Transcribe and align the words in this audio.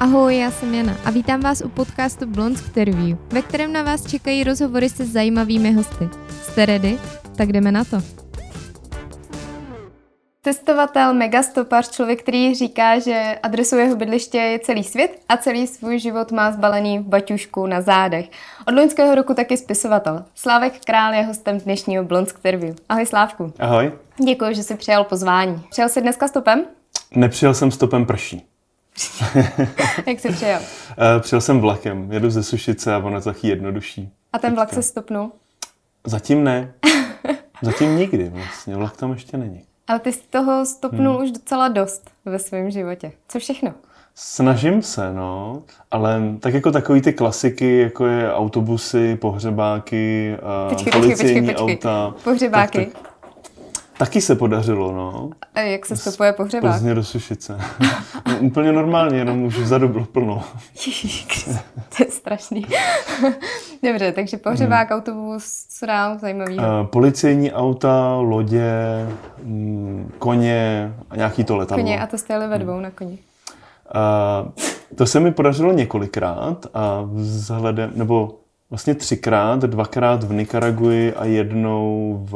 Ahoj, 0.00 0.38
já 0.38 0.50
jsem 0.50 0.74
Jana 0.74 0.96
a 1.04 1.10
vítám 1.10 1.40
vás 1.40 1.60
u 1.60 1.68
podcastu 1.68 2.26
Blonsk 2.26 2.66
Interview, 2.66 3.18
ve 3.32 3.42
kterém 3.42 3.72
na 3.72 3.82
vás 3.82 4.06
čekají 4.06 4.44
rozhovory 4.44 4.88
se 4.88 5.06
zajímavými 5.06 5.72
hosty. 5.72 6.08
Jste 6.42 6.66
ready? 6.66 6.98
Tak 7.36 7.52
jdeme 7.52 7.72
na 7.72 7.84
to. 7.84 7.96
Testovatel, 10.42 11.14
megastopař, 11.14 11.90
člověk, 11.90 12.22
který 12.22 12.54
říká, 12.54 12.98
že 12.98 13.38
adresou 13.42 13.76
jeho 13.76 13.96
bydliště 13.96 14.38
je 14.38 14.58
celý 14.58 14.84
svět 14.84 15.20
a 15.28 15.36
celý 15.36 15.66
svůj 15.66 15.98
život 15.98 16.32
má 16.32 16.52
zbalený 16.52 16.98
v 16.98 17.02
baťušku 17.02 17.66
na 17.66 17.80
zádech. 17.80 18.30
Od 18.68 18.74
loňského 18.74 19.14
roku 19.14 19.34
taky 19.34 19.56
spisovatel. 19.56 20.24
Slávek 20.34 20.84
Král 20.84 21.14
je 21.14 21.22
hostem 21.22 21.58
dnešního 21.58 22.04
Blonsk 22.04 22.36
Interview. 22.36 22.76
Ahoj 22.88 23.06
Slávku. 23.06 23.52
Ahoj. 23.58 23.92
Děkuji, 24.24 24.54
že 24.54 24.62
jsi 24.62 24.76
přijal 24.76 25.04
pozvání. 25.04 25.62
Přijel 25.70 25.88
jsi 25.88 26.00
dneska 26.00 26.28
stopem? 26.28 26.64
Nepřijel 27.14 27.54
jsem 27.54 27.70
stopem 27.70 28.06
prší. 28.06 28.55
Jak 30.06 30.20
jsi 30.20 30.32
přijel? 30.32 30.60
Uh, 30.60 31.22
přijel 31.22 31.40
jsem 31.40 31.60
vlakem. 31.60 32.12
Jedu 32.12 32.30
ze 32.30 32.42
Sušice 32.42 32.94
a 32.94 32.98
ono 32.98 33.16
je 33.16 33.22
taky 33.22 33.48
jednodušší. 33.48 34.12
A 34.32 34.38
ten 34.38 34.54
vlak 34.54 34.72
se 34.72 34.82
stopnul? 34.82 35.32
Zatím 36.04 36.44
ne. 36.44 36.72
Zatím 37.62 37.96
nikdy 37.96 38.28
vlastně. 38.28 38.76
Vlak 38.76 38.96
tam 38.96 39.12
ještě 39.12 39.36
není. 39.36 39.62
Ale 39.88 39.98
ty 39.98 40.12
z 40.12 40.18
toho 40.18 40.66
stopnul 40.66 41.14
hmm. 41.14 41.24
už 41.24 41.30
docela 41.30 41.68
dost 41.68 42.10
ve 42.24 42.38
svém 42.38 42.70
životě. 42.70 43.12
Co 43.28 43.38
všechno? 43.38 43.74
Snažím 44.14 44.82
se, 44.82 45.12
no, 45.12 45.62
ale 45.90 46.22
tak 46.40 46.54
jako 46.54 46.72
takový 46.72 47.00
ty 47.00 47.12
klasiky, 47.12 47.78
jako 47.78 48.06
je 48.06 48.34
autobusy, 48.34 49.16
pohřebáky, 49.16 50.36
počkej, 50.68 50.92
policejní 50.92 51.16
počkej, 51.16 51.54
počkej, 51.54 51.76
počkej. 51.76 51.76
auta. 51.76 52.14
Pohřebáky? 52.24 52.86
Tak, 52.86 53.02
tak, 53.02 53.05
Taky 53.98 54.20
se 54.20 54.34
podařilo, 54.34 54.92
no. 54.92 55.30
A 55.54 55.60
jak 55.60 55.86
se 55.86 55.96
stopuje 55.96 56.32
pohřebák? 56.32 56.72
Plzně 56.72 56.94
do 56.94 57.04
Sušice. 57.04 57.60
no, 58.28 58.38
úplně 58.40 58.72
normálně, 58.72 59.18
jenom 59.18 59.42
už 59.42 59.58
vzadu 59.58 59.88
bylo 59.88 60.04
plno. 60.04 60.44
to 61.96 62.04
je 62.04 62.10
strašný. 62.10 62.66
Dobře, 63.82 64.12
takže 64.12 64.36
pohřebák, 64.36 64.90
hmm. 64.90 64.98
autobus, 64.98 65.66
co 65.68 65.86
dál 65.86 66.18
zajímavý? 66.18 66.56
Uh, 66.56 66.64
policejní 66.90 67.52
auta, 67.52 68.14
lodě, 68.14 68.72
mm, 69.42 70.12
koně 70.18 70.92
a 71.10 71.16
nějaký 71.16 71.44
to 71.44 71.56
letadlo. 71.56 71.84
Koně 71.84 72.00
a 72.00 72.06
to 72.06 72.18
jste 72.18 72.32
jeli 72.32 72.48
ve 72.48 72.58
dvou 72.58 72.72
hmm. 72.72 72.82
na 72.82 72.90
koni? 72.90 73.18
Uh, 74.44 74.52
to 74.96 75.06
se 75.06 75.20
mi 75.20 75.32
podařilo 75.32 75.72
několikrát 75.72 76.66
a 76.74 77.02
vzhledem, 77.12 77.92
nebo 77.94 78.38
vlastně 78.70 78.94
třikrát, 78.94 79.60
dvakrát 79.60 80.24
v 80.24 80.32
Nikaraguji 80.32 81.14
a 81.14 81.24
jednou 81.24 82.18
v, 82.30 82.32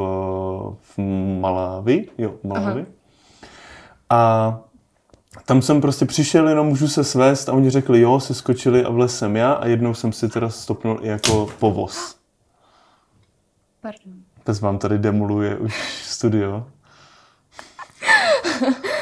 v 0.81 0.97
Malávi. 1.39 2.07
Jo, 2.17 2.33
Malávi. 2.43 2.85
A 4.09 4.59
tam 5.45 5.61
jsem 5.61 5.81
prostě 5.81 6.05
přišel, 6.05 6.49
jenom 6.49 6.67
můžu 6.67 6.87
se 6.87 7.03
svést 7.03 7.49
a 7.49 7.53
oni 7.53 7.69
řekli 7.69 8.01
jo, 8.01 8.19
se 8.19 8.33
skočili 8.33 8.85
a 8.85 8.89
vlez 8.89 9.17
jsem 9.17 9.35
já 9.35 9.51
a 9.51 9.67
jednou 9.67 9.93
jsem 9.93 10.11
si 10.11 10.29
teda 10.29 10.49
stopnul 10.49 10.99
i 11.01 11.07
jako 11.07 11.47
povoz. 11.59 12.15
Pardon. 13.81 14.13
Pes 14.43 14.61
vám 14.61 14.77
tady 14.77 14.97
demoluje 14.97 15.57
už 15.57 16.03
studio. 16.03 16.67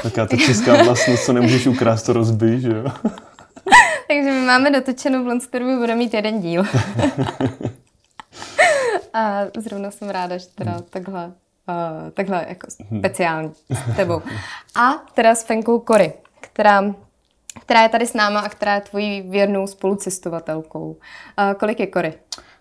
Taká 0.03 0.25
ta 0.25 0.37
česká 0.37 0.83
vlastnost, 0.83 1.25
co 1.25 1.33
nemůžeš 1.33 1.67
ukrást, 1.67 2.03
to 2.03 2.13
rozbij, 2.13 2.59
že 2.59 2.69
jo? 2.69 3.11
Takže 4.09 4.31
my 4.31 4.45
máme 4.45 4.71
dotočenou 4.71 5.39
v 5.39 5.47
kterou 5.47 5.79
bude 5.79 5.95
mít 5.95 6.13
jeden 6.13 6.41
díl. 6.41 6.63
a 9.13 9.41
zrovna 9.57 9.91
jsem 9.91 10.09
ráda, 10.09 10.37
že 10.37 10.45
teda 10.55 10.71
hmm. 10.71 10.81
takhle, 10.89 11.25
uh, 11.25 11.33
takhle 12.13 12.45
jako 12.49 12.67
hmm. 12.89 12.99
speciální 12.99 13.51
s 13.69 13.95
tebou. 13.95 14.21
A 14.75 14.91
teda 15.13 15.35
s 15.35 15.43
Fenkou 15.43 15.79
Kory, 15.79 16.13
která 16.41 16.95
která 17.59 17.83
je 17.83 17.89
tady 17.89 18.07
s 18.07 18.13
náma 18.13 18.39
a 18.39 18.49
která 18.49 18.75
je 18.75 18.81
tvojí 18.81 19.21
věrnou 19.21 19.67
spolucestovatelkou. 19.67 20.89
Uh, 20.89 20.95
kolik 21.59 21.79
je 21.79 21.87
Kory? 21.87 22.13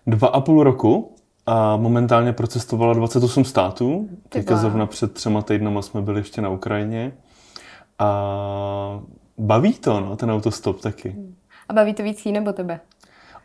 Dva 0.07 0.27
a 0.27 0.41
půl 0.41 0.63
roku 0.63 1.15
a 1.45 1.77
momentálně 1.77 2.33
procestovala 2.33 2.93
28 2.93 3.45
států. 3.45 4.09
Teďka 4.29 4.55
zrovna 4.55 4.85
před 4.85 5.13
třema 5.13 5.41
týdnama 5.41 5.81
jsme 5.81 6.01
byli 6.01 6.19
ještě 6.19 6.41
na 6.41 6.49
Ukrajině. 6.49 7.11
A 7.99 8.99
baví 9.37 9.73
to, 9.73 9.99
no, 9.99 10.15
ten 10.15 10.31
autostop 10.31 10.81
taky. 10.81 11.09
Hmm. 11.09 11.35
A 11.69 11.73
baví 11.73 11.93
to 11.93 12.03
víc 12.03 12.25
jí 12.25 12.31
nebo 12.31 12.53
tebe? 12.53 12.79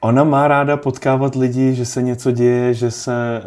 Ona 0.00 0.24
má 0.24 0.48
ráda 0.48 0.76
potkávat 0.76 1.34
lidi, 1.34 1.74
že 1.74 1.84
se 1.84 2.02
něco 2.02 2.30
děje, 2.30 2.74
že, 2.74 2.90
se, 2.90 3.42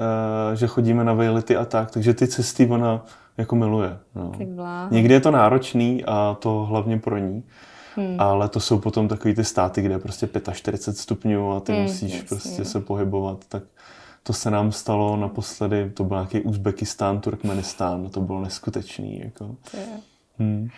uh, 0.49 0.55
že 0.55 0.67
chodíme 0.67 1.03
na 1.03 1.13
vejlety 1.13 1.55
a 1.55 1.65
tak, 1.65 1.91
takže 1.91 2.13
ty 2.13 2.27
cesty 2.27 2.67
ona 2.67 3.05
jako 3.37 3.55
miluje. 3.55 3.97
No. 4.15 4.31
Někdy 4.91 5.13
je 5.13 5.19
to 5.19 5.31
náročný 5.31 6.05
a 6.05 6.37
to 6.39 6.65
hlavně 6.69 6.99
pro 6.99 7.17
ní. 7.17 7.43
Hmm. 7.95 8.15
Ale 8.19 8.49
to 8.49 8.59
jsou 8.59 8.79
potom 8.79 9.07
takový 9.07 9.35
ty 9.35 9.43
státy, 9.43 9.81
kde 9.81 9.93
je 9.93 9.99
prostě 9.99 10.29
45 10.53 10.97
stupňů 10.97 11.51
a 11.51 11.59
ty 11.59 11.71
hmm, 11.71 11.81
musíš 11.81 12.13
jasný. 12.13 12.27
prostě 12.27 12.65
se 12.65 12.79
pohybovat. 12.79 13.45
Tak 13.49 13.63
to 14.23 14.33
se 14.33 14.51
nám 14.51 14.71
stalo 14.71 15.17
naposledy, 15.17 15.89
to 15.89 16.03
byl 16.03 16.17
nějaký 16.17 16.41
Uzbekistán, 16.41 17.19
Turkmenistán, 17.19 18.09
to 18.09 18.21
bylo 18.21 18.41
neskutečný. 18.41 19.21
Jako. 19.23 19.55
Hmm. 20.39 20.69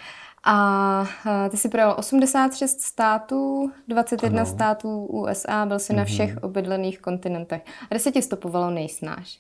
A 0.44 1.05
ty 1.50 1.57
si 1.57 1.69
projel 1.69 1.95
86 1.97 2.81
států, 2.81 3.72
21 3.88 4.41
ano. 4.41 4.50
států 4.51 5.05
USA, 5.05 5.66
byl 5.66 5.79
si 5.79 5.94
mm-hmm. 5.94 5.95
na 5.95 6.03
mhm. 6.03 6.11
všech 6.11 6.38
obydlených 6.38 7.00
kontinentech. 7.00 7.61
A 7.81 7.85
kde 7.89 8.00
se 8.00 8.11
ti 8.11 8.22
stopovalo 8.22 8.69
nejsnáš? 8.69 9.39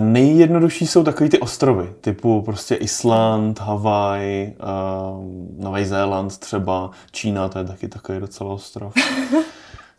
Nejjednodušší 0.00 0.86
jsou 0.86 1.04
takový 1.04 1.30
ty 1.30 1.38
ostrovy, 1.38 1.94
typu 2.00 2.42
prostě 2.42 2.74
Island, 2.74 3.60
Havaj, 3.60 4.52
uh, 4.52 5.64
Nový 5.64 5.84
Zéland 5.84 6.38
třeba, 6.38 6.90
Čína, 7.10 7.48
to 7.48 7.58
je 7.58 7.64
taky 7.64 7.88
takový 7.88 8.20
docela 8.20 8.52
ostrov. 8.52 8.94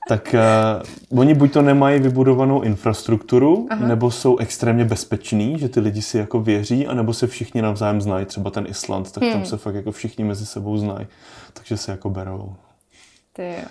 tak 0.08 0.36
uh, 1.12 1.20
oni 1.20 1.34
buď 1.34 1.54
to 1.54 1.62
nemají 1.62 2.00
vybudovanou 2.00 2.62
infrastrukturu, 2.62 3.68
Aha. 3.70 3.88
nebo 3.88 4.12
jsou 4.12 4.38
extrémně 4.38 4.86
bezpeční, 4.86 5.60
že 5.60 5.70
ty 5.70 5.80
lidi 5.80 6.02
si 6.02 6.18
jako 6.18 6.42
věří, 6.42 6.88
anebo 6.88 7.14
se 7.14 7.28
všichni 7.28 7.62
navzájem 7.62 8.02
znají, 8.02 8.26
třeba 8.26 8.50
ten 8.52 8.66
Island, 8.70 9.12
tak 9.12 9.24
hmm. 9.24 9.32
tam 9.32 9.46
se 9.46 9.58
fakt 9.58 9.76
jako 9.76 9.92
všichni 9.92 10.24
mezi 10.24 10.46
sebou 10.46 10.78
znají, 10.78 11.08
takže 11.54 11.78
se 11.78 11.92
jako 11.92 12.10
berou. 12.10 12.56
Ty 13.34 13.48
jo. 13.48 13.68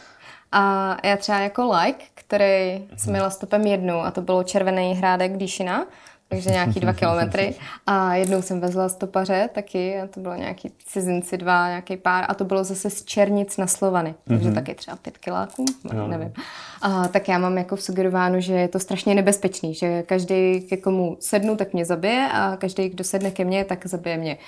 A 0.53 0.97
já 1.05 1.17
třeba 1.17 1.39
jako 1.39 1.73
like, 1.81 2.05
který 2.15 2.85
jsem 2.97 3.13
měla 3.13 3.31
stopem 3.31 3.67
jednou 3.67 4.01
a 4.01 4.11
to 4.11 4.21
bylo 4.21 4.43
Červený 4.43 4.95
hrádek 4.95 5.37
Díšina, 5.37 5.87
takže 6.29 6.51
nějaký 6.51 6.81
dva 6.81 6.93
kilometry. 7.01 7.55
A 7.87 8.15
jednou 8.15 8.43
jsem 8.43 8.61
vezla 8.61 8.89
stopaře 8.89 9.49
taky, 9.55 10.01
a 10.01 10.07
to 10.07 10.21
bylo 10.21 10.35
nějaký 10.35 10.73
cizinci 10.85 11.37
dva, 11.37 11.69
nějaký 11.69 11.97
pár, 11.97 12.25
a 12.29 12.35
to 12.35 12.45
bylo 12.45 12.65
zase 12.65 12.91
z 12.91 13.05
Černic 13.05 13.57
na 13.57 13.67
Slovany, 13.67 14.15
takže 14.29 14.51
mm-hmm. 14.51 14.55
taky 14.55 14.75
třeba 14.75 14.97
pět 14.97 15.19
kiláků, 15.19 15.65
no, 15.93 16.09
nevím. 16.09 16.33
A, 16.83 17.09
tak 17.09 17.29
já 17.29 17.39
mám 17.39 17.59
jako 17.59 17.77
sugerováno, 17.77 18.41
že 18.41 18.55
je 18.55 18.69
to 18.69 18.79
strašně 18.79 19.15
nebezpečný, 19.15 19.75
že 19.75 20.03
každý, 20.03 20.61
ke 20.61 20.77
komu 20.77 21.17
sednu, 21.21 21.57
tak 21.57 21.73
mě 21.73 21.85
zabije 21.85 22.29
a 22.33 22.57
každý, 22.57 22.89
kdo 22.89 23.05
sedne 23.05 23.31
ke 23.31 23.45
mně, 23.45 23.65
tak 23.65 23.87
zabije 23.87 24.17
mě. 24.17 24.39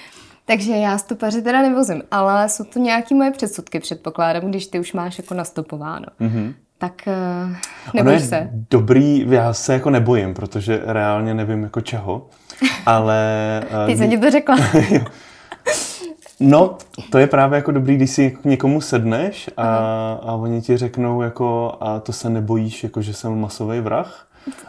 Takže 0.44 0.72
já 0.72 0.98
stopaře 0.98 1.42
teda 1.42 1.62
nevozím, 1.62 2.02
ale 2.10 2.48
jsou 2.48 2.64
to 2.64 2.78
nějaké 2.78 3.14
moje 3.14 3.30
předsudky, 3.30 3.80
předpokládám, 3.80 4.50
když 4.50 4.66
ty 4.66 4.80
už 4.80 4.92
máš 4.92 5.18
jako 5.18 5.34
nastopováno. 5.34 6.06
Mm-hmm 6.20 6.54
tak 6.78 7.02
uh, 7.06 7.56
nebojíš 7.94 8.22
se? 8.22 8.50
Dobrý, 8.70 9.24
já 9.28 9.52
se 9.52 9.72
jako 9.72 9.90
nebojím, 9.90 10.34
protože 10.34 10.82
reálně 10.84 11.34
nevím 11.34 11.62
jako 11.62 11.80
čeho, 11.80 12.26
ale... 12.86 13.62
Uh, 13.82 13.86
Ty 13.86 13.96
jsem 13.96 14.10
ti 14.10 14.18
to 14.18 14.30
řekla. 14.30 14.56
no, 16.40 16.76
to 17.10 17.18
je 17.18 17.26
právě 17.26 17.56
jako 17.56 17.70
dobrý, 17.70 17.96
když 17.96 18.10
si 18.10 18.30
k 18.30 18.44
někomu 18.44 18.80
sedneš 18.80 19.50
a, 19.56 19.66
a 20.22 20.32
oni 20.32 20.60
ti 20.60 20.76
řeknou 20.76 21.22
jako 21.22 21.76
a 21.80 22.00
to 22.00 22.12
se 22.12 22.30
nebojíš, 22.30 22.84
jako 22.84 23.02
že 23.02 23.14
jsem 23.14 23.40
masový 23.40 23.80
vrah. 23.80 24.24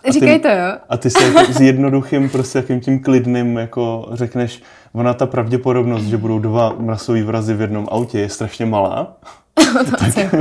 A 0.07 0.11
Říkej 0.11 0.39
ty, 0.39 0.43
to, 0.43 0.49
jo. 0.49 0.77
A 0.89 0.97
ty 0.97 1.09
si 1.09 1.23
jako 1.23 1.53
s 1.53 1.61
jednoduchým, 1.61 2.29
prostě 2.29 2.57
jakým 2.57 2.79
tím 2.79 2.99
klidným 2.99 3.57
jako 3.57 4.09
řekneš, 4.11 4.61
ona 4.93 5.13
ta 5.13 5.25
pravděpodobnost, 5.25 6.03
že 6.03 6.17
budou 6.17 6.39
dva 6.39 6.75
masový 6.79 7.21
vrazy 7.21 7.53
v 7.53 7.61
jednom 7.61 7.87
autě 7.91 8.19
je 8.19 8.29
strašně 8.29 8.65
malá. 8.65 9.17
to 9.53 9.97
tak, 9.97 10.35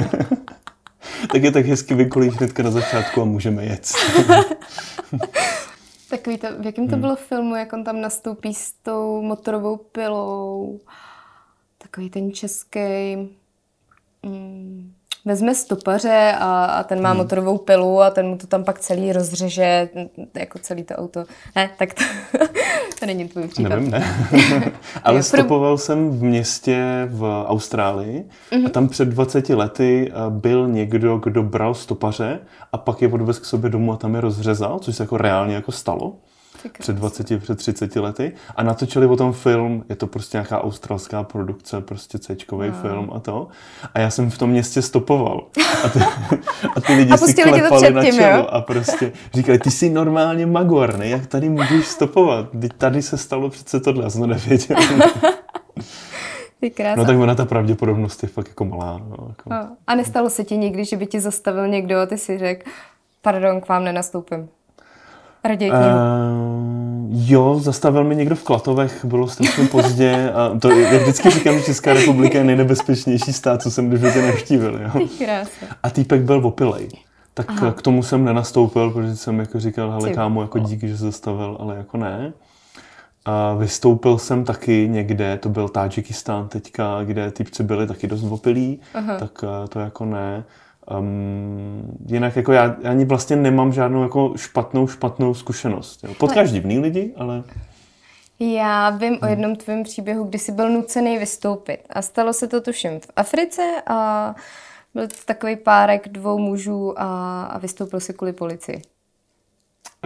tak 1.33 1.43
je 1.43 1.53
tak 1.53 1.67
hezky 1.67 1.95
vykolíš 1.95 2.35
hnedka 2.35 2.63
na 2.63 2.71
začátku 2.71 3.23
a 3.23 3.25
můžeme 3.25 3.65
jet. 3.65 3.93
Takový 6.11 6.39
to, 6.39 6.47
v 6.59 6.67
jakém 6.67 6.87
to 6.87 6.93
hmm. 6.93 7.01
bylo 7.01 7.17
filmu, 7.17 7.55
jak 7.55 7.73
on 7.73 7.85
tam 7.85 8.01
nastoupí 8.01 8.55
s 8.55 8.73
tou 8.73 9.23
motorovou 9.23 9.77
pilou. 9.77 10.81
Takový 11.79 12.11
ten 12.11 12.33
český... 12.33 12.81
Mm, 14.23 14.93
vezme 15.29 15.55
stopaře 15.55 16.35
a, 16.39 16.65
a 16.65 16.83
ten 16.83 17.03
má 17.03 17.09
hmm. 17.09 17.19
motorovou 17.19 17.59
pilu 17.59 18.01
a 18.01 18.11
ten 18.11 18.27
mu 18.27 18.37
to 18.37 18.47
tam 18.47 18.65
pak 18.65 18.79
celý 18.79 19.13
rozřeže, 19.13 19.89
jako 20.35 20.59
celý 20.59 20.83
to 20.83 20.95
auto. 20.95 21.25
Ne, 21.57 21.71
tak 21.79 21.95
to, 21.95 22.05
to 23.01 23.07
není 23.07 23.29
tvůj 23.29 23.49
případ. 23.49 23.69
Nevím, 23.69 23.91
ne. 23.91 24.05
Ale 25.05 25.23
stopoval 25.23 25.79
jsem 25.79 26.11
v 26.11 26.23
městě 26.23 27.09
v 27.11 27.45
Austrálii 27.47 28.25
mm-hmm. 28.25 28.57
a 28.57 28.59
mhm. 28.59 28.71
tam 28.71 28.89
před 28.89 29.09
20 29.09 29.49
lety 29.49 30.11
eh, 30.11 30.15
byl 30.29 30.69
někdo, 30.69 31.19
kdo 31.19 31.43
bral 31.43 31.75
stopaře 31.75 32.39
a 32.73 32.79
pak 32.79 33.03
je 33.03 33.09
odvez 33.09 33.39
k 33.39 33.45
sobě 33.45 33.71
domů 33.71 33.93
a 33.93 33.97
tam 33.97 34.15
je 34.15 34.21
rozřezal, 34.21 34.79
což 34.79 34.97
se 34.97 35.03
jako 35.03 35.17
reálně 35.17 35.55
jako 35.55 35.73
stalo. 35.73 36.17
Před 36.79 36.97
20, 36.97 37.41
před 37.41 37.59
30 37.59 37.97
lety 37.97 38.33
a 38.57 38.63
natočili 38.63 39.07
o 39.07 39.17
tom 39.17 39.33
film, 39.33 39.85
je 39.89 39.97
to 39.97 40.07
prostě 40.07 40.37
nějaká 40.37 40.65
australská 40.65 41.23
produkce, 41.23 41.81
prostě 41.81 42.19
c 42.19 42.37
no. 42.53 42.73
film 42.83 43.11
a 43.15 43.21
to. 43.21 43.49
A 43.95 44.01
já 44.01 44.11
jsem 44.11 44.31
v 44.31 44.39
tom 44.39 44.51
městě 44.51 44.83
stopoval. 44.83 45.47
A 45.85 45.89
ty, 45.89 45.99
a 46.77 46.81
ty 46.81 46.95
lidi 46.95 47.13
a 47.13 47.17
si 47.17 47.35
klepali 47.35 47.93
na 47.93 48.05
čelo 48.05 48.39
jo? 48.39 48.47
a 48.51 48.61
prostě 48.61 49.13
říkali, 49.35 49.59
ty 49.59 49.71
jsi 49.71 49.91
normálně 49.91 50.47
magor, 50.47 50.99
ne? 50.99 51.09
Jak 51.09 51.27
tady 51.27 51.49
můžeš 51.49 51.87
stopovat? 51.87 52.47
Tady 52.79 53.03
se 53.03 53.19
stalo 53.19 53.51
přece 53.51 53.81
tohle, 53.81 54.05
já 54.05 54.11
jsem 54.11 54.21
to 54.21 54.27
nevěděl. 54.27 54.77
Ty. 56.61 56.73
No 56.97 57.05
tak 57.05 57.19
ona 57.19 57.35
ta 57.35 57.45
pravděpodobnost 57.45 58.23
je 58.23 58.29
fakt 58.29 58.49
jako 58.49 58.65
malá. 58.65 58.99
No, 58.99 59.27
jako. 59.29 59.51
No. 59.51 59.77
A 59.87 59.95
nestalo 59.95 60.31
se 60.31 60.45
ti 60.45 60.57
nikdy, 60.57 60.85
že 60.85 60.97
by 60.97 61.07
ti 61.07 61.21
zastavil 61.21 61.69
někdo 61.69 61.99
a 61.99 62.07
ty 62.07 62.19
si 62.19 62.39
řekl, 62.39 62.71
pardon, 63.23 63.61
k 63.61 63.69
vám 63.69 63.85
nenastoupím? 63.85 64.49
Raději 65.45 65.71
uh, 65.71 65.79
Jo, 67.11 67.59
zastavil 67.61 68.05
mi 68.05 68.17
někdo 68.17 68.37
v 68.37 68.43
Klatovech, 68.43 69.05
bylo 69.05 69.29
strašně 69.29 69.65
pozdě 69.65 70.33
a 70.33 70.59
to, 70.59 70.71
jak 70.71 71.03
vždycky 71.03 71.31
říkám, 71.31 71.59
že 71.59 71.65
Česká 71.65 71.93
republika 71.93 72.39
je 72.39 72.45
nejnebezpečnější 72.45 73.33
stát, 73.33 73.63
co 73.63 73.71
jsem 73.71 73.91
do 73.91 73.97
životě 73.97 74.23
navštívil. 74.23 74.81
Jo. 74.83 75.07
A 75.83 75.91
týpek 75.91 76.21
byl 76.21 76.47
opilej. 76.47 76.89
Tak 77.35 77.51
Aha. 77.51 77.73
k 77.73 77.83
tomu 77.83 78.03
jsem 78.03 78.25
nenastoupil, 78.25 78.91
protože 78.91 79.17
jsem 79.17 79.39
jako 79.39 79.61
říkal, 79.61 79.91
hele 79.91 80.11
kámo, 80.11 80.43
jako 80.43 80.59
díky, 80.59 80.89
že 80.89 80.97
zastavil, 80.97 81.57
ale 81.61 81.77
jako 81.77 81.97
ne. 81.97 82.33
A 83.25 83.55
vystoupil 83.55 84.19
jsem 84.19 84.45
taky 84.45 84.89
někde, 84.91 85.39
to 85.39 85.49
byl 85.49 85.69
Tadžikistán 85.69 86.49
teďka, 86.49 87.05
kde 87.05 87.31
typci 87.31 87.63
byli 87.63 87.87
taky 87.87 88.07
dost 88.07 88.25
opilí, 88.25 88.81
Aha. 88.95 89.19
tak 89.19 89.45
eh, 89.45 89.69
to 89.69 89.81
jako 89.81 90.05
ne. 90.05 90.45
Um, 90.91 91.99
jinak 92.07 92.37
jako 92.37 92.53
já, 92.53 92.77
já 92.83 92.91
ani 92.91 93.05
vlastně 93.05 93.37
nemám 93.37 93.73
žádnou 93.73 94.03
jako 94.03 94.33
špatnou, 94.37 94.87
špatnou 94.87 95.35
zkušenost. 95.35 96.05
Jo. 96.05 96.15
Potkáš 96.15 96.53
divný 96.53 96.79
lidi, 96.79 97.15
ale... 97.17 97.43
Já 98.41 98.91
vím 98.91 99.13
hmm. 99.13 99.19
o 99.23 99.27
jednom 99.27 99.57
tvém 99.57 99.83
příběhu, 99.83 100.25
kdy 100.25 100.39
jsi 100.39 100.53
byl 100.53 100.71
nucený 100.71 101.19
vystoupit. 101.19 101.79
A 101.91 102.03
stalo 102.03 102.33
se 102.33 102.49
to 102.49 102.61
tuším 102.61 103.01
v 103.01 103.11
Africe 103.17 103.63
a 103.87 104.35
byl 104.95 105.09
to 105.09 105.15
takový 105.25 105.57
párek 105.57 106.09
dvou 106.09 106.39
mužů 106.39 107.01
a, 107.01 107.43
a 107.45 107.59
vystoupil 107.59 108.01
si 108.01 108.15
kvůli 108.15 108.33
policii. 108.33 108.83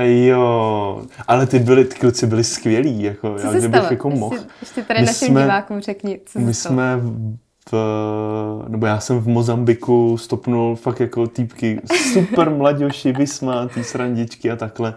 Jo, 0.00 1.02
ale 1.28 1.46
ty, 1.46 1.58
byli, 1.58 1.84
ty 1.84 1.98
kluci 1.98 2.26
byli 2.26 2.44
skvělí, 2.44 3.02
jako, 3.02 3.38
co 3.38 3.46
já 3.46 3.60
stalo? 3.60 3.86
jako 3.90 4.10
mohl. 4.10 4.36
Ještě, 4.36 4.50
ještě 4.60 4.82
tady 4.82 5.00
my 5.00 5.06
našim 5.06 5.28
jsme, 5.28 5.42
divákům 5.42 5.80
řekni, 5.80 6.20
co 6.26 6.38
My 6.38 6.54
stalo. 6.54 6.74
jsme 6.74 7.00
v, 7.70 7.74
nebo 8.68 8.86
já 8.86 9.00
jsem 9.00 9.18
v 9.18 9.28
Mozambiku 9.28 10.18
stopnul 10.18 10.76
fakt 10.76 11.00
jako 11.00 11.26
týpky 11.26 11.80
super 12.12 12.50
mladější, 12.50 13.12
vysmátý, 13.12 13.84
srandičky 13.84 14.50
a 14.50 14.56
takhle. 14.56 14.94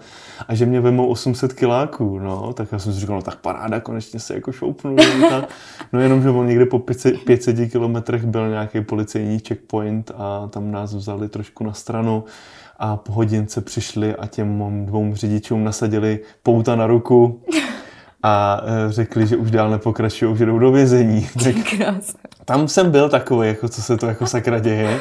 A 0.47 0.55
že 0.55 0.65
mě 0.65 0.81
vemou 0.81 1.07
800 1.07 1.53
kiláků, 1.53 2.19
no, 2.19 2.53
tak 2.53 2.67
já 2.71 2.79
jsem 2.79 2.93
si 2.93 2.99
říkal, 2.99 3.15
no 3.15 3.21
tak 3.21 3.35
paráda, 3.35 3.79
konečně 3.79 4.19
se 4.19 4.33
jako 4.33 4.51
šoupnu. 4.51 4.95
No 5.93 5.99
jenom, 5.99 6.21
že 6.21 6.29
on 6.29 6.47
někde 6.47 6.65
po 6.65 6.79
500, 6.79 7.23
500 7.23 7.71
kilometrech 7.71 8.25
byl 8.25 8.49
nějaký 8.49 8.81
policejní 8.81 9.39
checkpoint 9.39 10.11
a 10.17 10.47
tam 10.47 10.71
nás 10.71 10.93
vzali 10.93 11.29
trošku 11.29 11.63
na 11.63 11.73
stranu 11.73 12.23
a 12.79 12.97
po 12.97 13.13
hodince 13.13 13.61
přišli 13.61 14.15
a 14.15 14.27
těm 14.27 14.85
dvou 14.85 15.15
řidičům 15.15 15.63
nasadili 15.63 16.19
pouta 16.43 16.75
na 16.75 16.87
ruku 16.87 17.41
a 18.25 18.61
e, 18.65 18.91
řekli, 18.91 19.27
že 19.27 19.37
už 19.37 19.51
dál 19.51 19.69
nepokračují, 19.69 20.37
že 20.37 20.45
jdou 20.45 20.59
do 20.59 20.71
vězení. 20.71 21.29
Tak 21.43 21.55
tam 22.45 22.67
jsem 22.67 22.91
byl 22.91 23.09
takový, 23.09 23.47
jako 23.47 23.69
co 23.69 23.81
se 23.81 23.97
to 23.97 24.05
jako 24.05 24.27
sakra 24.27 24.59
děje. 24.59 24.99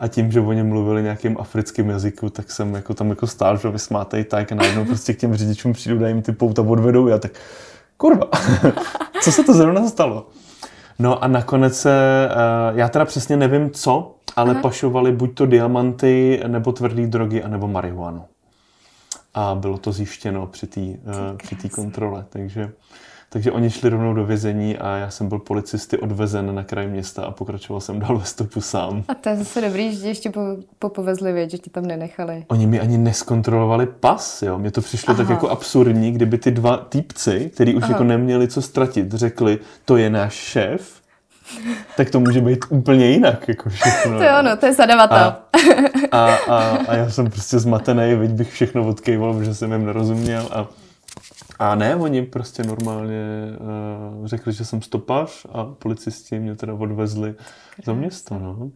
A 0.00 0.08
tím, 0.08 0.32
že 0.32 0.40
oni 0.40 0.62
mluvili 0.62 1.02
nějakým 1.02 1.36
africkým 1.40 1.90
jazyku, 1.90 2.30
tak 2.30 2.50
jsem 2.50 2.74
jako 2.74 2.94
tam 2.94 3.10
jako 3.10 3.26
stál, 3.26 3.56
že 3.56 3.70
vysmátej 3.70 4.24
tak 4.24 4.52
a 4.52 4.54
najednou 4.54 4.84
prostě 4.84 5.12
k 5.12 5.18
těm 5.18 5.34
řidičům 5.34 5.72
přijdu, 5.72 5.98
dají 5.98 6.14
jim 6.14 6.22
ty 6.22 6.32
pouta, 6.32 6.62
odvedou 6.62 7.12
a 7.12 7.18
tak 7.18 7.32
kurva, 7.96 8.26
co 9.22 9.32
se 9.32 9.44
to 9.44 9.54
zrovna 9.54 9.88
stalo? 9.88 10.26
No 10.98 11.24
a 11.24 11.26
nakonec 11.26 11.80
se, 11.80 12.28
uh, 12.70 12.78
já 12.78 12.88
teda 12.88 13.04
přesně 13.04 13.36
nevím 13.36 13.70
co, 13.70 14.16
ale 14.36 14.50
Aha. 14.50 14.60
pašovali 14.60 15.12
buď 15.12 15.34
to 15.34 15.46
diamanty, 15.46 16.42
nebo 16.46 16.72
tvrdé 16.72 17.06
drogy, 17.06 17.42
anebo 17.42 17.68
marihuanu 17.68 18.24
a 19.36 19.54
bylo 19.54 19.78
to 19.78 19.92
zjištěno 19.92 20.46
při 20.46 20.66
té 20.66 20.80
uh, 20.80 21.70
kontrole. 21.74 22.24
Takže, 22.28 22.70
takže 23.28 23.52
oni 23.52 23.70
šli 23.70 23.90
rovnou 23.90 24.14
do 24.14 24.24
vězení 24.24 24.78
a 24.78 24.96
já 24.96 25.10
jsem 25.10 25.28
byl 25.28 25.38
policisty 25.38 25.98
odvezen 25.98 26.54
na 26.54 26.64
kraj 26.64 26.88
města 26.88 27.24
a 27.24 27.30
pokračoval 27.30 27.80
jsem 27.80 28.00
dál 28.00 28.18
ve 28.18 28.24
stopu 28.24 28.60
sám. 28.60 29.04
A 29.08 29.14
to 29.14 29.28
je 29.28 29.36
zase 29.36 29.60
dobrý, 29.60 29.96
že 29.96 30.08
ještě 30.08 30.30
po, 30.30 30.40
popovezli 30.78 31.32
věc, 31.32 31.50
že 31.50 31.58
ti 31.58 31.70
tam 31.70 31.86
nenechali. 31.86 32.44
Oni 32.48 32.66
mi 32.66 32.80
ani 32.80 32.98
neskontrolovali 32.98 33.86
pas, 33.86 34.42
jo. 34.42 34.58
Mně 34.58 34.70
to 34.70 34.80
přišlo 34.80 35.14
Aha. 35.14 35.22
tak 35.22 35.30
jako 35.30 35.48
absurdní, 35.48 36.12
kdyby 36.12 36.38
ty 36.38 36.50
dva 36.50 36.76
týpci, 36.76 37.50
který 37.54 37.74
už 37.74 37.82
Aha. 37.82 37.92
jako 37.92 38.04
neměli 38.04 38.48
co 38.48 38.62
ztratit, 38.62 39.12
řekli, 39.12 39.58
to 39.84 39.96
je 39.96 40.10
náš 40.10 40.34
šéf, 40.34 41.05
tak 41.96 42.10
to 42.10 42.20
může 42.20 42.40
být 42.40 42.64
úplně 42.68 43.06
jinak. 43.10 43.48
Jako 43.48 43.70
všechno. 43.70 44.16
To 44.18 44.22
je 44.22 44.38
ono, 44.38 44.56
to 44.56 44.66
je 44.66 44.72
zadavatel. 44.72 45.18
A, 45.18 45.36
a, 46.12 46.34
a, 46.34 46.76
a 46.88 46.94
já 46.94 47.10
jsem 47.10 47.30
prostě 47.30 47.58
zmatený, 47.58 48.14
veď 48.14 48.30
bych 48.30 48.52
všechno 48.52 48.88
odkejval, 48.88 49.34
protože 49.34 49.54
jsem 49.54 49.72
jim 49.72 49.86
nerozuměl. 49.86 50.48
A, 50.52 50.66
a 51.58 51.74
ne, 51.74 51.96
oni 51.96 52.22
prostě 52.22 52.62
normálně 52.64 53.22
uh, 54.20 54.26
řekli, 54.26 54.52
že 54.52 54.64
jsem 54.64 54.82
stopař 54.82 55.46
a 55.52 55.64
policisti 55.64 56.38
mě 56.38 56.56
teda 56.56 56.74
odvezli 56.74 57.32
Krásně. 57.32 57.82
za 57.84 57.92
město. 57.92 58.38
No. 58.38 58.70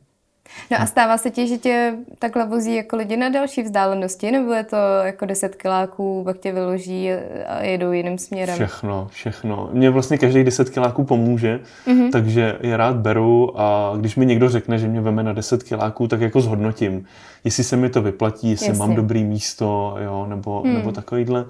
No 0.70 0.80
a 0.80 0.86
stává 0.86 1.18
se 1.18 1.30
ti, 1.30 1.48
že 1.48 1.58
tě 1.58 1.94
takhle 2.18 2.46
vozí 2.46 2.76
jako 2.76 2.96
lidi 2.96 3.16
na 3.16 3.28
další 3.28 3.62
vzdálenosti, 3.62 4.30
nebo 4.30 4.52
je 4.52 4.64
to 4.64 4.76
jako 5.04 5.26
deset 5.26 5.54
kiláků, 5.54 6.22
pak 6.24 6.38
tě 6.38 6.52
vyloží 6.52 7.12
a 7.46 7.62
jedou 7.62 7.92
jiným 7.92 8.18
směrem? 8.18 8.54
Všechno, 8.54 9.08
všechno. 9.10 9.70
Mně 9.72 9.90
vlastně 9.90 10.18
každý 10.18 10.44
deset 10.44 10.70
kiláků 10.70 11.04
pomůže, 11.04 11.60
mm-hmm. 11.86 12.10
takže 12.10 12.58
je 12.60 12.76
rád 12.76 12.96
beru 12.96 13.60
a 13.60 13.92
když 14.00 14.16
mi 14.16 14.26
někdo 14.26 14.48
řekne, 14.48 14.78
že 14.78 14.88
mě 14.88 15.00
veme 15.00 15.22
na 15.22 15.32
deset 15.32 15.62
kiláků, 15.62 16.08
tak 16.08 16.20
jako 16.20 16.40
zhodnotím, 16.40 17.04
jestli 17.44 17.64
se 17.64 17.76
mi 17.76 17.88
to 17.88 18.02
vyplatí, 18.02 18.50
jestli 18.50 18.66
Jasně. 18.66 18.78
mám 18.78 18.94
dobrý 18.94 19.24
místo, 19.24 19.96
jo, 20.04 20.26
nebo, 20.28 20.62
mm. 20.64 20.74
nebo 20.74 20.92
takovýhle. 20.92 21.44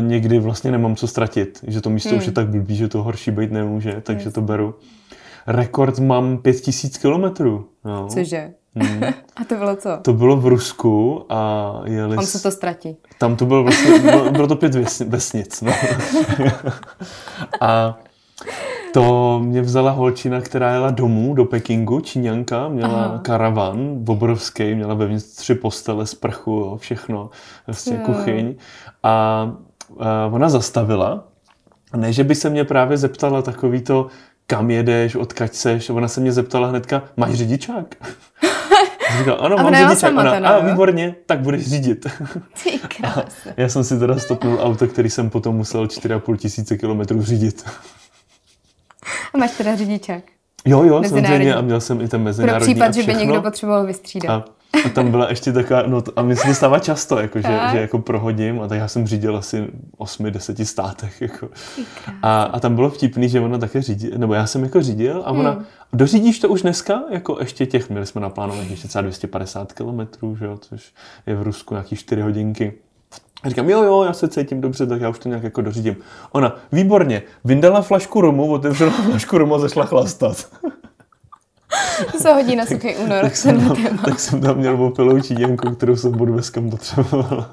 Někdy 0.00 0.38
vlastně 0.38 0.70
nemám 0.70 0.96
co 0.96 1.06
ztratit, 1.06 1.64
že 1.66 1.80
to 1.80 1.90
místo 1.90 2.10
mm. 2.10 2.18
už 2.18 2.26
je 2.26 2.32
tak 2.32 2.48
blbý, 2.48 2.76
že 2.76 2.88
to 2.88 3.02
horší 3.02 3.30
být 3.30 3.52
nemůže, 3.52 4.00
takže 4.02 4.20
Jasně. 4.20 4.32
to 4.32 4.40
beru 4.40 4.74
rekord 5.46 5.98
mám 5.98 6.38
5000 6.38 6.98
kilometrů. 6.98 7.68
No. 7.84 8.08
Cože? 8.08 8.52
Hmm. 8.74 9.02
A 9.36 9.44
to 9.48 9.54
bylo 9.54 9.76
co? 9.76 9.98
To 10.02 10.12
bylo 10.12 10.36
v 10.36 10.46
Rusku 10.46 11.24
a 11.28 11.72
jeli... 11.84 12.16
Tam 12.16 12.26
se 12.26 12.42
to 12.42 12.50
ztratí. 12.50 12.96
Tam 13.18 13.36
to 13.36 13.46
bylo 13.46 13.62
vlastně, 13.62 13.98
bylo, 13.98 14.30
bylo 14.30 14.46
to 14.46 14.56
pět 14.56 14.74
vesnic. 15.04 15.62
No. 15.62 15.72
a 17.60 17.98
to 18.92 19.40
mě 19.44 19.62
vzala 19.62 19.90
holčina, 19.90 20.40
která 20.40 20.72
jela 20.72 20.90
domů 20.90 21.34
do 21.34 21.44
Pekingu, 21.44 22.00
Číňanka, 22.00 22.68
měla 22.68 23.04
Aha. 23.04 23.18
karavan 23.18 24.04
obrovský, 24.08 24.74
měla 24.74 24.94
vevnitř 24.94 25.24
tři 25.24 25.54
postele, 25.54 26.06
sprchu, 26.06 26.50
jo, 26.50 26.76
všechno, 26.76 27.30
vlastně 27.66 27.96
kuchyň. 27.96 28.54
A, 29.02 29.10
a 29.98 30.26
ona 30.32 30.48
zastavila 30.48 31.24
ne, 31.96 32.12
že 32.12 32.24
by 32.24 32.34
se 32.34 32.50
mě 32.50 32.64
právě 32.64 32.96
zeptala 32.96 33.42
takový 33.42 33.80
to, 33.80 34.06
kam 34.46 34.70
jedeš, 34.70 35.14
odkaď 35.14 35.54
seš. 35.54 35.90
Ona 35.90 36.08
se 36.08 36.20
mě 36.20 36.32
zeptala 36.32 36.68
hnedka, 36.68 37.02
máš 37.16 37.34
řidičák? 37.34 37.94
A 39.10 39.18
říkal, 39.18 39.36
ano, 39.40 39.56
mám 39.56 39.74
řidičák. 39.74 40.12
Ona, 40.16 40.48
a 40.48 40.58
výborně, 40.58 41.14
tak 41.26 41.40
budeš 41.40 41.66
řídit. 41.66 42.06
Ty 42.62 42.80
já 43.56 43.68
jsem 43.68 43.84
si 43.84 43.98
teda 43.98 44.18
stopnul 44.18 44.58
auto, 44.60 44.86
který 44.86 45.10
jsem 45.10 45.30
potom 45.30 45.56
musel 45.56 45.86
4,5 45.86 46.36
tisíce 46.36 46.76
kilometrů 46.76 47.22
řídit. 47.22 47.64
A 49.34 49.38
máš 49.38 49.50
teda 49.50 49.76
řidičák? 49.76 50.22
Jo, 50.66 50.82
jo, 50.82 51.02
samozřejmě 51.04 51.54
a 51.54 51.60
měl 51.60 51.80
jsem 51.80 52.00
i 52.00 52.08
ten 52.08 52.22
mezinárodní 52.22 52.74
Pro 52.74 52.86
případ, 52.86 52.94
že 52.94 53.12
by 53.12 53.14
někdo 53.14 53.42
potřeboval 53.42 53.86
vystřídat. 53.86 54.30
A 54.30 54.44
a 54.84 54.88
tam 54.88 55.10
byla 55.10 55.28
ještě 55.28 55.52
taková, 55.52 55.82
no 55.86 56.02
a 56.16 56.22
mi 56.22 56.36
se 56.36 56.48
to 56.48 56.54
stává 56.54 56.78
často, 56.78 57.18
jako, 57.18 57.40
že, 57.40 57.58
že, 57.72 57.80
jako 57.80 57.98
prohodím 57.98 58.60
a 58.60 58.68
tak 58.68 58.78
já 58.78 58.88
jsem 58.88 59.06
řídil 59.06 59.36
asi 59.36 59.66
8-10 59.98 60.64
státech. 60.64 61.20
Jako. 61.20 61.48
A, 62.22 62.42
a, 62.42 62.60
tam 62.60 62.74
bylo 62.74 62.90
vtipný, 62.90 63.28
že 63.28 63.40
ona 63.40 63.58
také 63.58 63.82
řídí, 63.82 64.10
nebo 64.16 64.34
já 64.34 64.46
jsem 64.46 64.62
jako 64.62 64.82
řídil 64.82 65.22
a 65.24 65.30
ona, 65.30 65.50
hmm. 65.50 65.64
dořídíš 65.92 66.38
to 66.38 66.48
už 66.48 66.62
dneska? 66.62 67.02
Jako 67.10 67.36
ještě 67.40 67.66
těch, 67.66 67.90
měli 67.90 68.06
jsme 68.06 68.20
naplánovat 68.20 68.70
ještě 68.70 68.88
třeba 68.88 69.02
250 69.02 69.72
kilometrů, 69.72 70.36
že 70.36 70.44
jo, 70.44 70.58
což 70.60 70.92
je 71.26 71.36
v 71.36 71.42
Rusku 71.42 71.74
nějaký 71.74 71.96
4 71.96 72.22
hodinky. 72.22 72.72
A 73.42 73.48
říkám, 73.48 73.70
jo, 73.70 73.82
jo, 73.82 74.02
já 74.02 74.12
se 74.12 74.28
cítím 74.28 74.60
dobře, 74.60 74.86
tak 74.86 75.00
já 75.00 75.08
už 75.08 75.18
to 75.18 75.28
nějak 75.28 75.42
jako 75.42 75.62
dořídím. 75.62 75.96
Ona, 76.32 76.56
výborně, 76.72 77.22
vyndala 77.44 77.82
flašku 77.82 78.20
rumu, 78.20 78.52
otevřela 78.52 78.90
flašku 79.10 79.38
rumu 79.38 79.54
a 79.54 79.58
zašla 79.58 79.84
chlastat. 79.84 80.48
To 82.12 82.18
se 82.18 82.32
hodí 82.32 82.56
na 82.56 82.66
suchý 82.66 82.96
únor. 82.96 83.20
tak, 83.22 83.36
jsem 83.36 83.68
tam, 83.68 83.98
tak 83.98 84.20
jsem 84.20 84.40
tam 84.40 84.56
měl 84.56 84.84
opilou 84.84 85.20
číděnku, 85.20 85.70
kterou 85.70 85.96
jsem 85.96 86.12
budu 86.12 86.32
dneskam 86.32 86.70
potřeboval. 86.70 87.46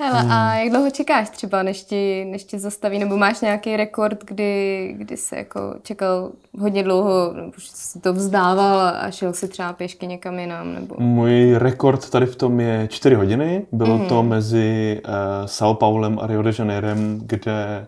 Hele, 0.00 0.20
hmm. 0.20 0.32
a 0.32 0.54
jak 0.54 0.70
dlouho 0.70 0.90
čekáš 0.90 1.30
třeba, 1.30 1.62
než 1.62 1.82
ti, 1.84 2.24
než 2.24 2.44
ti 2.44 2.58
zastaví, 2.58 2.98
nebo 2.98 3.16
máš 3.16 3.40
nějaký 3.40 3.76
rekord, 3.76 4.24
kdy, 4.24 4.94
kdy 4.98 5.16
jsi 5.16 5.36
jako 5.36 5.74
čekal 5.82 6.30
hodně 6.58 6.82
dlouho, 6.82 7.32
nebo 7.32 7.52
jsi 7.58 8.00
to 8.00 8.12
vzdával 8.12 8.80
a 8.80 9.10
šel 9.10 9.32
si 9.32 9.48
třeba 9.48 9.72
pěšky 9.72 10.06
někam 10.06 10.38
jinam? 10.38 10.74
Nebo... 10.74 10.94
Můj 10.98 11.54
rekord 11.54 12.10
tady 12.10 12.26
v 12.26 12.36
tom 12.36 12.60
je 12.60 12.88
4 12.90 13.14
hodiny. 13.14 13.66
Bylo 13.72 13.96
hmm. 13.96 14.06
to 14.06 14.22
mezi 14.22 15.00
uh, 15.04 15.12
São 15.46 15.74
Paulem 15.74 16.18
a 16.18 16.26
Rio 16.26 16.42
de 16.42 16.52
Janeirem, 16.58 17.20
kde 17.22 17.86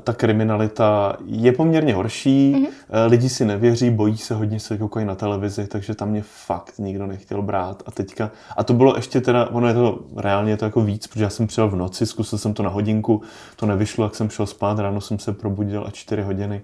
ta 0.00 0.12
kriminalita 0.12 1.16
je 1.26 1.52
poměrně 1.52 1.94
horší, 1.94 2.54
mm-hmm. 2.54 3.08
lidi 3.08 3.28
si 3.28 3.44
nevěří, 3.44 3.90
bojí 3.90 4.18
se, 4.18 4.34
hodně 4.34 4.60
se 4.60 4.78
koukají 4.78 5.06
na 5.06 5.14
televizi, 5.14 5.66
takže 5.66 5.94
tam 5.94 6.08
mě 6.08 6.22
fakt 6.22 6.78
nikdo 6.78 7.06
nechtěl 7.06 7.42
brát. 7.42 7.82
A 7.86 7.90
teďka, 7.90 8.30
a 8.56 8.64
to 8.64 8.72
bylo 8.72 8.96
ještě 8.96 9.20
teda, 9.20 9.46
ono 9.50 9.68
je 9.68 9.74
to 9.74 9.98
reálně 10.16 10.52
je 10.52 10.56
to 10.56 10.64
jako 10.64 10.80
víc, 10.80 11.06
protože 11.06 11.24
já 11.24 11.30
jsem 11.30 11.46
přijel 11.46 11.68
v 11.68 11.76
noci, 11.76 12.06
zkusil 12.06 12.38
jsem 12.38 12.54
to 12.54 12.62
na 12.62 12.70
hodinku, 12.70 13.22
to 13.56 13.66
nevyšlo, 13.66 14.04
jak 14.04 14.14
jsem 14.14 14.30
šel 14.30 14.46
spát, 14.46 14.78
ráno 14.78 15.00
jsem 15.00 15.18
se 15.18 15.32
probudil 15.32 15.84
a 15.86 15.90
čtyři 15.90 16.22
hodiny. 16.22 16.62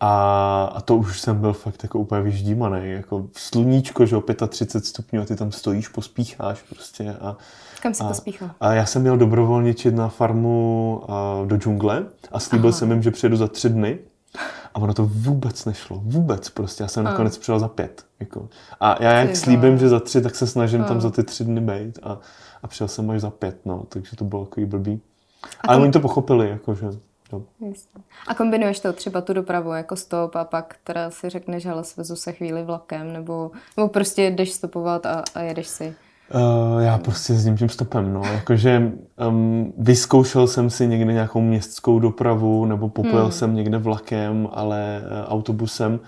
A, 0.00 0.64
a 0.74 0.80
to 0.80 0.96
už 0.96 1.20
jsem 1.20 1.40
byl 1.40 1.52
fakt 1.52 1.82
jako 1.82 1.98
úplně 1.98 2.22
vyždímaný, 2.22 2.90
jako 2.90 3.26
sluníčko, 3.36 4.06
že 4.06 4.16
o 4.16 4.22
35 4.48 4.86
stupňů 4.86 5.22
a 5.22 5.24
ty 5.24 5.36
tam 5.36 5.52
stojíš, 5.52 5.88
pospícháš 5.88 6.62
prostě 6.62 7.16
a, 7.20 7.36
kam 7.82 7.94
se 7.94 8.04
pospíchal? 8.04 8.50
A 8.60 8.72
já 8.72 8.86
jsem 8.86 9.02
měl 9.02 9.16
dobrovolničit 9.16 9.94
na 9.94 10.08
farmu 10.08 11.00
uh, 11.40 11.46
do 11.46 11.56
džungle 11.56 12.06
a 12.32 12.40
slíbil 12.40 12.68
Aha. 12.68 12.78
jsem 12.78 12.90
jim, 12.90 13.02
že 13.02 13.10
přijedu 13.10 13.36
za 13.36 13.48
tři 13.48 13.68
dny. 13.68 13.98
A 14.74 14.78
ono 14.78 14.94
to 14.94 15.06
vůbec 15.06 15.64
nešlo. 15.64 16.00
Vůbec 16.04 16.48
prostě. 16.48 16.82
Já 16.82 16.88
jsem 16.88 17.06
a. 17.06 17.10
nakonec 17.10 17.38
přijel 17.38 17.58
za 17.58 17.68
pět. 17.68 18.04
Jako. 18.20 18.48
A 18.80 19.02
já 19.02 19.12
jak 19.12 19.36
slíbím, 19.36 19.78
že 19.78 19.88
za 19.88 20.00
tři, 20.00 20.22
tak 20.22 20.34
se 20.34 20.46
snažím 20.46 20.80
a. 20.80 20.84
tam 20.84 21.00
za 21.00 21.10
ty 21.10 21.22
tři 21.22 21.44
dny 21.44 21.60
být. 21.60 21.98
A, 22.02 22.18
a 22.62 22.66
přijel 22.68 22.88
jsem 22.88 23.10
až 23.10 23.20
za 23.20 23.30
pět, 23.30 23.60
no. 23.64 23.82
Takže 23.88 24.16
to 24.16 24.24
bylo 24.24 24.44
takový 24.44 24.66
blbý. 24.66 25.00
A 25.60 25.68
Ale 25.68 25.82
oni 25.82 25.92
to 25.92 26.00
pochopili, 26.00 26.48
jakože. 26.48 26.86
No. 27.32 27.42
A 28.28 28.34
kombinuješ 28.34 28.80
to 28.80 28.92
třeba 28.92 29.20
tu 29.20 29.32
dopravu 29.32 29.72
jako 29.72 29.96
stop 29.96 30.36
a 30.36 30.44
pak 30.44 30.76
teda 30.84 31.10
si 31.10 31.28
řekneš, 31.28 31.66
ale 31.66 31.84
svezu 31.84 32.16
se 32.16 32.32
chvíli 32.32 32.64
vlakem, 32.64 33.12
nebo, 33.12 33.50
nebo 33.76 33.88
prostě 33.88 34.30
jdeš 34.30 34.52
stopovat 34.52 35.06
a, 35.06 35.22
a 35.34 35.40
jedeš 35.40 35.68
si? 35.68 35.94
Uh, 36.34 36.82
já 36.82 36.98
prostě 36.98 37.34
s 37.34 37.56
tím 37.58 37.68
stopem, 37.68 38.12
no. 38.12 38.22
Jakože 38.24 38.92
um, 39.28 39.72
vyzkoušel 39.78 40.46
jsem 40.46 40.70
si 40.70 40.86
někde 40.86 41.12
nějakou 41.12 41.40
městskou 41.40 41.98
dopravu, 41.98 42.64
nebo 42.64 42.88
popojel 42.88 43.22
hmm. 43.22 43.32
jsem 43.32 43.54
někde 43.54 43.78
vlakem, 43.78 44.48
ale 44.52 45.02
uh, 45.02 45.32
autobusem, 45.32 46.00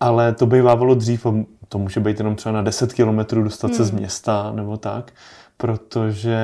ale 0.00 0.34
to 0.34 0.46
bývávalo 0.46 0.94
dřív, 0.94 1.26
to 1.68 1.78
může 1.78 2.00
být 2.00 2.18
jenom 2.18 2.36
třeba 2.36 2.52
na 2.52 2.62
10 2.62 2.92
kilometrů 2.92 3.42
dostat 3.42 3.68
hmm. 3.68 3.76
se 3.76 3.84
z 3.84 3.90
hmm. 3.90 3.98
města, 3.98 4.52
nebo 4.52 4.76
tak, 4.76 5.12
protože, 5.56 6.38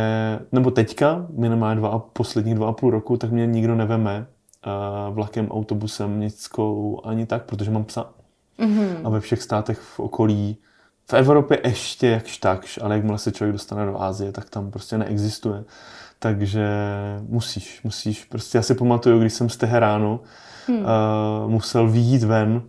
nebo 0.53 0.71
teďka, 0.71 1.27
minimálně 1.31 1.81
dva, 1.81 1.99
posledních 1.99 2.55
dva 2.55 2.69
a 2.69 2.73
půl 2.73 2.91
roku, 2.91 3.17
tak 3.17 3.31
mě 3.31 3.47
nikdo 3.47 3.75
neveme 3.75 4.27
uh, 4.67 5.15
vlakem, 5.15 5.51
autobusem, 5.51 6.11
městskou, 6.11 7.01
ani 7.05 7.27
tak, 7.27 7.45
protože 7.45 7.71
mám 7.71 7.85
psa. 7.85 8.11
Mm-hmm. 8.59 8.97
A 9.05 9.09
ve 9.09 9.21
všech 9.21 9.43
státech 9.43 9.79
v 9.79 10.01
okolí 10.01 10.57
v 11.11 11.15
Evropě 11.15 11.61
ještě 11.65 12.07
jakž 12.07 12.39
takž, 12.39 12.79
ale 12.83 12.95
jakmile 12.95 13.19
se 13.19 13.33
člověk 13.33 13.53
dostane 13.53 13.87
do 13.87 14.03
Ázie, 14.03 14.33
tak 14.33 14.51
tam 14.51 14.71
prostě 14.71 14.99
neexistuje. 14.99 15.65
Takže 16.19 16.69
musíš, 17.29 17.81
musíš. 17.85 18.25
Prostě 18.25 18.59
já 18.59 18.63
si 18.63 18.75
pamatuju, 18.75 19.21
když 19.21 19.33
jsem 19.33 19.49
z 19.49 19.57
Teheránu 19.57 20.21
hmm. 20.67 20.79
uh, 20.79 21.51
musel 21.51 21.89
výjít 21.89 22.23
ven, 22.23 22.63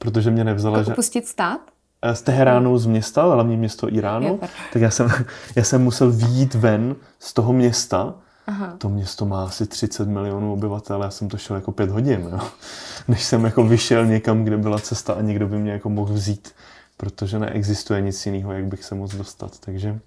protože 0.00 0.30
mě 0.30 0.44
nevzala... 0.44 0.78
Jako 0.78 0.90
opustit 0.90 1.26
stát? 1.26 1.60
Eh, 2.02 2.14
z 2.14 2.22
Teheránu, 2.22 2.78
z 2.78 2.86
města, 2.86 3.22
hlavní 3.22 3.56
město 3.56 3.94
Iránu, 3.94 4.38
je, 4.42 4.48
tak 4.72 4.82
já 4.82 4.90
jsem, 4.90 5.08
já 5.56 5.64
jsem 5.64 5.82
musel 5.82 6.10
výjít 6.10 6.54
ven 6.54 6.96
z 7.18 7.32
toho 7.32 7.52
města. 7.52 8.14
Aha. 8.46 8.74
To 8.78 8.88
město 8.88 9.26
má 9.26 9.44
asi 9.44 9.66
30 9.66 10.08
milionů 10.08 10.52
obyvatel, 10.52 11.02
já 11.02 11.10
jsem 11.10 11.28
to 11.28 11.36
šel 11.36 11.56
jako 11.56 11.72
pět 11.72 11.90
hodin, 11.90 12.28
jo. 12.32 12.40
než 13.08 13.24
jsem 13.24 13.44
jako 13.44 13.64
vyšel 13.64 14.06
někam, 14.06 14.44
kde 14.44 14.56
byla 14.56 14.78
cesta 14.78 15.12
a 15.12 15.20
někdo 15.20 15.48
by 15.48 15.58
mě 15.58 15.72
jako 15.72 15.90
mohl 15.90 16.14
vzít 16.14 16.52
protože 17.00 17.38
neexistuje 17.38 18.00
nic 18.00 18.26
jiného, 18.26 18.52
jak 18.52 18.64
bych 18.64 18.84
se 18.84 18.94
mohl 18.94 19.18
dostat. 19.18 19.58
Takže 19.60 19.98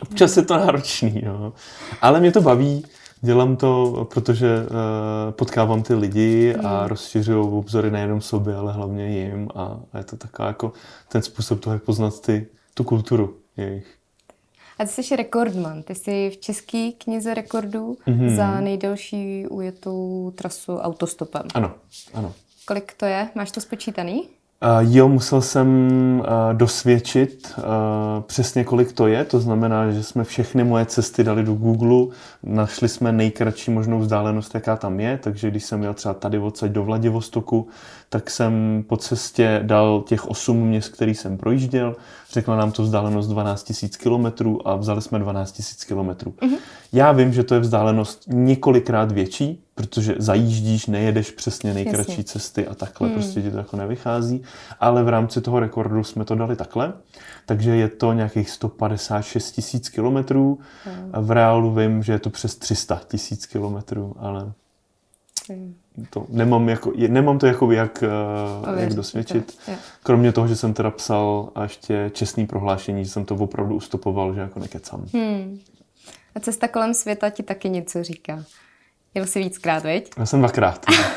občas 0.00 0.36
je 0.36 0.42
to 0.42 0.56
náročný, 0.56 1.22
no. 1.26 1.52
ale 2.02 2.20
mě 2.20 2.32
to 2.32 2.40
baví, 2.40 2.84
dělám 3.20 3.56
to, 3.56 4.04
protože 4.14 4.58
uh, 4.60 4.66
potkávám 5.30 5.82
ty 5.82 5.94
lidi 5.94 6.54
a 6.54 6.82
mm. 6.82 6.88
rozšiřuju 6.88 7.58
obzory 7.58 7.90
nejenom 7.90 8.20
sobě, 8.20 8.56
ale 8.56 8.72
hlavně 8.72 9.08
jim 9.08 9.48
a, 9.54 9.80
a 9.92 9.98
je 9.98 10.04
to 10.04 10.16
taková 10.16 10.48
jako 10.48 10.72
ten 11.08 11.22
způsob 11.22 11.60
toho, 11.60 11.74
jak 11.74 11.82
poznat 11.82 12.20
ty, 12.20 12.46
tu 12.74 12.84
kulturu 12.84 13.36
jejich. 13.56 13.96
A 14.78 14.84
ty 14.84 15.02
jsi 15.02 15.16
rekordman. 15.16 15.82
Ty 15.82 15.94
jsi 15.94 16.30
v 16.30 16.36
české 16.36 16.90
knize 16.98 17.34
rekordů 17.34 17.96
mm-hmm. 18.06 18.36
za 18.36 18.60
nejdelší 18.60 19.46
ujetou 19.46 20.32
trasu 20.34 20.76
autostopem. 20.76 21.42
Ano, 21.54 21.74
ano. 22.14 22.32
Kolik 22.66 22.94
to 22.94 23.06
je? 23.06 23.28
Máš 23.34 23.50
to 23.50 23.60
spočítaný? 23.60 24.28
Uh, 24.62 24.94
jo, 24.96 25.08
musel 25.08 25.42
jsem 25.42 25.68
uh, 26.20 26.26
dosvědčit 26.52 27.54
uh, 27.58 27.64
přesně, 28.22 28.64
kolik 28.64 28.92
to 28.92 29.06
je. 29.06 29.24
To 29.24 29.40
znamená, 29.40 29.90
že 29.90 30.02
jsme 30.02 30.24
všechny 30.24 30.64
moje 30.64 30.86
cesty 30.86 31.24
dali 31.24 31.42
do 31.42 31.54
Google, 31.54 32.14
našli 32.42 32.88
jsme 32.88 33.12
nejkratší 33.12 33.70
možnou 33.70 33.98
vzdálenost, 33.98 34.54
jaká 34.54 34.76
tam 34.76 35.00
je, 35.00 35.18
takže 35.18 35.50
když 35.50 35.64
jsem 35.64 35.82
jel 35.82 35.94
třeba 35.94 36.14
tady 36.14 36.38
odsaď 36.38 36.70
do 36.70 36.84
Vladivostoku, 36.84 37.68
tak 38.08 38.30
jsem 38.30 38.84
po 38.88 38.96
cestě 38.96 39.60
dal 39.62 40.04
těch 40.06 40.26
8 40.26 40.68
měst, 40.68 40.88
který 40.88 41.14
jsem 41.14 41.38
projížděl. 41.38 41.96
Řekla 42.32 42.56
nám 42.56 42.72
to 42.72 42.82
vzdálenost 42.82 43.28
12 43.28 43.72
000 44.02 44.32
km 44.32 44.56
a 44.64 44.76
vzali 44.76 45.02
jsme 45.02 45.18
12 45.18 45.60
000 45.88 46.12
km. 46.14 46.30
Mm-hmm. 46.30 46.58
Já 46.92 47.12
vím, 47.12 47.32
že 47.32 47.42
to 47.42 47.54
je 47.54 47.60
vzdálenost 47.60 48.24
několikrát 48.26 49.12
větší, 49.12 49.64
protože 49.74 50.14
zajíždíš, 50.18 50.86
nejedeš 50.86 51.30
přesně 51.30 51.74
nejkratší 51.74 52.10
Jasně. 52.10 52.24
cesty 52.24 52.66
a 52.66 52.74
takhle, 52.74 53.08
mm. 53.08 53.14
prostě 53.14 53.42
ti 53.42 53.50
to 53.50 53.58
jako 53.58 53.76
nevychází. 53.76 54.42
Ale 54.80 55.04
v 55.04 55.08
rámci 55.08 55.40
toho 55.40 55.60
rekordu 55.60 56.04
jsme 56.04 56.24
to 56.24 56.34
dali 56.34 56.56
takhle, 56.56 56.92
takže 57.46 57.76
je 57.76 57.88
to 57.88 58.12
nějakých 58.12 58.50
156 58.50 59.52
tisíc 59.52 59.88
kilometrů. 59.88 60.58
Mm. 60.86 61.24
V 61.24 61.30
reálu 61.30 61.74
vím, 61.74 62.02
že 62.02 62.12
je 62.12 62.18
to 62.18 62.30
přes 62.30 62.56
300 62.56 63.00
tisíc 63.08 63.46
kilometrů, 63.46 64.14
ale 64.18 64.52
to 66.10 66.26
nemám, 66.28 66.68
jako, 66.68 66.92
nemám 67.08 67.38
to 67.38 67.46
jako 67.46 67.72
jak, 67.72 68.04
uh, 68.66 68.78
jak 68.78 68.94
dosvědčit. 68.94 69.58
To, 69.66 69.72
Kromě 70.02 70.32
toho, 70.32 70.48
že 70.48 70.56
jsem 70.56 70.74
teda 70.74 70.90
psal 70.90 71.48
a 71.54 71.62
ještě 71.62 72.10
čestný 72.14 72.46
prohlášení, 72.46 73.04
že 73.04 73.10
jsem 73.10 73.24
to 73.24 73.34
opravdu 73.34 73.74
ustopoval, 73.74 74.34
že 74.34 74.40
jako 74.40 74.60
nekecám. 74.60 75.06
Hmm. 75.14 75.58
A 76.34 76.40
cesta 76.40 76.68
kolem 76.68 76.94
světa 76.94 77.30
ti 77.30 77.42
taky 77.42 77.68
něco 77.68 78.02
říká. 78.02 78.44
Jel 79.14 79.26
jsi 79.26 79.38
víckrát, 79.38 79.82
veď? 79.82 80.10
Já 80.18 80.26
jsem 80.26 80.38
dvakrát. 80.38 80.86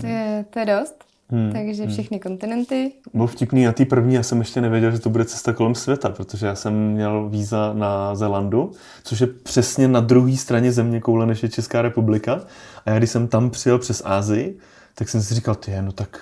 to, 0.00 0.06
je, 0.06 0.44
to 0.50 0.58
je 0.58 0.66
dost. 0.66 1.04
Hmm, 1.32 1.52
Takže 1.52 1.82
hmm. 1.82 1.92
všechny 1.92 2.16
hmm. 2.16 2.22
kontinenty. 2.22 2.92
Bylo 3.14 3.26
vtipný, 3.26 3.64
na 3.64 3.72
té 3.72 3.84
první 3.84 4.14
já 4.14 4.22
jsem 4.22 4.38
ještě 4.38 4.60
nevěděl, 4.60 4.90
že 4.90 4.98
to 4.98 5.10
bude 5.10 5.24
cesta 5.24 5.52
kolem 5.52 5.74
světa, 5.74 6.08
protože 6.08 6.46
já 6.46 6.54
jsem 6.54 6.74
měl 6.74 7.28
víza 7.28 7.72
na 7.72 8.14
Zelandu, 8.14 8.72
což 9.04 9.20
je 9.20 9.26
přesně 9.26 9.88
na 9.88 10.00
druhé 10.00 10.36
straně 10.36 10.72
země 10.72 11.00
koule, 11.00 11.26
než 11.26 11.42
je 11.42 11.48
Česká 11.48 11.82
republika. 11.82 12.40
A 12.86 12.90
já 12.90 12.98
když 12.98 13.10
jsem 13.10 13.28
tam 13.28 13.50
přijel 13.50 13.78
přes 13.78 14.02
Ázii, 14.04 14.58
tak 14.94 15.08
jsem 15.08 15.22
si 15.22 15.34
říkal, 15.34 15.54
ty, 15.54 15.72
no 15.80 15.92
tak, 15.92 16.20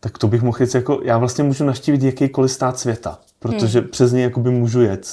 tak 0.00 0.18
to 0.18 0.28
bych 0.28 0.42
mohl 0.42 0.58
jet 0.60 0.74
jako, 0.74 1.00
já 1.04 1.18
vlastně 1.18 1.44
můžu 1.44 1.64
naštívit 1.64 2.02
jakýkoliv 2.02 2.52
stát 2.52 2.78
světa, 2.78 3.18
protože 3.38 3.80
hmm. 3.80 3.88
přes 3.88 4.12
něj 4.12 4.22
jakoby 4.22 4.50
můžu 4.50 4.80
jet. 4.80 5.08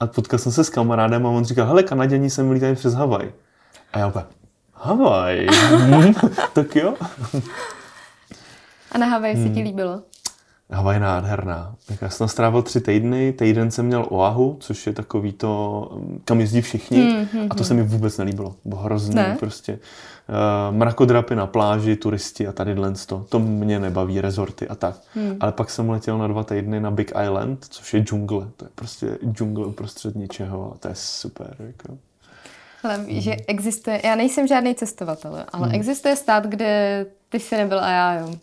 A 0.00 0.06
potkal 0.06 0.38
jsem 0.38 0.52
se 0.52 0.64
s 0.64 0.70
kamarádem 0.70 1.26
a 1.26 1.30
on 1.30 1.44
říkal, 1.44 1.66
hele, 1.66 1.82
Kanaděni 1.82 2.30
sem 2.30 2.50
lítají 2.50 2.74
přes 2.74 2.94
Havaj. 2.94 3.32
A 3.92 3.98
já 3.98 4.06
opět, 4.06 4.26
Havaj? 4.74 5.46
tak 6.52 6.76
jo. 6.76 6.94
A 8.94 8.98
na 8.98 9.06
Havaji 9.06 9.34
hmm. 9.34 9.42
se 9.42 9.48
ti 9.48 9.60
hmm. 9.60 9.64
líbilo? 9.64 10.02
Havaj 10.70 10.96
je 10.96 11.00
nádherná. 11.00 11.74
Já 12.00 12.10
jsem 12.10 12.28
strávil 12.28 12.62
tři 12.62 12.80
týdny, 12.80 13.32
týden 13.32 13.70
jsem 13.70 13.86
měl 13.86 14.06
Oahu, 14.10 14.56
což 14.60 14.86
je 14.86 14.92
takový 14.92 15.32
to, 15.32 15.90
kam 16.24 16.40
jezdí 16.40 16.60
všichni 16.60 16.98
hmm, 16.98 17.26
hmm, 17.32 17.46
a 17.50 17.54
to 17.54 17.60
hmm. 17.60 17.64
se 17.64 17.74
mi 17.74 17.82
vůbec 17.82 18.18
nelíbilo. 18.18 18.54
Bylo 18.64 18.80
hrozný 18.80 19.14
ne? 19.14 19.36
prostě. 19.40 19.78
Uh, 20.28 20.76
mrakodrapy 20.76 21.36
na 21.36 21.46
pláži, 21.46 21.96
turisti 21.96 22.46
a 22.46 22.52
tady 22.52 22.76
to. 23.06 23.26
To 23.28 23.38
mě 23.38 23.78
nebaví, 23.78 24.20
rezorty 24.20 24.68
a 24.68 24.74
tak. 24.74 24.96
Hmm. 25.14 25.36
Ale 25.40 25.52
pak 25.52 25.70
jsem 25.70 25.90
letěl 25.90 26.18
na 26.18 26.26
dva 26.26 26.44
týdny 26.44 26.80
na 26.80 26.90
Big 26.90 27.12
Island, 27.24 27.66
což 27.70 27.94
je 27.94 28.00
džungle. 28.00 28.46
To 28.56 28.64
je 28.64 28.70
prostě 28.74 29.18
džungle 29.32 29.66
uprostřed 29.66 30.14
ničeho 30.14 30.72
a 30.74 30.78
to 30.78 30.88
je 30.88 30.94
super. 30.94 31.56
Jako. 31.58 31.98
Ale 32.84 32.96
hmm. 32.96 33.20
že 33.20 33.36
existuje, 33.46 34.00
já 34.04 34.14
nejsem 34.14 34.46
žádný 34.46 34.74
cestovatel, 34.74 35.44
ale 35.52 35.66
hmm. 35.66 35.74
existuje 35.74 36.16
stát, 36.16 36.46
kde 36.46 37.06
ty 37.28 37.40
jsi 37.40 37.56
nebyl 37.56 37.80
a 37.80 37.90
já 37.90 38.14
jo. 38.14 38.34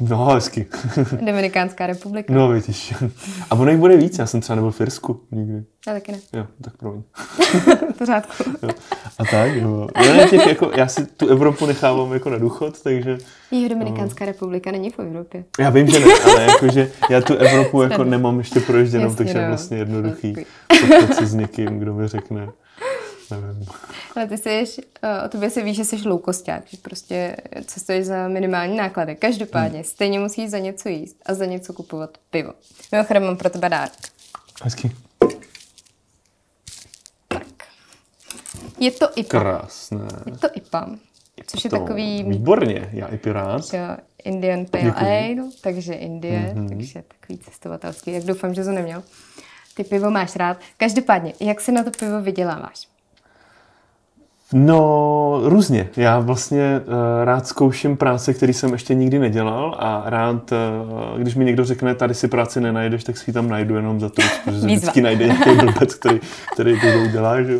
No, 0.00 0.26
hezky. 0.26 0.66
Dominikánská 1.26 1.86
republika. 1.86 2.32
No, 2.34 2.48
vidíš. 2.48 2.94
A 3.50 3.54
ono 3.54 3.70
jich 3.70 3.80
bude 3.80 3.96
víc, 3.96 4.18
já 4.18 4.26
jsem 4.26 4.40
třeba 4.40 4.56
nebyl 4.56 4.70
v 4.70 4.80
Irsku 4.80 5.20
nikdy. 5.30 5.64
Já 5.86 5.92
taky 5.92 6.12
ne. 6.12 6.18
Jo, 6.32 6.46
tak 6.60 6.76
promiň. 6.76 7.02
pořádku. 7.98 8.32
Jo. 8.62 8.68
A 9.18 9.24
tak, 9.30 9.54
jo. 9.54 9.88
Já, 10.04 10.28
těch, 10.28 10.46
jako, 10.46 10.70
já 10.76 10.88
si 10.88 11.06
tu 11.06 11.28
Evropu 11.28 11.66
nechávám 11.66 12.12
jako 12.12 12.30
na 12.30 12.38
důchod, 12.38 12.82
takže... 12.82 13.18
Jiho 13.50 13.68
Dominikánská 13.68 14.24
no. 14.24 14.32
republika 14.32 14.70
není 14.70 14.90
v 14.90 14.98
Evropě. 14.98 15.44
Já 15.58 15.70
vím, 15.70 15.88
že 15.88 16.00
ne, 16.00 16.06
ale 16.24 16.42
jakože 16.42 16.90
já 17.10 17.20
tu 17.20 17.34
Evropu 17.34 17.82
jako 17.82 18.04
nemám 18.04 18.38
ještě 18.38 18.60
proježděnou, 18.60 19.14
takže 19.14 19.34
no. 19.34 19.40
je 19.40 19.48
vlastně 19.48 19.76
jednoduchý 19.76 20.34
potkat 20.68 21.14
se 21.14 21.26
s 21.26 21.34
někým, 21.34 21.78
kdo 21.78 21.94
mi 21.94 22.08
řekne, 22.08 22.48
nevím. 23.40 23.66
Ale 24.16 24.26
ty 24.26 24.38
jsi, 24.38 24.82
o 25.24 25.28
tobě 25.28 25.50
si 25.50 25.62
víš, 25.62 25.76
že 25.76 25.84
jsi 25.84 26.08
loukosták, 26.08 26.62
že 26.66 26.76
prostě 26.76 27.36
cestuješ 27.64 28.06
za 28.06 28.28
minimální 28.28 28.76
náklady. 28.76 29.16
Každopádně 29.16 29.78
hmm. 29.78 29.84
stejně 29.84 30.18
musíš 30.18 30.50
za 30.50 30.58
něco 30.58 30.88
jíst 30.88 31.16
a 31.26 31.34
za 31.34 31.44
něco 31.44 31.72
kupovat 31.72 32.18
pivo. 32.30 32.52
Mimochodem 32.92 33.24
mám 33.24 33.36
pro 33.36 33.50
tebe 33.50 33.68
dárek. 33.68 33.92
Hezky. 34.62 34.92
Tak. 37.28 37.42
Je 38.78 38.90
to 38.90 39.08
IPA. 39.16 39.28
Krásné. 39.28 40.08
Je 40.26 40.38
to 40.38 40.48
IPA. 40.54 40.90
Což 41.46 41.64
je 41.64 41.70
to 41.70 41.78
takový... 41.78 42.24
Výborně, 42.24 42.90
já 42.92 43.06
i 43.06 43.18
pirát. 43.18 43.62
Jo, 43.72 43.96
Indian 44.24 44.66
Pale 44.66 44.92
Ale, 44.92 45.34
takže 45.60 45.94
Indie, 45.94 46.54
mm-hmm. 46.56 46.68
takže 46.68 47.04
takový 47.08 47.38
cestovatelský. 47.38 48.12
Jak 48.12 48.24
doufám, 48.24 48.54
že 48.54 48.64
to 48.64 48.70
neměl. 48.72 49.02
Ty 49.74 49.84
pivo 49.84 50.10
máš 50.10 50.36
rád. 50.36 50.60
Každopádně, 50.76 51.34
jak 51.40 51.60
se 51.60 51.72
na 51.72 51.82
to 51.82 51.90
pivo 51.90 52.20
vyděláváš? 52.20 52.88
No, 54.52 55.40
různě. 55.44 55.88
Já 55.96 56.18
vlastně 56.18 56.80
uh, 56.86 56.92
rád 57.24 57.46
zkouším 57.46 57.96
práce, 57.96 58.34
které 58.34 58.52
jsem 58.52 58.72
ještě 58.72 58.94
nikdy 58.94 59.18
nedělal 59.18 59.76
a 59.78 60.02
rád, 60.06 60.52
uh, 60.52 61.20
když 61.20 61.34
mi 61.34 61.44
někdo 61.44 61.64
řekne, 61.64 61.94
tady 61.94 62.14
si 62.14 62.28
práci 62.28 62.60
nenajdeš, 62.60 63.04
tak 63.04 63.16
si 63.16 63.30
ji 63.30 63.34
tam 63.34 63.48
najdu 63.48 63.76
jenom 63.76 64.00
za 64.00 64.08
to, 64.08 64.22
protože 64.44 64.60
se 64.60 64.66
vždycky 64.76 65.00
najde 65.00 65.26
nějaký 65.26 65.50
blbec, 65.56 65.94
který, 65.94 66.20
který 66.52 66.80
to 66.80 66.86
udělá, 67.08 67.42
že 67.42 67.58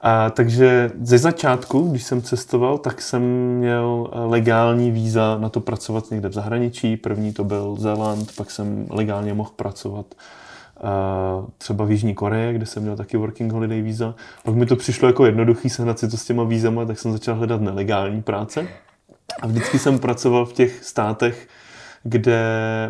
A, 0.00 0.30
takže 0.30 0.90
ze 1.02 1.18
začátku, 1.18 1.90
když 1.90 2.02
jsem 2.02 2.22
cestoval, 2.22 2.78
tak 2.78 3.02
jsem 3.02 3.22
měl 3.58 4.10
eh, 4.12 4.18
legální 4.18 4.90
víza 4.90 5.38
na 5.40 5.48
to 5.48 5.60
pracovat 5.60 6.10
někde 6.10 6.28
v 6.28 6.32
zahraničí. 6.32 6.96
První 6.96 7.32
to 7.32 7.44
byl 7.44 7.76
Zéland, 7.78 8.36
pak 8.36 8.50
jsem 8.50 8.86
legálně 8.90 9.34
mohl 9.34 9.50
pracovat 9.56 10.06
třeba 11.58 11.84
v 11.84 11.90
Jižní 11.90 12.14
Koreji, 12.14 12.54
kde 12.54 12.66
jsem 12.66 12.82
měl 12.82 12.96
taky 12.96 13.16
working 13.16 13.52
holiday 13.52 13.82
víza. 13.82 14.14
Pak 14.44 14.54
mi 14.54 14.66
to 14.66 14.76
přišlo 14.76 15.08
jako 15.08 15.26
jednoduchý 15.26 15.70
sehnat 15.70 15.98
si 15.98 16.08
to 16.08 16.16
s 16.16 16.24
těma 16.24 16.44
vízama, 16.44 16.84
tak 16.84 16.98
jsem 16.98 17.12
začal 17.12 17.34
hledat 17.34 17.60
nelegální 17.60 18.22
práce. 18.22 18.68
A 19.42 19.46
vždycky 19.46 19.78
jsem 19.78 19.98
pracoval 19.98 20.46
v 20.46 20.52
těch 20.52 20.84
státech, 20.84 21.48
kde 22.02 22.40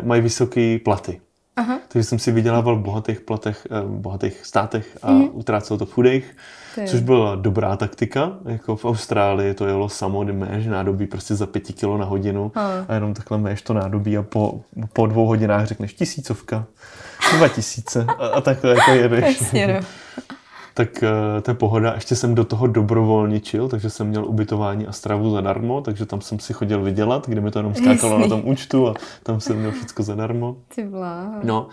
mají 0.03 0.21
vysoké 0.21 0.79
platy. 0.79 1.21
Aha. 1.55 1.79
Takže 1.87 2.03
jsem 2.03 2.19
si 2.19 2.31
vydělával 2.31 2.75
v 2.75 2.79
bohatých 2.79 3.21
platech, 3.21 3.67
v 3.69 3.75
eh, 3.75 3.81
bohatých 3.87 4.45
státech 4.45 4.97
a 5.01 5.11
mm. 5.11 5.29
utrácel 5.33 5.77
to 5.77 5.85
v 5.85 5.93
chudých, 5.93 6.37
což 6.85 7.01
byla 7.01 7.35
dobrá 7.35 7.75
taktika. 7.75 8.37
Jako 8.45 8.75
v 8.75 8.85
Austrálii 8.85 9.53
to 9.53 9.67
jelo 9.67 9.89
samo, 9.89 10.23
kdy 10.23 10.33
méš 10.33 10.65
nádobí 10.65 11.07
prostě 11.07 11.35
za 11.35 11.45
pěti 11.45 11.73
kilo 11.73 11.97
na 11.97 12.05
hodinu 12.05 12.51
Aha. 12.55 12.85
a 12.87 12.93
jenom 12.93 13.13
takhle 13.13 13.37
méš 13.37 13.61
to 13.61 13.73
nádobí 13.73 14.17
a 14.17 14.23
po, 14.23 14.61
po 14.93 15.07
dvou 15.07 15.25
hodinách 15.25 15.65
řekneš 15.65 15.93
tisícovka. 15.93 16.65
2000 17.37 18.05
a, 18.19 18.27
a 18.27 18.41
takhle 18.41 18.69
jako 18.69 18.91
jedeš. 18.91 19.41
Jasně, 19.41 19.67
no. 19.67 19.87
tak 20.73 20.89
uh, 21.03 21.41
to 21.41 21.51
je 21.51 21.55
pohoda. 21.55 21.93
Ještě 21.93 22.15
jsem 22.15 22.35
do 22.35 22.43
toho 22.45 22.67
dobrovolničil, 22.67 23.69
takže 23.69 23.89
jsem 23.89 24.07
měl 24.07 24.25
ubytování 24.25 24.87
a 24.87 24.91
stravu 24.91 25.31
zadarmo, 25.31 25.81
takže 25.81 26.05
tam 26.05 26.21
jsem 26.21 26.39
si 26.39 26.53
chodil 26.53 26.81
vydělat, 26.81 27.27
kde 27.27 27.41
mi 27.41 27.51
to 27.51 27.59
jenom 27.59 27.75
skákalo 27.75 28.13
Jasný. 28.13 28.29
na 28.29 28.35
tom 28.35 28.41
účtu 28.49 28.87
a 28.87 28.93
tam 29.23 29.39
jsem 29.39 29.57
měl 29.57 29.71
všechno 29.71 30.05
zadarmo. 30.05 30.55
Ty. 30.75 30.89
No, 31.43 31.67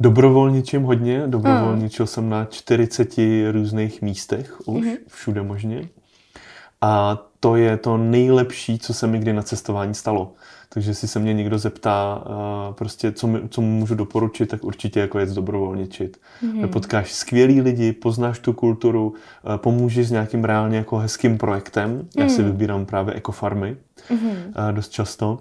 dobrovolničím 0.00 0.82
hodně. 0.82 1.22
Dobrovolničil 1.26 2.04
hmm. 2.04 2.08
jsem 2.08 2.28
na 2.30 2.44
40 2.44 3.14
různých 3.50 4.02
místech 4.02 4.54
už, 4.64 4.84
mm-hmm. 4.84 4.96
všude 5.08 5.42
možně. 5.42 5.88
A 6.80 7.18
to 7.40 7.56
je 7.56 7.76
to 7.76 7.96
nejlepší, 7.96 8.78
co 8.78 8.94
se 8.94 9.06
mi 9.06 9.18
kdy 9.18 9.32
na 9.32 9.42
cestování 9.42 9.94
stalo. 9.94 10.32
Takže 10.68 10.94
si 10.94 11.08
se 11.08 11.18
mě 11.18 11.34
někdo 11.34 11.58
zeptá, 11.58 12.24
uh, 12.26 12.74
prostě, 12.74 13.12
co, 13.12 13.26
mi, 13.26 13.40
co 13.48 13.60
mu 13.60 13.78
můžu 13.78 13.94
doporučit, 13.94 14.46
tak 14.46 14.64
určitě 14.64 15.00
jako 15.00 15.18
jet 15.18 15.30
dobrovolničit. 15.30 16.20
Mm-hmm. 16.42 16.68
Potkáš 16.68 17.12
skvělý 17.12 17.60
lidi, 17.60 17.92
poznáš 17.92 18.38
tu 18.38 18.52
kulturu, 18.52 19.08
uh, 19.08 19.56
pomůžeš 19.56 20.08
s 20.08 20.10
nějakým 20.10 20.44
reálně 20.44 20.76
jako 20.76 20.98
hezkým 20.98 21.38
projektem. 21.38 21.98
Mm-hmm. 21.98 22.22
Já 22.22 22.28
si 22.28 22.42
mhm. 22.42 22.50
vybírám 22.50 22.86
právě 22.86 23.14
ekofarmy 23.14 23.76
mm-hmm. 24.10 24.72
dost 24.72 24.92
často. 24.92 25.38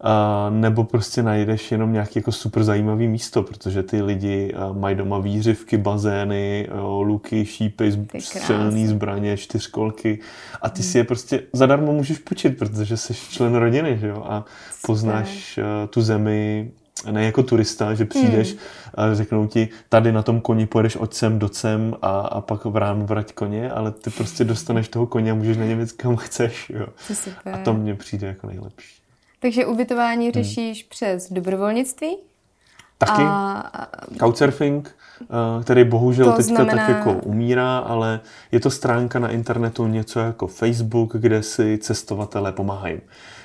A 0.00 0.46
nebo 0.50 0.84
prostě 0.84 1.22
najdeš 1.22 1.72
jenom 1.72 1.92
nějaký 1.92 2.18
jako 2.18 2.32
super 2.32 2.64
zajímavý 2.64 3.08
místo, 3.08 3.42
protože 3.42 3.82
ty 3.82 4.02
lidi 4.02 4.54
mají 4.72 4.96
doma 4.96 5.18
výřivky, 5.18 5.76
bazény, 5.76 6.68
jo, 6.76 7.02
luky, 7.02 7.46
šípy, 7.46 7.92
střelné 8.18 8.88
zbraně, 8.88 9.36
čtyřkolky 9.36 10.18
a 10.62 10.68
ty 10.68 10.82
si 10.82 10.98
je 10.98 11.04
prostě 11.04 11.42
zadarmo 11.52 11.92
můžeš 11.92 12.18
počít, 12.18 12.58
protože 12.58 12.96
jsi 12.96 13.14
člen 13.14 13.54
rodiny, 13.54 13.98
že 14.00 14.08
jo, 14.08 14.24
a 14.26 14.44
poznáš 14.86 15.58
uh, 15.58 15.88
tu 15.90 16.02
zemi 16.02 16.70
ne 17.10 17.24
jako 17.24 17.42
turista, 17.42 17.94
že 17.94 18.04
přijdeš 18.04 18.50
hmm. 18.50 18.60
a 18.94 19.14
řeknou 19.14 19.46
ti, 19.46 19.68
tady 19.88 20.12
na 20.12 20.22
tom 20.22 20.40
koni 20.40 20.66
pojedeš 20.66 20.96
od 20.96 21.14
sem 21.14 21.38
do 21.38 21.48
sem 21.48 21.94
a, 22.02 22.20
a 22.20 22.40
pak 22.40 22.64
v 22.64 22.76
ránu 22.76 23.06
vrať 23.06 23.32
koně, 23.32 23.70
ale 23.70 23.92
ty 23.92 24.10
prostě 24.10 24.44
dostaneš 24.44 24.88
toho 24.88 25.06
koně 25.06 25.30
a 25.30 25.34
můžeš 25.34 25.56
na 25.56 25.64
něm 25.64 25.80
jít 25.80 25.92
kam 25.92 26.16
chceš. 26.16 26.70
Jo. 26.74 26.86
A 27.52 27.58
to 27.58 27.74
mně 27.74 27.94
přijde 27.94 28.26
jako 28.26 28.46
nejlepší. 28.46 28.95
Takže 29.38 29.66
ubytování 29.66 30.24
hmm. 30.24 30.32
řešíš 30.32 30.82
hmm. 30.82 30.88
přes 30.88 31.32
dobrovolnictví? 31.32 32.16
Taky. 32.98 33.22
A... 33.22 33.62
Couchsurfing, 34.18 34.96
eh, 35.22 35.62
který 35.62 35.84
bohužel 35.84 36.26
to 36.26 36.32
teďka 36.32 36.54
znamená... 36.54 36.86
tak 36.86 36.96
jako 36.96 37.12
umírá, 37.12 37.78
ale 37.78 38.20
je 38.52 38.60
to 38.60 38.70
stránka 38.70 39.18
na 39.18 39.28
internetu 39.28 39.86
něco 39.86 40.20
jako 40.20 40.46
Facebook, 40.46 41.16
kde 41.16 41.42
si 41.42 41.78
cestovatelé 41.78 42.52
pomáhají. 42.52 43.00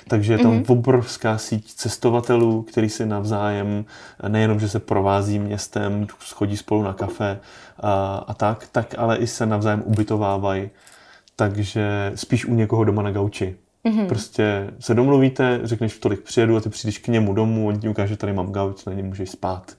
Takže 0.08 0.32
je 0.32 0.38
tam 0.38 0.52
mm-hmm. 0.52 0.72
obrovská 0.72 1.38
síť 1.38 1.74
cestovatelů, 1.74 2.62
který 2.62 2.88
si 2.88 3.06
navzájem 3.06 3.84
nejenom, 4.28 4.60
že 4.60 4.68
se 4.68 4.80
provází 4.80 5.38
městem, 5.38 6.06
schodí 6.20 6.56
spolu 6.56 6.82
na 6.82 6.92
kafe 6.92 7.40
a, 7.80 8.24
a 8.26 8.34
tak, 8.34 8.68
tak 8.72 8.94
ale 8.98 9.16
i 9.16 9.26
se 9.26 9.46
navzájem 9.46 9.82
ubytovávají. 9.86 10.70
Takže 11.36 12.12
spíš 12.14 12.46
u 12.46 12.54
někoho 12.54 12.84
doma 12.84 13.02
na 13.02 13.10
gauči. 13.10 13.56
Mm-hmm. 13.84 14.06
Prostě 14.06 14.70
se 14.80 14.94
domluvíte, 14.94 15.60
řekneš, 15.62 15.94
v 15.94 16.00
tolik 16.00 16.20
přijedu 16.20 16.56
a 16.56 16.60
ty 16.60 16.68
přijdeš 16.68 16.98
k 16.98 17.08
němu 17.08 17.32
domů, 17.32 17.68
on 17.68 17.78
ti 17.78 17.88
ukáže, 17.88 18.16
tady 18.16 18.32
mám 18.32 18.52
gauč, 18.52 18.84
na 18.84 18.92
něm 18.92 19.06
můžeš 19.06 19.30
spát. 19.30 19.76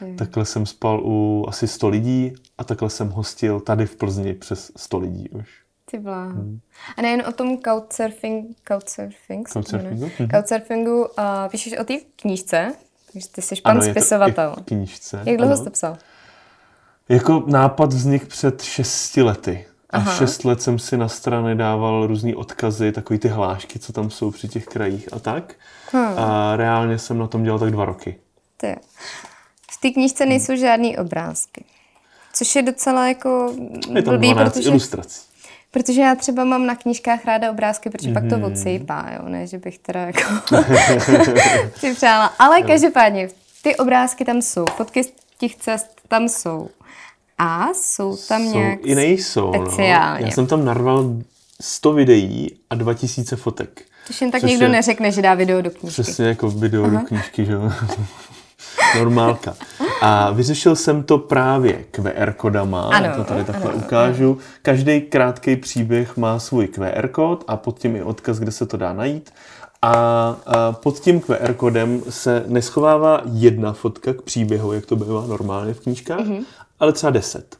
Mm. 0.00 0.16
Takhle 0.16 0.44
jsem 0.44 0.66
spal 0.66 1.00
u 1.04 1.44
asi 1.48 1.68
100 1.68 1.88
lidí 1.88 2.32
a 2.58 2.64
takhle 2.64 2.90
jsem 2.90 3.10
hostil 3.10 3.60
tady 3.60 3.86
v 3.86 3.96
Plzni 3.96 4.34
přes 4.34 4.72
100 4.76 4.98
lidí 4.98 5.28
už. 5.30 5.62
Ty 5.90 5.98
bláho. 5.98 6.30
Hmm. 6.30 6.60
A 6.96 7.02
nejen 7.02 7.22
o 7.28 7.32
tom 7.32 7.58
couchsurfing, 7.58 8.56
couchsurfing, 8.68 9.48
couchsurfingu, 9.48 10.06
mm-hmm. 10.06 10.36
couchsurfingu 10.36 11.00
uh, 11.04 11.08
píšeš 11.50 11.78
o 11.78 11.84
té 11.84 11.94
knížce, 12.16 12.74
takže 13.12 13.28
ty 13.28 13.42
jsi 13.42 13.54
pan 13.62 13.76
ano, 13.76 13.90
spisovatel. 13.90 14.54
Je 14.58 14.64
knížce. 14.64 15.22
Jak 15.26 15.36
dlouho 15.36 15.56
jsi 15.56 15.64
to 15.64 15.70
psal? 15.70 15.98
Jako 17.08 17.44
nápad 17.46 17.92
vznik 17.92 18.26
před 18.26 18.62
šesti 18.62 19.22
lety. 19.22 19.66
Aha. 19.92 20.12
A 20.12 20.16
šest 20.16 20.44
let 20.44 20.62
jsem 20.62 20.78
si 20.78 20.96
na 20.96 21.08
strany 21.08 21.54
dával 21.54 22.06
různé 22.06 22.34
odkazy, 22.34 22.92
takový 22.92 23.18
ty 23.18 23.28
hlášky, 23.28 23.78
co 23.78 23.92
tam 23.92 24.10
jsou 24.10 24.30
při 24.30 24.48
těch 24.48 24.66
krajích 24.66 25.08
a 25.12 25.18
tak. 25.18 25.54
Hmm. 25.92 26.18
A 26.18 26.56
reálně 26.56 26.98
jsem 26.98 27.18
na 27.18 27.26
tom 27.26 27.42
dělal 27.42 27.58
tak 27.58 27.70
dva 27.70 27.84
roky. 27.84 28.16
Ty. 28.56 28.76
V 29.70 29.80
té 29.80 29.90
knížce 29.90 30.26
nejsou 30.26 30.56
žádný 30.56 30.98
obrázky. 30.98 31.64
Což 32.32 32.56
je 32.56 32.62
docela 32.62 33.08
jako 33.08 33.54
Je 33.92 34.02
tam 34.02 34.14
blbý, 34.14 34.34
protože, 34.34 34.68
ilustrací. 34.68 35.20
Protože 35.70 36.00
já 36.00 36.14
třeba 36.14 36.44
mám 36.44 36.66
na 36.66 36.74
knížkách 36.74 37.24
ráda 37.24 37.50
obrázky, 37.50 37.90
protože 37.90 38.10
mm-hmm. 38.10 38.14
pak 38.14 38.28
to 38.28 38.36
mhm. 38.36 38.44
odsejpá, 38.44 39.06
jo, 39.16 39.28
ne, 39.28 39.46
že 39.46 39.58
bych 39.58 39.78
teda 39.78 40.00
jako 40.00 40.22
si 41.76 41.94
přála. 41.94 42.26
Ale 42.38 42.62
každopádně, 42.62 43.28
ty 43.62 43.76
obrázky 43.76 44.24
tam 44.24 44.42
jsou, 44.42 44.64
fotky 44.76 45.04
z 45.04 45.12
těch 45.38 45.56
cest 45.56 46.00
tam 46.08 46.28
jsou. 46.28 46.68
A 47.42 47.68
jsou 47.74 48.16
tam 48.28 48.42
jsou, 48.42 48.58
nějak 48.58 48.78
I 48.82 48.94
nejsou, 48.94 49.52
speciálně. 49.54 50.20
No. 50.20 50.26
Já 50.26 50.32
jsem 50.32 50.46
tam 50.46 50.64
narval 50.64 51.16
100 51.60 51.92
videí 51.92 52.50
a 52.70 52.74
2000 52.74 53.36
fotek. 53.36 53.82
Což 54.06 54.20
jen 54.20 54.30
tak 54.30 54.42
někdo 54.42 54.64
je, 54.64 54.72
neřekne, 54.72 55.12
že 55.12 55.22
dá 55.22 55.34
video 55.34 55.62
do 55.62 55.70
knížky. 55.70 56.02
Přesně 56.02 56.26
jako 56.26 56.50
video 56.50 56.84
Aha. 56.84 57.00
do 57.00 57.06
knížky, 57.06 57.44
že 57.44 57.52
jo. 57.52 57.72
Normálka. 58.98 59.54
A 60.00 60.30
vyřešil 60.30 60.76
jsem 60.76 61.02
to 61.02 61.18
právě 61.18 61.84
QR 61.90 62.32
kodama, 62.32 62.82
ano, 62.82 63.06
já 63.06 63.16
to 63.16 63.24
tady 63.24 63.44
takhle 63.44 63.72
ano, 63.72 63.78
ukážu. 63.84 64.38
Každý 64.62 65.00
krátký 65.00 65.56
příběh 65.56 66.16
má 66.16 66.38
svůj 66.38 66.66
QR 66.66 67.08
kód 67.08 67.44
a 67.46 67.56
pod 67.56 67.78
tím 67.78 67.96
je 67.96 68.04
odkaz, 68.04 68.38
kde 68.38 68.52
se 68.52 68.66
to 68.66 68.76
dá 68.76 68.92
najít. 68.92 69.30
A, 69.82 69.90
a 69.92 70.72
pod 70.72 71.00
tím 71.00 71.20
QR 71.20 71.54
kodem 71.54 72.02
se 72.08 72.44
neschovává 72.46 73.20
jedna 73.32 73.72
fotka 73.72 74.14
k 74.14 74.22
příběhu, 74.22 74.72
jak 74.72 74.86
to 74.86 74.96
bývá 74.96 75.26
normálně 75.26 75.74
v 75.74 75.80
knížkách, 75.80 76.20
mm-hmm 76.20 76.44
ale 76.82 76.92
třeba 76.92 77.10
deset. 77.10 77.56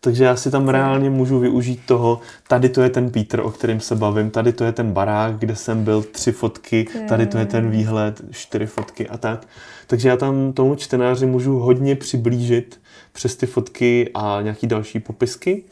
Takže 0.00 0.24
já 0.24 0.36
si 0.36 0.50
tam 0.50 0.68
reálně 0.68 1.10
můžu 1.10 1.38
využít 1.38 1.80
toho, 1.86 2.20
tady 2.48 2.68
to 2.68 2.82
je 2.82 2.90
ten 2.90 3.10
Peter, 3.10 3.40
o 3.40 3.50
kterém 3.50 3.80
se 3.80 3.96
bavím, 3.96 4.30
tady 4.30 4.52
to 4.52 4.64
je 4.64 4.72
ten 4.72 4.92
barák, 4.92 5.38
kde 5.38 5.56
jsem 5.56 5.84
byl, 5.84 6.02
tři 6.02 6.32
fotky, 6.32 6.86
tady 7.08 7.26
to 7.26 7.38
je 7.38 7.46
ten 7.46 7.70
výhled, 7.70 8.22
čtyři 8.30 8.66
fotky 8.66 9.08
a 9.08 9.18
tak. 9.18 9.46
Takže 9.86 10.08
já 10.08 10.16
tam 10.16 10.52
tomu 10.52 10.74
čtenáři 10.74 11.26
můžu 11.26 11.58
hodně 11.58 11.96
přiblížit 11.96 12.80
přes 13.12 13.36
ty 13.36 13.46
fotky 13.46 14.10
a 14.14 14.38
nějaký 14.42 14.66
další 14.66 15.00
popisky, 15.00 15.64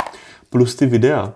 plus 0.50 0.74
ty 0.74 0.86
videa. 0.86 1.32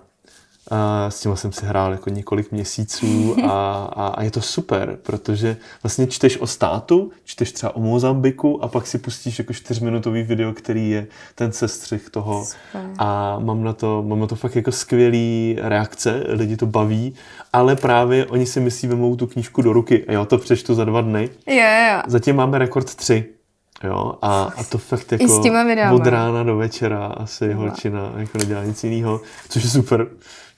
A 0.70 1.10
s 1.10 1.20
tím 1.20 1.36
jsem 1.36 1.52
si 1.52 1.66
hrál 1.66 1.92
jako 1.92 2.10
několik 2.10 2.52
měsíců 2.52 3.36
a, 3.44 3.84
a, 3.96 4.06
a 4.06 4.22
je 4.22 4.30
to 4.30 4.40
super, 4.40 4.98
protože 5.02 5.56
vlastně 5.82 6.06
čteš 6.06 6.38
o 6.40 6.46
státu, 6.46 7.10
čteš 7.24 7.52
třeba 7.52 7.76
o 7.76 7.80
Mozambiku 7.80 8.64
a 8.64 8.68
pak 8.68 8.86
si 8.86 8.98
pustíš 8.98 9.38
jako 9.38 9.52
čtyřminutový 9.52 10.22
video, 10.22 10.52
který 10.52 10.90
je 10.90 11.06
ten 11.34 11.52
sestřih 11.52 12.10
toho 12.10 12.44
super. 12.44 12.90
a 12.98 13.38
mám 13.38 13.64
na, 13.64 13.72
to, 13.72 14.02
mám 14.02 14.20
na 14.20 14.26
to 14.26 14.36
fakt 14.36 14.56
jako 14.56 14.72
skvělý 14.72 15.56
reakce, 15.60 16.24
lidi 16.28 16.56
to 16.56 16.66
baví, 16.66 17.14
ale 17.52 17.76
právě 17.76 18.26
oni 18.26 18.46
si 18.46 18.60
myslí, 18.60 18.88
vemou 18.88 19.16
tu 19.16 19.26
knížku 19.26 19.62
do 19.62 19.72
ruky 19.72 20.04
a 20.06 20.12
já 20.12 20.24
to 20.24 20.38
přečtu 20.38 20.74
za 20.74 20.84
dva 20.84 21.00
dny. 21.00 21.30
Yeah, 21.46 21.58
yeah. 21.58 22.04
Zatím 22.06 22.36
máme 22.36 22.58
rekord 22.58 22.94
tři. 22.94 23.24
Jo, 23.84 24.14
a, 24.22 24.52
a 24.56 24.64
to 24.64 24.78
fakt 24.78 25.12
jako 25.12 25.42
od 25.94 26.06
rána 26.06 26.42
do 26.42 26.56
večera 26.56 27.06
asi 27.06 27.54
no. 27.54 27.60
holčina 27.60 28.12
jako 28.16 28.38
nedělá 28.38 28.64
nic 28.64 28.84
jiného, 28.84 29.20
což 29.48 29.64
je 29.64 29.70
super 29.70 30.06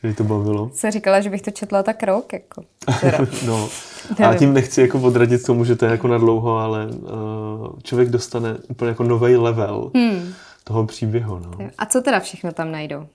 že 0.08 0.14
to 0.14 0.24
bavilo. 0.24 0.70
Jsem 0.74 0.90
říkala, 0.90 1.20
že 1.20 1.30
bych 1.30 1.42
to 1.42 1.50
četla 1.50 1.82
tak 1.82 2.02
rok, 2.02 2.32
jako. 2.32 2.62
no, 3.46 3.68
a 4.28 4.34
tím 4.34 4.52
nechci 4.52 4.80
jako 4.80 5.00
odradit 5.00 5.46
tomu, 5.46 5.64
že 5.64 5.76
to 5.76 5.84
je 5.84 5.90
jako 5.90 6.08
na 6.08 6.18
dlouho, 6.18 6.58
ale 6.58 6.86
uh, 6.86 7.78
člověk 7.82 8.08
dostane 8.08 8.56
úplně 8.68 8.88
jako 8.88 9.02
nový 9.02 9.36
level 9.36 9.90
hmm. 9.94 10.32
toho 10.64 10.86
příběhu. 10.86 11.38
No. 11.38 11.68
A 11.78 11.86
co 11.86 12.00
teda 12.00 12.20
všechno 12.20 12.52
tam 12.52 12.72
najdou? 12.72 13.06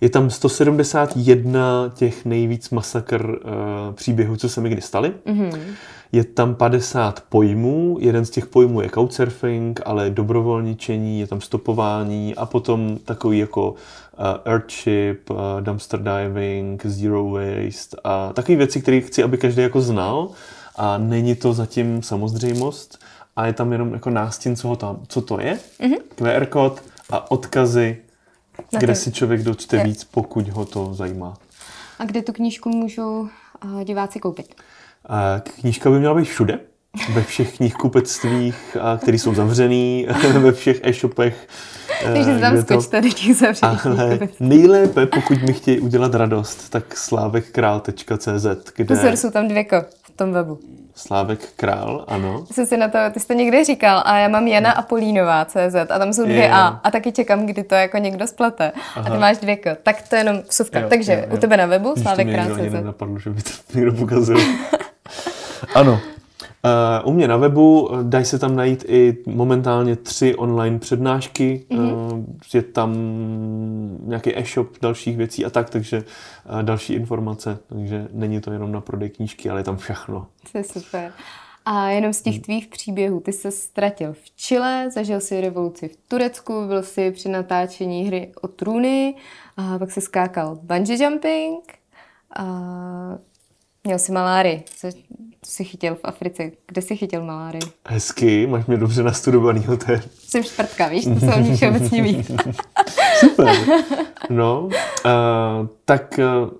Je 0.00 0.10
tam 0.10 0.30
171 0.30 1.92
těch 1.94 2.24
nejvíc 2.24 2.70
masakr 2.70 3.26
uh, 3.26 3.94
příběhů, 3.94 4.36
co 4.36 4.48
se 4.48 4.60
mi 4.60 4.68
kdy 4.68 4.80
staly. 4.80 5.12
Mm-hmm. 5.26 5.60
Je 6.14 6.24
tam 6.24 6.54
50 6.54 7.20
pojmů, 7.28 7.96
jeden 8.00 8.24
z 8.24 8.30
těch 8.30 8.46
pojmů 8.46 8.80
je 8.80 8.90
couchsurfing, 8.90 9.80
ale 9.84 10.10
dobrovolničení, 10.10 11.20
je 11.20 11.26
tam 11.26 11.40
stopování 11.40 12.34
a 12.34 12.46
potom 12.46 12.98
takový 13.04 13.38
jako 13.38 13.70
uh, 13.70 13.76
earthship, 14.44 15.30
uh, 15.30 15.36
dumpster 15.60 16.00
diving, 16.02 16.86
zero 16.86 17.30
waste 17.30 17.96
a 18.04 18.32
takové 18.32 18.56
věci, 18.56 18.82
které 18.82 19.00
chci, 19.00 19.22
aby 19.22 19.38
každý 19.38 19.62
jako 19.62 19.80
znal 19.80 20.28
a 20.76 20.98
není 20.98 21.34
to 21.34 21.52
zatím 21.52 22.02
samozřejmost 22.02 22.98
a 23.36 23.46
je 23.46 23.52
tam 23.52 23.72
jenom 23.72 23.92
jako 23.92 24.10
nástin, 24.10 24.56
co, 24.56 24.76
tam, 24.76 25.00
co 25.08 25.20
to 25.20 25.40
je, 25.40 25.58
mm-hmm. 25.80 25.98
QR 26.14 26.46
kód 26.46 26.82
a 27.10 27.30
odkazy, 27.30 27.96
Na 28.72 28.80
kde 28.80 28.94
si 28.94 29.12
člověk 29.12 29.42
dočte 29.42 29.76
je. 29.76 29.84
víc, 29.84 30.04
pokud 30.04 30.48
ho 30.48 30.64
to 30.64 30.94
zajímá. 30.94 31.34
A 31.98 32.04
kde 32.04 32.22
tu 32.22 32.32
knížku 32.32 32.68
můžou 32.68 33.20
uh, 33.64 33.84
diváci 33.84 34.20
koupit? 34.20 34.54
Knížka 35.60 35.90
by 35.90 35.98
měla 35.98 36.14
být 36.14 36.24
všude, 36.24 36.58
ve 37.12 37.22
všech 37.22 37.56
knihkupectvích, 37.56 38.76
které 39.02 39.18
jsou 39.18 39.34
zavřený, 39.34 40.06
ve 40.38 40.52
všech 40.52 40.80
e-shopech. 40.82 41.48
Takže 42.14 42.38
tam 42.38 42.62
skočte 42.62 43.00
do 43.00 43.08
těch 43.08 43.36
zavřených 43.36 43.86
Ale 43.86 44.18
nejlépe, 44.40 45.06
pokud 45.06 45.42
mi 45.42 45.52
chtějí 45.52 45.80
udělat 45.80 46.14
radost, 46.14 46.70
tak 46.70 46.96
slávekkrál.cz, 46.96 48.46
kde... 48.76 48.84
Pozor, 48.84 49.16
jsou 49.16 49.30
tam 49.30 49.48
dvě 49.48 49.64
ko 49.64 49.76
v 50.02 50.10
tom 50.16 50.32
webu. 50.32 50.58
Slávek 50.96 51.40
Král, 51.56 52.04
ano. 52.08 52.44
Jsem 52.52 52.66
si 52.66 52.76
na 52.76 52.88
to, 52.88 52.98
ty 53.12 53.20
jsi 53.20 53.26
to 53.26 53.32
někde 53.32 53.64
říkal 53.64 54.02
a 54.06 54.18
já 54.18 54.28
mám 54.28 54.46
Jana 54.46 54.72
Apolínová 54.72 55.44
CZ 55.44 55.74
a 55.90 55.98
tam 55.98 56.12
jsou 56.12 56.24
dvě 56.24 56.36
je, 56.36 56.50
A 56.50 56.66
a 56.66 56.90
taky 56.90 57.12
čekám, 57.12 57.46
kdy 57.46 57.62
to 57.64 57.74
jako 57.74 57.98
někdo 57.98 58.26
splete. 58.26 58.72
Aha. 58.96 59.06
A 59.06 59.12
ty 59.12 59.18
máš 59.18 59.38
dvě 59.38 59.56
K. 59.56 59.76
Tak 59.82 60.08
to 60.08 60.16
je 60.16 60.20
jenom 60.20 60.42
vsuvka. 60.48 60.80
Jo, 60.80 60.88
Takže 60.88 61.12
jo, 61.12 61.18
jo. 61.18 61.36
u 61.36 61.36
tebe 61.36 61.56
na 61.56 61.66
webu 61.66 61.94
Slávek 62.02 62.28
Král 62.30 62.46
CZ. 62.46 62.58
Mě 62.58 62.80
napadlo, 62.80 63.18
že 63.18 63.30
by 63.30 63.42
to 63.42 63.50
někdo 63.74 63.92
pokazil. 63.92 64.36
ano. 65.74 66.00
Uh, 67.02 67.10
u 67.10 67.12
mě 67.12 67.28
na 67.28 67.36
webu 67.36 67.90
eh, 67.92 67.98
dají 68.02 68.24
se 68.24 68.38
tam 68.38 68.56
najít 68.56 68.84
i 68.88 69.16
momentálně 69.26 69.96
tři 69.96 70.34
online 70.34 70.78
přednášky. 70.78 71.66
Mm-hmm. 71.70 72.12
Uh, 72.12 72.24
je 72.54 72.62
tam 72.62 72.94
nějaký 74.00 74.38
e-shop 74.38 74.68
dalších 74.82 75.16
věcí 75.16 75.44
a 75.44 75.50
tak, 75.50 75.70
takže 75.70 75.98
uh, 75.98 76.62
další 76.62 76.94
informace. 76.94 77.58
Takže 77.68 78.08
není 78.12 78.40
to 78.40 78.52
jenom 78.52 78.72
na 78.72 78.80
prodej 78.80 79.10
knížky, 79.10 79.50
ale 79.50 79.60
je 79.60 79.64
tam 79.64 79.76
všechno. 79.76 80.26
To 80.52 80.58
je 80.58 80.64
super. 80.64 81.12
A 81.64 81.88
jenom 81.88 82.12
z 82.12 82.22
těch 82.22 82.40
tvých 82.40 82.66
příběhů, 82.66 83.20
ty 83.20 83.32
se 83.32 83.50
ztratil 83.50 84.12
v 84.12 84.30
Chile, 84.36 84.90
zažil 84.90 85.20
si 85.20 85.40
revoluci 85.40 85.88
v 85.88 85.96
Turecku, 86.08 86.66
byl 86.66 86.82
si 86.82 87.10
při 87.10 87.28
natáčení 87.28 88.04
hry 88.04 88.32
o 88.40 88.48
trůny, 88.48 89.14
a 89.56 89.78
pak 89.78 89.90
si 89.90 90.00
skákal 90.00 90.58
bungee 90.62 91.04
jumping, 91.04 91.74
a 92.36 92.44
měl 93.84 93.98
si 93.98 94.12
maláry, 94.12 94.62
co 94.76 94.88
jsi 95.46 95.64
chytil 95.64 95.94
v 95.94 96.00
Africe. 96.04 96.50
Kde 96.66 96.82
jsi 96.82 96.96
chytil 96.96 97.24
maláry? 97.24 97.58
Hezky, 97.88 98.46
máš 98.46 98.66
mě 98.66 98.76
dobře 98.76 99.02
nastudovaný 99.02 99.64
je. 99.88 100.02
Jsem 100.18 100.42
šprtka, 100.42 100.88
víš, 100.88 101.04
to 101.04 101.20
se 101.20 101.34
o 101.34 101.40
ní 101.40 101.56
všeobecně 101.56 102.02
ví. 102.02 102.24
Super. 103.18 103.56
No, 104.30 104.64
uh, 104.64 104.70
tak 105.84 106.18
uh, 106.18 106.50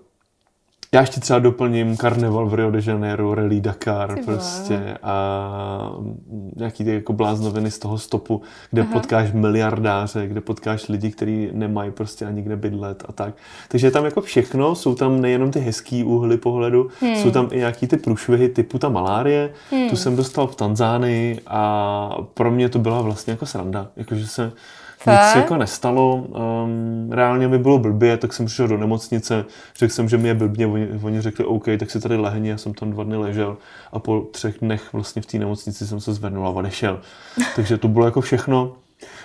já 0.95 1.01
ještě 1.01 1.21
třeba 1.21 1.39
doplním 1.39 1.97
karneval 1.97 2.47
v 2.47 2.55
Rio 2.55 2.71
de 2.71 2.81
Janeiro, 2.85 3.35
Rally 3.35 3.61
Dakar 3.61 4.15
Ty 4.15 4.23
prostě 4.23 4.99
a 5.03 5.93
nějaký 6.57 6.85
ty 6.85 6.95
jako 6.95 7.13
bláznoviny 7.13 7.71
z 7.71 7.79
toho 7.79 7.99
stopu, 7.99 8.43
kde 8.71 8.83
Aha. 8.83 8.93
potkáš 8.93 9.33
miliardáře, 9.33 10.27
kde 10.27 10.41
potkáš 10.41 10.89
lidi, 10.89 11.11
kteří 11.11 11.51
nemají 11.53 11.91
prostě 11.91 12.27
ani 12.27 12.43
kde 12.43 12.57
bydlet 12.57 13.05
a 13.09 13.13
tak. 13.13 13.35
Takže 13.69 13.87
je 13.87 13.91
tam 13.91 14.05
jako 14.05 14.21
všechno, 14.21 14.75
jsou 14.75 14.95
tam 14.95 15.21
nejenom 15.21 15.51
ty 15.51 15.61
hezký 15.61 16.05
úhly 16.05 16.37
pohledu, 16.37 16.89
hmm. 17.01 17.17
jsou 17.17 17.31
tam 17.31 17.49
i 17.53 17.59
nějaký 17.59 17.87
ty 17.87 17.97
průšvihy 17.97 18.49
typu 18.49 18.79
ta 18.79 18.89
malárie, 18.89 19.51
hmm. 19.71 19.91
tu 19.91 19.97
jsem 19.97 20.17
dostal 20.17 20.47
v 20.47 20.57
Tanzánii 20.57 21.41
a 21.47 22.17
pro 22.35 22.51
mě 22.51 22.69
to 22.69 22.79
byla 22.79 23.03
vlastně 23.03 23.31
jako 23.31 23.47
sranda, 23.47 23.89
jakože 23.97 24.27
se 24.27 24.53
nic 25.07 25.33
se 25.33 25.38
jako 25.38 25.57
nestalo. 25.57 26.14
Um, 26.14 27.12
reálně 27.12 27.49
mi 27.49 27.59
bylo 27.59 27.79
blbě, 27.79 28.17
tak 28.17 28.33
jsem 28.33 28.47
přišel 28.47 28.69
do 28.69 28.77
nemocnice, 28.77 29.45
řekl 29.77 29.93
jsem, 29.93 30.09
že 30.09 30.19
mi 30.19 30.29
je 30.29 30.35
blbně, 30.35 30.67
oni, 30.67 30.88
oni 31.03 31.21
řekli 31.21 31.45
OK, 31.45 31.64
tak 31.79 31.90
si 31.90 32.01
tady 32.01 32.17
lehni, 32.17 32.49
já 32.49 32.59
jsem 32.59 32.75
tam 32.75 32.90
dva 32.90 33.05
dny 33.05 33.17
ležel 33.17 33.57
a 33.93 33.99
po 33.99 34.21
třech 34.21 34.59
dnech 34.61 34.93
vlastně 34.93 35.23
v 35.23 35.27
té 35.27 35.38
nemocnici 35.38 35.87
jsem 35.87 36.01
se 36.01 36.12
zvednul 36.12 36.47
a 36.47 36.51
odešel. 36.51 37.01
Takže 37.57 37.79
to 37.79 37.88
bylo 37.88 38.05
jako 38.05 38.21
všechno. 38.21 38.73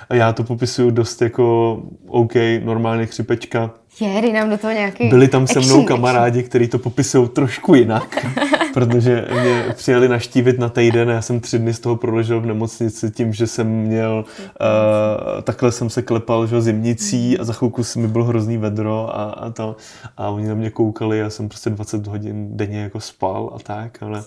A 0.09 0.15
já 0.15 0.33
to 0.33 0.43
popisuju 0.43 0.91
dost 0.91 1.21
jako 1.21 1.77
OK, 2.07 2.33
normálně 2.63 3.05
chřipečka. 3.05 3.71
Je, 4.01 4.33
nám 4.33 4.49
do 4.49 4.57
toho 4.57 4.73
nějaký 4.73 5.09
Byli 5.09 5.27
tam 5.27 5.47
se 5.47 5.59
mnou 5.59 5.83
kamarádi, 5.83 6.43
kteří 6.43 6.67
to 6.67 6.79
popisují 6.79 7.29
trošku 7.29 7.75
jinak, 7.75 8.27
protože 8.73 9.27
mě 9.41 9.65
přijeli 9.73 10.09
naštívit 10.09 10.59
na 10.59 10.69
týden 10.69 11.09
a 11.09 11.13
já 11.13 11.21
jsem 11.21 11.39
tři 11.39 11.59
dny 11.59 11.73
z 11.73 11.79
toho 11.79 11.95
proležel 11.95 12.41
v 12.41 12.45
nemocnici 12.45 13.11
tím, 13.11 13.33
že 13.33 13.47
jsem 13.47 13.67
měl, 13.67 14.25
uh, 14.27 15.41
takhle 15.41 15.71
jsem 15.71 15.89
se 15.89 16.01
klepal 16.01 16.47
že, 16.47 16.61
zimnicí 16.61 17.39
a 17.39 17.43
za 17.43 17.53
chvilku 17.53 17.81
mi 17.97 18.07
bylo 18.07 18.25
hrozný 18.25 18.57
vedro 18.57 19.17
a, 19.17 19.23
a 19.23 19.49
to. 19.49 19.75
A 20.17 20.29
oni 20.29 20.47
na 20.47 20.55
mě 20.55 20.69
koukali, 20.69 21.17
já 21.17 21.29
jsem 21.29 21.49
prostě 21.49 21.69
20 21.69 22.07
hodin 22.07 22.57
denně 22.57 22.81
jako 22.81 22.99
spal 22.99 23.51
a 23.55 23.59
tak, 23.59 24.03
ale, 24.03 24.23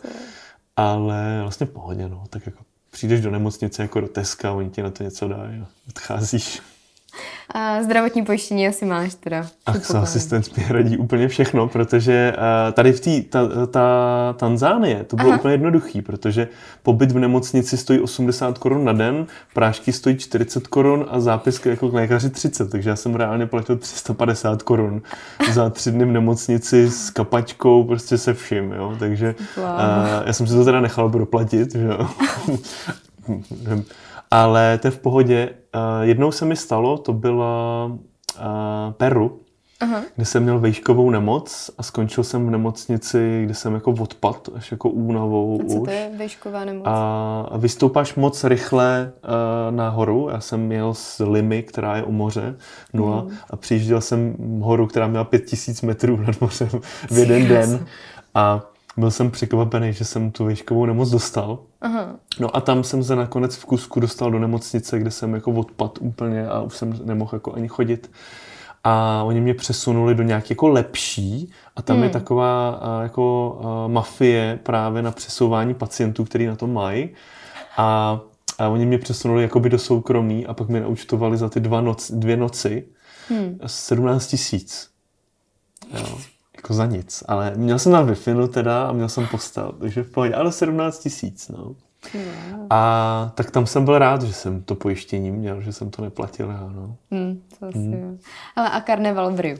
ale 0.77 1.39
vlastně 1.43 1.67
pohodě, 1.67 2.09
no, 2.09 2.25
tak 2.31 2.47
jako 2.47 2.59
přijdeš 2.91 3.21
do 3.21 3.31
nemocnice 3.31 3.83
jako 3.83 4.01
do 4.01 4.09
Teska, 4.09 4.53
oni 4.53 4.71
ti 4.71 4.83
na 4.83 4.91
to 4.91 5.03
něco 5.05 5.29
dají 5.29 5.61
a 5.61 5.67
odcházíš. 5.89 6.61
A 7.51 7.83
zdravotní 7.83 8.25
pojištění 8.25 8.68
asi 8.68 8.85
máš 8.85 9.14
teda. 9.14 9.46
Ach, 9.66 9.94
asistent 9.94 10.57
mi 10.57 10.64
radí 10.68 10.96
úplně 10.96 11.29
všechno, 11.29 11.68
protože 11.68 12.35
tady 12.72 12.92
v 12.92 13.01
té 13.01 13.22
ta, 13.22 13.66
ta 13.66 14.35
Tanzánie 14.38 15.05
to 15.05 15.16
bylo 15.16 15.29
Aha. 15.29 15.38
úplně 15.38 15.55
jednoduchý, 15.55 16.03
protože 16.03 16.48
pobyt 16.83 17.12
v 17.12 17.18
nemocnici 17.18 17.77
stojí 17.77 18.01
80 18.01 18.59
korun 18.59 18.85
na 18.85 18.92
den, 18.92 19.27
prášky 19.55 19.92
stojí 19.92 20.16
40 20.16 20.66
korun 20.66 21.07
a 21.11 21.20
zápis 21.20 21.66
jako 21.66 21.88
k 21.88 21.92
lékaři 21.92 22.31
30, 22.31 22.70
takže 22.70 22.90
já 22.90 22.96
jsem 22.96 23.14
reálně 23.14 23.46
platil 23.46 23.77
350 23.77 24.62
korun 24.62 25.03
za 25.53 25.70
tři 25.70 25.90
dny 25.90 26.05
v 26.05 26.12
nemocnici 26.12 26.90
s 26.90 27.11
kapačkou, 27.11 27.85
prostě 27.85 28.18
se 28.18 28.35
vším, 28.35 28.72
jo, 28.72 28.96
takže 28.98 29.35
wow. 29.57 29.64
já 30.25 30.33
jsem 30.33 30.46
si 30.46 30.55
to 30.55 30.64
teda 30.64 30.81
nechal 30.81 31.09
proplatit, 31.09 31.72
že 31.72 31.87
jo. 31.87 32.09
Ale 34.33 34.79
to 34.79 34.87
je 34.87 34.90
v 34.90 34.99
pohodě. 34.99 35.51
Uh, 35.75 35.81
jednou 36.03 36.33
se 36.33 36.45
mi 36.45 36.57
stalo, 36.57 36.99
to 36.99 37.12
byla 37.12 37.87
uh, 37.87 38.92
Peru, 38.92 39.40
Aha. 39.81 40.03
kde 40.16 40.25
jsem 40.25 40.42
měl 40.42 40.59
vejškovou 40.59 41.11
nemoc 41.11 41.71
a 41.79 41.83
skončil 41.83 42.25
jsem 42.25 42.47
v 42.47 42.51
nemocnici, 42.51 43.42
kde 43.45 43.55
jsem 43.55 43.75
jako 43.75 43.90
odpad, 43.90 44.49
až 44.55 44.71
jako 44.71 44.88
únavou 44.88 45.61
a 45.61 45.68
co 45.68 45.75
už. 45.75 45.88
to 45.88 45.95
je 45.95 46.11
vejšková 46.18 46.64
nemoc? 46.64 46.83
A 46.87 47.57
vystoupáš 47.57 48.14
moc 48.14 48.45
rychle 48.45 49.12
uh, 49.25 49.77
nahoru. 49.77 50.29
Já 50.33 50.40
jsem 50.40 50.61
měl 50.61 50.95
z 50.95 51.21
Limy, 51.21 51.62
která 51.62 51.97
je 51.97 52.03
u 52.03 52.12
moře, 52.12 52.57
nula, 52.92 53.23
mm. 53.23 53.31
a 53.51 53.57
přijížděl 53.57 54.01
jsem 54.01 54.37
horu, 54.61 54.87
která 54.87 55.07
měla 55.07 55.25
pět 55.25 55.45
tisíc 55.45 55.83
metrů 55.83 56.16
nad 56.16 56.40
mořem 56.40 56.68
v 57.11 57.18
jeden 57.18 57.49
den. 57.49 57.87
A 58.35 58.72
byl 58.97 59.11
jsem 59.11 59.31
překvapený, 59.31 59.93
že 59.93 60.05
jsem 60.05 60.31
tu 60.31 60.47
výškovou 60.47 60.87
nemoc 60.87 61.11
dostal. 61.11 61.59
Aha. 61.81 62.15
No 62.41 62.57
a 62.57 62.61
tam 62.61 62.85
jsem 62.85 63.05
se 63.05 63.17
nakonec 63.17 63.57
v 63.57 63.65
Kusku 63.65 64.01
dostal 64.01 64.31
do 64.31 64.39
nemocnice, 64.39 64.99
kde 64.99 65.11
jsem 65.11 65.35
jako 65.35 65.53
odpad 65.53 65.99
úplně 66.01 66.47
a 66.47 66.61
už 66.61 66.77
jsem 66.77 67.01
nemohl 67.05 67.31
jako 67.33 67.53
ani 67.53 67.69
chodit. 67.69 68.11
a 68.85 69.23
oni 69.23 69.41
mě 69.41 69.55
přesunuli 69.55 70.15
do 70.15 70.23
nějaké 70.23 70.47
jako 70.51 70.69
lepší 70.69 71.51
a 71.77 71.83
tam 71.83 71.97
hmm. 71.97 72.05
je 72.05 72.11
taková 72.11 72.81
jako 73.03 73.61
mafie 73.87 74.59
právě 74.63 75.03
na 75.03 75.11
přesouvání 75.11 75.75
pacientů, 75.75 76.25
který 76.25 76.47
na 76.47 76.57
to 76.57 76.67
mají 76.67 77.09
a, 77.77 78.21
a 78.59 78.69
oni 78.69 78.87
mě 78.87 78.99
přesunuli 78.99 79.43
jakoby 79.43 79.69
do 79.69 79.79
soukromí 79.79 80.47
a 80.47 80.55
pak 80.55 80.69
mi 80.69 80.81
naučtovali 80.81 81.37
za 81.37 81.49
ty 81.49 81.61
dva 81.61 81.81
noc, 81.81 82.11
dvě 82.11 82.37
noci 82.37 82.87
hmm. 83.29 83.59
17 83.67 84.27
tisíc. 84.27 84.91
Jako 86.62 86.75
za 86.75 86.87
nic. 86.87 87.25
Ale 87.29 87.53
měl 87.57 87.79
jsem 87.79 87.92
na 87.92 88.03
wi 88.03 88.14
teda 88.51 88.87
a 88.87 88.92
měl 88.92 89.09
jsem 89.09 89.27
postel, 89.27 89.72
takže 89.81 90.03
v 90.03 90.11
pohodě. 90.11 90.35
Ale 90.35 90.53
17 90.53 90.98
tisíc, 90.98 91.48
no. 91.48 91.75
A 92.70 93.33
tak 93.35 93.51
tam 93.51 93.66
jsem 93.66 93.85
byl 93.85 93.98
rád, 93.98 94.22
že 94.22 94.33
jsem 94.33 94.62
to 94.62 94.75
pojištění 94.75 95.31
měl, 95.31 95.61
že 95.61 95.72
jsem 95.72 95.90
to 95.90 96.03
neplatil 96.03 96.51
já, 96.51 96.70
no. 96.75 96.96
Hmm, 97.11 97.40
to 97.59 97.66
asi 97.66 97.79
hmm. 97.79 98.18
Ale 98.57 98.70
a 98.70 98.81
karneval 98.81 99.33
v 99.33 99.40
Riu? 99.40 99.59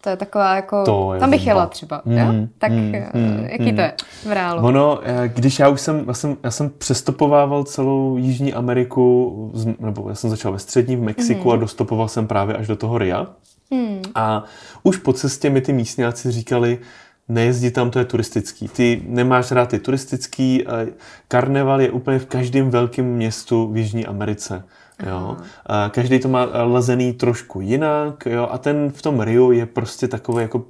To 0.00 0.10
je 0.10 0.16
taková 0.16 0.56
jako... 0.56 0.84
To 0.84 1.14
je 1.14 1.20
tam 1.20 1.30
bych 1.30 1.46
jela 1.46 1.66
třeba, 1.66 2.02
mm, 2.04 2.18
jo? 2.18 2.26
Tak 2.58 2.72
mm, 2.72 2.92
mm, 3.14 3.46
jaký 3.50 3.70
mm. 3.70 3.76
to 3.76 3.80
je 3.80 3.94
v 4.24 4.32
reálu? 4.32 4.66
Ono, 4.66 5.00
eh, 5.02 5.28
když 5.28 5.58
já 5.58 5.68
už 5.68 5.80
jsem, 5.80 6.04
já 6.06 6.14
jsem, 6.14 6.36
já 6.42 6.50
jsem 6.50 6.70
přestopovával 6.70 7.64
celou 7.64 8.16
Jižní 8.16 8.54
Ameriku, 8.54 9.52
nebo 9.80 10.08
já 10.08 10.14
jsem 10.14 10.30
začal 10.30 10.52
ve 10.52 10.58
střední 10.58 10.96
v 10.96 11.02
Mexiku 11.02 11.48
mm. 11.48 11.54
a 11.54 11.56
dostopoval 11.56 12.08
jsem 12.08 12.26
právě 12.26 12.56
až 12.56 12.66
do 12.66 12.76
toho 12.76 12.98
Ria. 12.98 13.26
Mm. 13.70 14.02
A 14.14 14.44
už 14.82 14.96
po 14.96 15.12
cestě 15.12 15.50
mi 15.50 15.60
ty 15.60 15.72
místňáci 15.72 16.30
říkali, 16.30 16.78
nejezdí 17.28 17.70
tam, 17.70 17.90
to 17.90 17.98
je 17.98 18.04
turistický. 18.04 18.68
Ty 18.68 19.02
nemáš 19.06 19.50
rád 19.50 19.68
ty 19.68 19.78
turistický. 19.78 20.64
Karneval 21.28 21.80
je 21.80 21.90
úplně 21.90 22.18
v 22.18 22.26
každém 22.26 22.70
velkém 22.70 23.06
městu 23.06 23.72
v 23.72 23.76
Jižní 23.76 24.06
Americe. 24.06 24.64
Jo. 25.06 25.36
Každý 25.90 26.18
to 26.18 26.28
má 26.28 26.48
lezený 26.52 27.12
trošku 27.12 27.60
jinak 27.60 28.26
jo. 28.26 28.48
a 28.50 28.58
ten 28.58 28.90
v 28.90 29.02
tom 29.02 29.20
Riu 29.20 29.52
je 29.52 29.66
prostě 29.66 30.08
takový 30.08 30.42
jako 30.42 30.64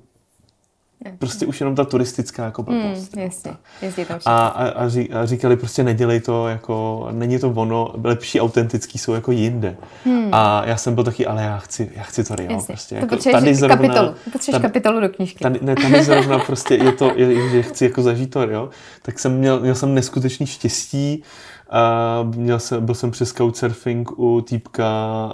Prostě 1.18 1.46
už 1.46 1.60
jenom 1.60 1.74
ta 1.74 1.84
turistická 1.84 2.44
jako 2.44 2.62
hmm, 2.62 2.80
blbost. 2.80 3.16
Mm, 3.16 3.22
jasně, 3.22 3.52
jezdí 3.82 4.04
tam 4.04 4.18
a, 4.24 4.46
a, 4.46 4.68
a, 4.68 4.88
ří, 4.88 5.10
a 5.10 5.26
říkali 5.26 5.56
prostě 5.56 5.82
nedělej 5.82 6.20
to 6.20 6.48
jako, 6.48 7.08
není 7.12 7.38
to 7.38 7.50
ono, 7.50 7.94
lepší 8.04 8.40
autentický 8.40 8.98
jsou 8.98 9.12
jako 9.12 9.32
jinde. 9.32 9.76
Hmm. 10.04 10.28
A 10.32 10.62
já 10.66 10.76
jsem 10.76 10.94
byl 10.94 11.04
taky, 11.04 11.26
ale 11.26 11.42
já 11.42 11.58
chci, 11.58 11.90
já 11.94 12.02
chci 12.02 12.24
to 12.24 12.36
Rio. 12.36 12.60
Prostě, 12.66 12.94
to 12.94 13.00
jako, 13.00 13.16
tady 13.16 13.54
zrovna, 13.54 13.76
kapitolu, 13.76 14.14
potřebuješ 14.32 14.46
tady, 14.46 14.62
kapitolu 14.62 15.00
do 15.00 15.08
knížky. 15.08 15.38
Tady, 15.38 15.58
ne, 15.62 15.74
tady 15.74 16.04
zrovna 16.04 16.38
prostě 16.38 16.74
je 16.74 16.92
to, 16.92 17.12
je, 17.16 17.50
že 17.50 17.62
chci 17.62 17.84
jako 17.84 18.02
zažít 18.02 18.30
to 18.30 18.44
Rio, 18.44 18.70
tak 19.02 19.18
jsem 19.18 19.38
měl, 19.38 19.60
měl 19.60 19.74
jsem 19.74 19.94
neskutečný 19.94 20.46
štěstí, 20.46 21.22
a 21.70 22.22
měl 22.36 22.58
jsem, 22.58 22.86
byl 22.86 22.94
jsem 22.94 23.10
přes 23.10 23.32
Couchsurfing 23.32 24.18
u 24.18 24.40
týpka 24.40 25.32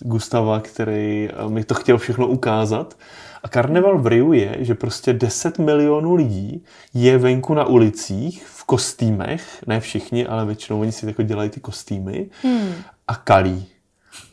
Gustava, 0.00 0.60
který 0.60 1.28
mi 1.48 1.64
to 1.64 1.74
chtěl 1.74 1.98
všechno 1.98 2.26
ukázat. 2.26 2.96
A 3.42 3.48
karneval 3.48 3.98
v 3.98 4.06
Riu 4.06 4.32
je, 4.32 4.56
že 4.60 4.74
prostě 4.74 5.12
10 5.12 5.58
milionů 5.58 6.14
lidí 6.14 6.64
je 6.94 7.18
venku 7.18 7.54
na 7.54 7.64
ulicích 7.64 8.46
v 8.46 8.64
kostýmech, 8.64 9.64
ne 9.66 9.80
všichni, 9.80 10.26
ale 10.26 10.46
většinou 10.46 10.80
oni 10.80 10.92
si 10.92 11.06
jako 11.06 11.22
dělají 11.22 11.50
ty 11.50 11.60
kostýmy 11.60 12.26
hmm. 12.42 12.74
a 13.08 13.14
kalí 13.14 13.66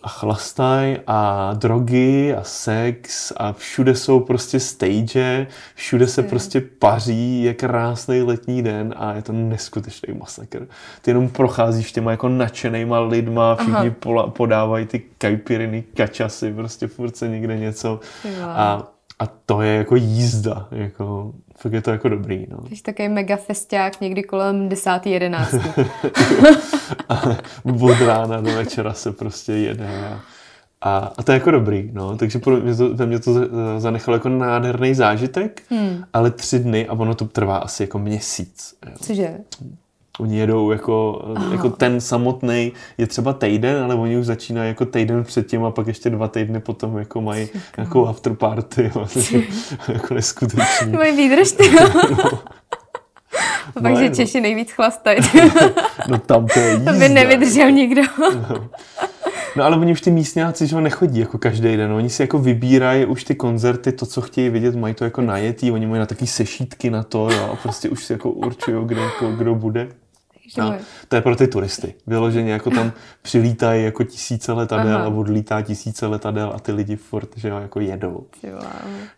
a 0.03 0.09
chlastaj 0.09 0.99
a 1.07 1.53
drogy 1.53 2.35
a 2.35 2.43
sex 2.43 3.33
a 3.37 3.53
všude 3.53 3.95
jsou 3.95 4.19
prostě 4.19 4.59
stage, 4.59 5.47
všude 5.75 6.07
se 6.07 6.23
prostě 6.23 6.61
paří, 6.61 7.43
je 7.43 7.53
krásný 7.53 8.21
letní 8.21 8.61
den 8.61 8.93
a 8.97 9.13
je 9.13 9.21
to 9.21 9.33
neskutečný 9.33 10.13
masakr. 10.13 10.67
Ty 11.01 11.11
jenom 11.11 11.29
procházíš 11.29 11.91
těma 11.91 12.11
jako 12.11 12.29
nadšenýma 12.29 12.99
lidma, 12.99 13.55
všichni 13.55 13.91
pola, 13.91 14.27
podávají 14.27 14.85
ty 14.85 14.99
kajpiriny, 15.17 15.83
kačasy, 15.97 16.53
prostě 16.53 16.87
furt 16.87 17.17
se 17.17 17.27
někde 17.27 17.57
něco 17.57 17.99
a 18.43 18.92
a 19.23 19.27
to 19.45 19.61
je 19.61 19.75
jako 19.75 19.95
jízda, 19.95 20.67
jako, 20.71 21.33
fakt 21.57 21.73
je 21.73 21.81
to 21.81 21.91
jako 21.91 22.09
dobrý. 22.09 22.47
No. 22.49 22.57
Jsi 22.69 22.83
takový 22.83 23.09
mega 23.09 23.35
festiák 23.35 24.01
někdy 24.01 24.23
kolem 24.23 24.69
10.11. 24.69 25.87
Od 27.91 28.01
rána 28.07 28.41
do 28.41 28.51
večera 28.55 28.93
se 28.93 29.11
prostě 29.11 29.53
jede. 29.53 29.89
A, 30.81 31.13
a 31.17 31.23
to 31.23 31.31
je 31.31 31.33
jako 31.33 31.51
dobrý, 31.51 31.89
no. 31.93 32.17
Takže 32.17 32.39
pro 32.39 32.57
mě 32.57 32.75
to, 32.75 33.05
mě 33.05 33.19
to 33.19 33.33
zanechalo 33.77 34.15
jako 34.15 34.29
nádherný 34.29 34.93
zážitek, 34.93 35.61
hmm. 35.69 36.03
ale 36.13 36.31
tři 36.31 36.59
dny 36.59 36.87
a 36.87 36.93
ono 36.93 37.15
to 37.15 37.25
trvá 37.25 37.57
asi 37.57 37.83
jako 37.83 37.99
měsíc. 37.99 38.75
Jo. 38.85 38.91
Cože? 39.01 39.37
Oni 40.19 40.37
jedou 40.37 40.71
jako, 40.71 41.25
jako 41.51 41.69
ten 41.69 42.01
samotný 42.01 42.73
je 42.97 43.07
třeba 43.07 43.33
týden, 43.33 43.83
ale 43.83 43.95
oni 43.95 44.17
už 44.17 44.25
začínají 44.25 44.67
jako 44.67 44.85
týden 44.85 45.23
předtím 45.23 45.65
a 45.65 45.71
pak 45.71 45.87
ještě 45.87 46.09
dva 46.09 46.27
týdny 46.27 46.59
potom 46.59 46.97
jako 46.97 47.21
mají 47.21 47.47
nějakou 47.77 48.07
afterparty. 48.07 48.91
jako 49.93 50.13
neskutečný. 50.13 50.91
Mají 50.91 51.17
výdrž, 51.17 51.51
ty. 51.51 51.71
no. 53.75 53.81
Takže 53.81 54.09
no. 54.09 54.15
Češi 54.15 54.41
nejvíc 54.41 54.71
chlastají. 54.71 55.19
no 56.07 56.17
tam 56.17 56.47
to 56.47 56.59
je 56.59 56.71
jízda. 56.71 56.93
To 56.93 56.99
by 56.99 57.09
nevydržel 57.09 57.71
nikdo. 57.71 58.01
no. 58.19 58.69
No 59.55 59.63
ale 59.63 59.77
oni 59.77 59.91
už 59.91 60.01
ty 60.01 60.11
místňáci, 60.11 60.67
že 60.67 60.81
nechodí 60.81 61.19
jako 61.19 61.37
každý 61.37 61.77
den. 61.77 61.91
Oni 61.91 62.09
si 62.09 62.23
jako 62.23 62.39
vybírají 62.39 63.05
už 63.05 63.23
ty 63.23 63.35
koncerty, 63.35 63.91
to, 63.91 64.05
co 64.05 64.21
chtějí 64.21 64.49
vidět, 64.49 64.75
mají 64.75 64.93
to 64.93 65.03
jako 65.03 65.21
najetý, 65.21 65.71
oni 65.71 65.87
mají 65.87 65.99
na 65.99 66.05
taky 66.05 66.27
sešítky 66.27 66.89
na 66.89 67.03
to 67.03 67.29
jo, 67.31 67.49
a 67.53 67.55
prostě 67.55 67.89
už 67.89 68.03
si 68.03 68.13
jako 68.13 68.29
určují, 68.29 68.85
kde, 68.85 69.01
jako, 69.01 69.31
kdo 69.31 69.55
bude. 69.55 69.87
No, 70.57 70.75
to 71.07 71.15
je 71.15 71.21
pro 71.21 71.35
ty 71.35 71.47
turisty. 71.47 71.93
Vyloženě 72.07 72.51
jako 72.51 72.69
tam 72.69 72.91
přilítají 73.21 73.83
jako 73.83 74.03
tisíce 74.03 74.51
letadel 74.51 74.95
Aha. 74.95 75.05
a 75.05 75.09
odlítá 75.09 75.61
tisíce 75.61 76.07
letadel 76.07 76.51
a 76.55 76.59
ty 76.59 76.71
lidi 76.71 76.95
furt, 76.95 77.29
že 77.35 77.49
jo, 77.49 77.57
jako 77.57 77.79
jedou. 77.79 78.25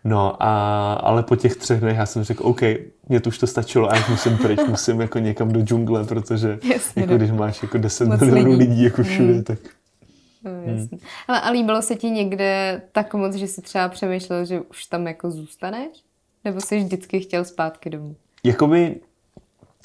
No 0.04 0.42
a, 0.42 0.92
ale 0.92 1.22
po 1.22 1.36
těch 1.36 1.56
třech 1.56 1.80
dnech 1.80 1.96
já 1.96 2.06
jsem 2.06 2.22
řekl, 2.22 2.46
OK, 2.46 2.60
mě 3.08 3.20
to 3.20 3.28
už 3.28 3.38
to 3.38 3.46
stačilo 3.46 3.92
a 3.92 3.96
já 3.96 4.04
musím 4.10 4.38
pryč, 4.38 4.60
musím 4.68 5.00
jako 5.00 5.18
někam 5.18 5.52
do 5.52 5.60
džungle, 5.60 6.04
protože 6.04 6.58
Jasně, 6.72 7.02
jako, 7.02 7.16
když 7.16 7.30
máš 7.30 7.62
jako 7.62 7.78
10 7.78 8.08
milionů 8.08 8.50
lidí. 8.50 8.70
lidí 8.70 8.82
jako 8.82 9.02
všude, 9.02 9.32
hmm. 9.32 9.44
tak 9.44 9.58
Hmm. 10.46 10.88
Ale 11.28 11.40
a 11.40 11.50
líbilo 11.50 11.82
se 11.82 11.94
ti 11.94 12.10
někde 12.10 12.82
tak 12.92 13.14
moc, 13.14 13.34
že 13.34 13.46
jsi 13.46 13.62
třeba 13.62 13.88
přemýšlel, 13.88 14.44
že 14.44 14.60
už 14.60 14.86
tam 14.86 15.06
jako 15.06 15.30
zůstaneš? 15.30 15.88
Nebo 16.44 16.60
jsi 16.60 16.78
vždycky 16.78 17.20
chtěl 17.20 17.44
zpátky 17.44 17.90
domů? 17.90 18.16
Jakoby 18.44 19.00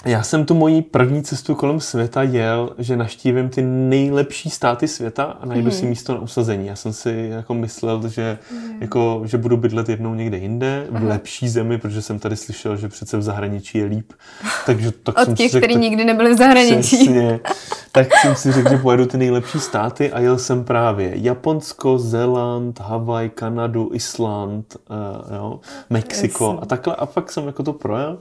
já 0.05 0.23
jsem 0.23 0.45
tu 0.45 0.53
moji 0.53 0.81
první 0.81 1.23
cestu 1.23 1.55
kolem 1.55 1.79
světa 1.79 2.23
jel, 2.23 2.73
že 2.77 2.97
naštívím 2.97 3.49
ty 3.49 3.61
nejlepší 3.61 4.49
státy 4.49 4.87
světa 4.87 5.23
a 5.23 5.45
najdu 5.45 5.65
mm. 5.65 5.71
si 5.71 5.85
místo 5.85 6.13
na 6.13 6.19
usazení. 6.19 6.67
Já 6.67 6.75
jsem 6.75 6.93
si 6.93 7.29
jako 7.31 7.53
myslel, 7.53 8.09
že, 8.09 8.37
mm. 8.51 8.81
jako, 8.81 9.21
že 9.25 9.37
budu 9.37 9.57
bydlet 9.57 9.89
jednou 9.89 10.15
někde 10.15 10.37
jinde, 10.37 10.87
v 10.89 10.95
Aha. 10.95 11.07
lepší 11.07 11.49
zemi, 11.49 11.77
protože 11.77 12.01
jsem 12.01 12.19
tady 12.19 12.35
slyšel, 12.35 12.77
že 12.77 12.89
přece 12.89 13.17
v 13.17 13.21
zahraničí 13.21 13.77
je 13.77 13.85
líp. 13.85 14.13
Takže, 14.65 14.91
tak 15.03 15.17
Od 15.17 15.25
jsem 15.25 15.35
těch, 15.35 15.51
kteří 15.51 15.75
nikdy 15.75 16.05
nebyli 16.05 16.33
v 16.33 16.37
zahraničí. 16.37 16.97
Přesně, 16.97 17.39
tak 17.91 18.07
jsem 18.21 18.35
si 18.35 18.51
řekl, 18.51 18.69
že 18.69 18.77
pojedu 18.77 19.05
ty 19.05 19.17
nejlepší 19.17 19.59
státy 19.59 20.11
a 20.11 20.19
jel 20.19 20.37
jsem 20.37 20.63
právě 20.63 21.11
Japonsko, 21.15 21.99
Zéland, 21.99 22.79
Havaj, 22.79 23.29
Kanadu, 23.29 23.89
Island, 23.93 24.75
uh, 24.89 25.35
jo, 25.35 25.59
Mexiko 25.89 26.59
a 26.61 26.65
takhle. 26.65 26.95
A 26.95 27.05
pak 27.05 27.31
jsem 27.31 27.47
jako 27.47 27.63
to 27.63 27.73
projel 27.73 28.17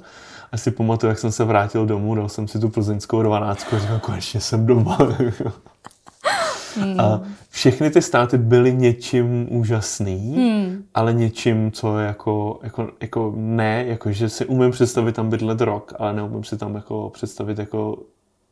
a 0.52 0.56
si 0.56 0.70
pamatuju, 0.70 1.08
jak 1.08 1.18
jsem 1.18 1.32
se 1.32 1.44
vrátil 1.44 1.86
domů, 1.86 2.14
dal 2.14 2.28
jsem 2.28 2.48
si 2.48 2.58
tu 2.58 2.68
plzeňskou 2.68 3.22
dvanáctku 3.22 3.76
a 3.76 3.78
říkal, 3.78 3.98
konečně 3.98 4.40
jsem 4.40 4.66
doma. 4.66 4.98
Hmm. 6.76 7.00
A 7.00 7.20
všechny 7.50 7.90
ty 7.90 8.02
státy 8.02 8.38
byly 8.38 8.74
něčím 8.74 9.46
úžasný, 9.50 10.34
hmm. 10.36 10.84
ale 10.94 11.12
něčím, 11.12 11.72
co 11.72 11.98
jako, 11.98 12.60
jako, 12.62 12.90
jako 13.00 13.32
ne, 13.36 13.84
jako 13.86 14.12
že 14.12 14.28
si 14.28 14.46
umím 14.46 14.70
představit 14.70 15.14
tam 15.14 15.30
bydlet 15.30 15.60
rok, 15.60 15.92
ale 15.98 16.12
neumím 16.12 16.44
si 16.44 16.56
tam 16.56 16.74
jako 16.74 17.10
představit 17.10 17.58
jako 17.58 17.98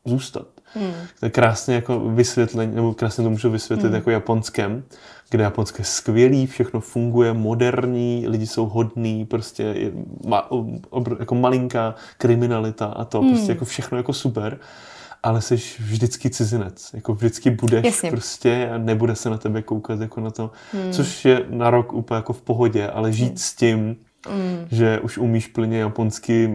zůstat. 0.05 0.47
Hmm. 0.73 0.93
To 1.19 1.25
je 1.25 1.29
krásně 1.29 1.75
jako 1.75 1.99
vysvětlení, 1.99 2.75
nebo 2.75 2.93
krásně 2.93 3.23
to 3.23 3.29
můžu 3.29 3.49
vysvětlit 3.49 3.87
hmm. 3.87 3.95
jako 3.95 4.11
japonskem, 4.11 4.83
kde 5.31 5.43
Japonsko 5.43 5.77
je 5.79 5.85
skvělý, 5.85 6.47
všechno 6.47 6.79
funguje, 6.79 7.33
moderní, 7.33 8.25
lidi 8.27 8.47
jsou 8.47 8.65
hodní, 8.65 9.25
prostě 9.25 9.63
je 9.63 9.91
ma, 10.27 10.51
obr, 10.89 11.15
jako 11.19 11.35
malinká 11.35 11.95
kriminalita 12.17 12.85
a 12.85 13.05
to, 13.05 13.21
hmm. 13.21 13.29
prostě 13.29 13.51
jako 13.51 13.65
všechno 13.65 13.97
jako 13.97 14.13
super 14.13 14.59
ale 15.23 15.41
jsi 15.41 15.55
vždycky 15.79 16.29
cizinec. 16.29 16.89
Jako 16.93 17.13
vždycky 17.13 17.49
budeš 17.49 17.85
Jasně. 17.85 18.11
prostě 18.11 18.69
a 18.69 18.77
nebude 18.77 19.15
se 19.15 19.29
na 19.29 19.37
tebe 19.37 19.61
koukat 19.61 20.01
jako 20.01 20.21
na 20.21 20.31
to, 20.31 20.51
hmm. 20.73 20.93
což 20.93 21.25
je 21.25 21.45
na 21.49 21.69
rok 21.69 21.93
úplně 21.93 22.15
jako 22.15 22.33
v 22.33 22.41
pohodě, 22.41 22.87
ale 22.87 23.13
žít 23.13 23.27
hmm. 23.27 23.37
s 23.37 23.55
tím, 23.55 23.95
Mm. 24.27 24.67
že 24.71 24.99
už 24.99 25.17
umíš 25.17 25.47
plně 25.47 25.77
japonsky, 25.77 26.53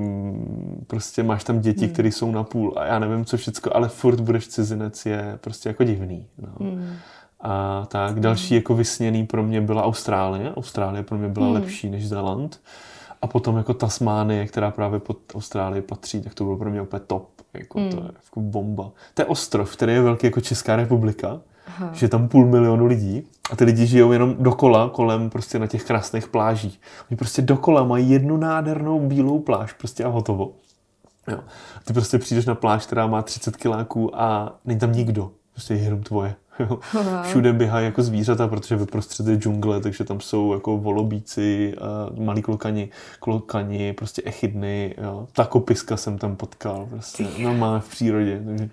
prostě 0.87 1.22
máš 1.22 1.44
tam 1.44 1.60
děti, 1.60 1.87
mm. 1.87 1.92
které 1.92 2.08
jsou 2.08 2.32
na 2.32 2.44
půl 2.44 2.74
a 2.76 2.84
já 2.87 2.98
nevím 2.98 3.24
co 3.24 3.37
všecko, 3.37 3.70
ale 3.76 3.88
furt 3.88 4.20
budeš 4.20 4.48
cizinec 4.48 5.06
je 5.06 5.38
prostě 5.40 5.68
jako 5.68 5.84
divný. 5.84 6.26
No. 6.38 6.66
Mm. 6.66 6.96
A 7.44 7.87
tak 7.88 8.20
další 8.20 8.54
jako 8.54 8.74
vysněný 8.74 9.26
pro 9.26 9.42
mě 9.42 9.61
byla 9.61 9.85
Austrálie. 9.85 10.54
Austrálie 10.54 11.02
pro 11.02 11.18
mě 11.18 11.28
byla 11.28 11.46
mm. 11.46 11.52
lepší 11.52 11.90
než 11.90 12.09
Zéland. 12.09 12.61
A 13.22 13.26
potom 13.26 13.57
jako 13.57 13.74
Tasmánie, 13.74 14.46
která 14.46 14.70
právě 14.70 15.00
pod 15.00 15.18
Austrálii 15.35 15.83
patří, 15.83 16.22
tak 16.22 16.35
to 16.35 16.44
bylo 16.44 16.57
pro 16.57 16.70
mě 16.70 16.83
úplně 16.83 17.00
top. 17.00 17.28
Jako 17.54 17.80
mm. 17.80 17.90
To 17.90 17.96
je 17.96 18.11
jako 18.24 18.40
bomba. 18.40 18.90
To 19.14 19.22
je 19.22 19.26
ostrov, 19.26 19.76
který 19.76 19.92
je 19.92 20.02
velký 20.02 20.26
jako 20.26 20.40
Česká 20.40 20.76
republika. 20.76 21.40
Aha. 21.66 21.90
že 21.92 22.04
je 22.04 22.11
tam 22.11 22.28
půl 22.28 22.46
milionu 22.46 22.87
lidí 22.87 23.26
a 23.50 23.57
ty 23.57 23.64
lidi 23.64 23.87
žijou 23.87 24.12
jenom 24.12 24.35
dokola, 24.38 24.88
kolem 24.88 25.30
prostě 25.30 25.59
na 25.59 25.66
těch 25.66 25.85
krásných 25.85 26.28
plážích. 26.28 26.80
Oni 27.11 27.16
prostě 27.16 27.42
dokola 27.42 27.85
mají 27.85 28.11
jednu 28.11 28.37
nádhernou 28.37 29.00
bílou 29.00 29.38
pláž 29.38 29.72
prostě 29.72 30.04
a 30.04 30.09
hotovo. 30.09 30.52
Jo. 31.28 31.38
Ty 31.85 31.92
prostě 31.92 32.18
přijdeš 32.18 32.46
na 32.46 32.54
pláž, 32.54 32.87
která 32.87 33.07
má 33.07 33.22
30 33.22 33.57
kiláků 33.57 34.20
a 34.20 34.54
není 34.64 34.80
tam 34.80 34.92
nikdo. 34.92 35.30
Prostě 35.52 35.74
je 35.74 35.80
jenom 35.80 36.02
tvoje. 36.02 36.35
Všude 37.23 37.53
běhají 37.53 37.87
jako 37.87 38.03
zvířata, 38.03 38.49
protože 38.49 38.77
vyprostřed 38.77 39.27
je 39.27 39.37
džungle, 39.37 39.81
takže 39.81 40.05
tam 40.05 40.21
jsou 40.21 40.53
jako 40.53 40.79
volobíci, 40.79 41.75
malí 42.19 42.43
klokani, 42.43 42.88
klokani, 43.21 43.93
prostě 43.93 44.23
echidny, 44.25 44.95
jo. 45.03 45.29
Takopiska 45.33 45.97
jsem 45.97 46.19
tam 46.19 46.37
potkal, 46.37 46.87
prostě 46.90 47.27
normálně 47.38 47.81
v 47.81 47.88
přírodě. 47.88 48.43
Takže 48.47 48.69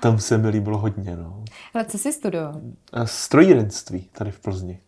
tam 0.00 0.18
se 0.18 0.38
mi 0.38 0.48
líbilo 0.48 0.78
hodně. 0.78 1.16
No. 1.16 1.44
Ale 1.74 1.84
co 1.84 1.98
jsi 1.98 2.12
studoval? 2.12 2.60
Strojírenství 3.04 4.08
tady 4.12 4.30
v 4.30 4.40
Plzni. 4.40 4.80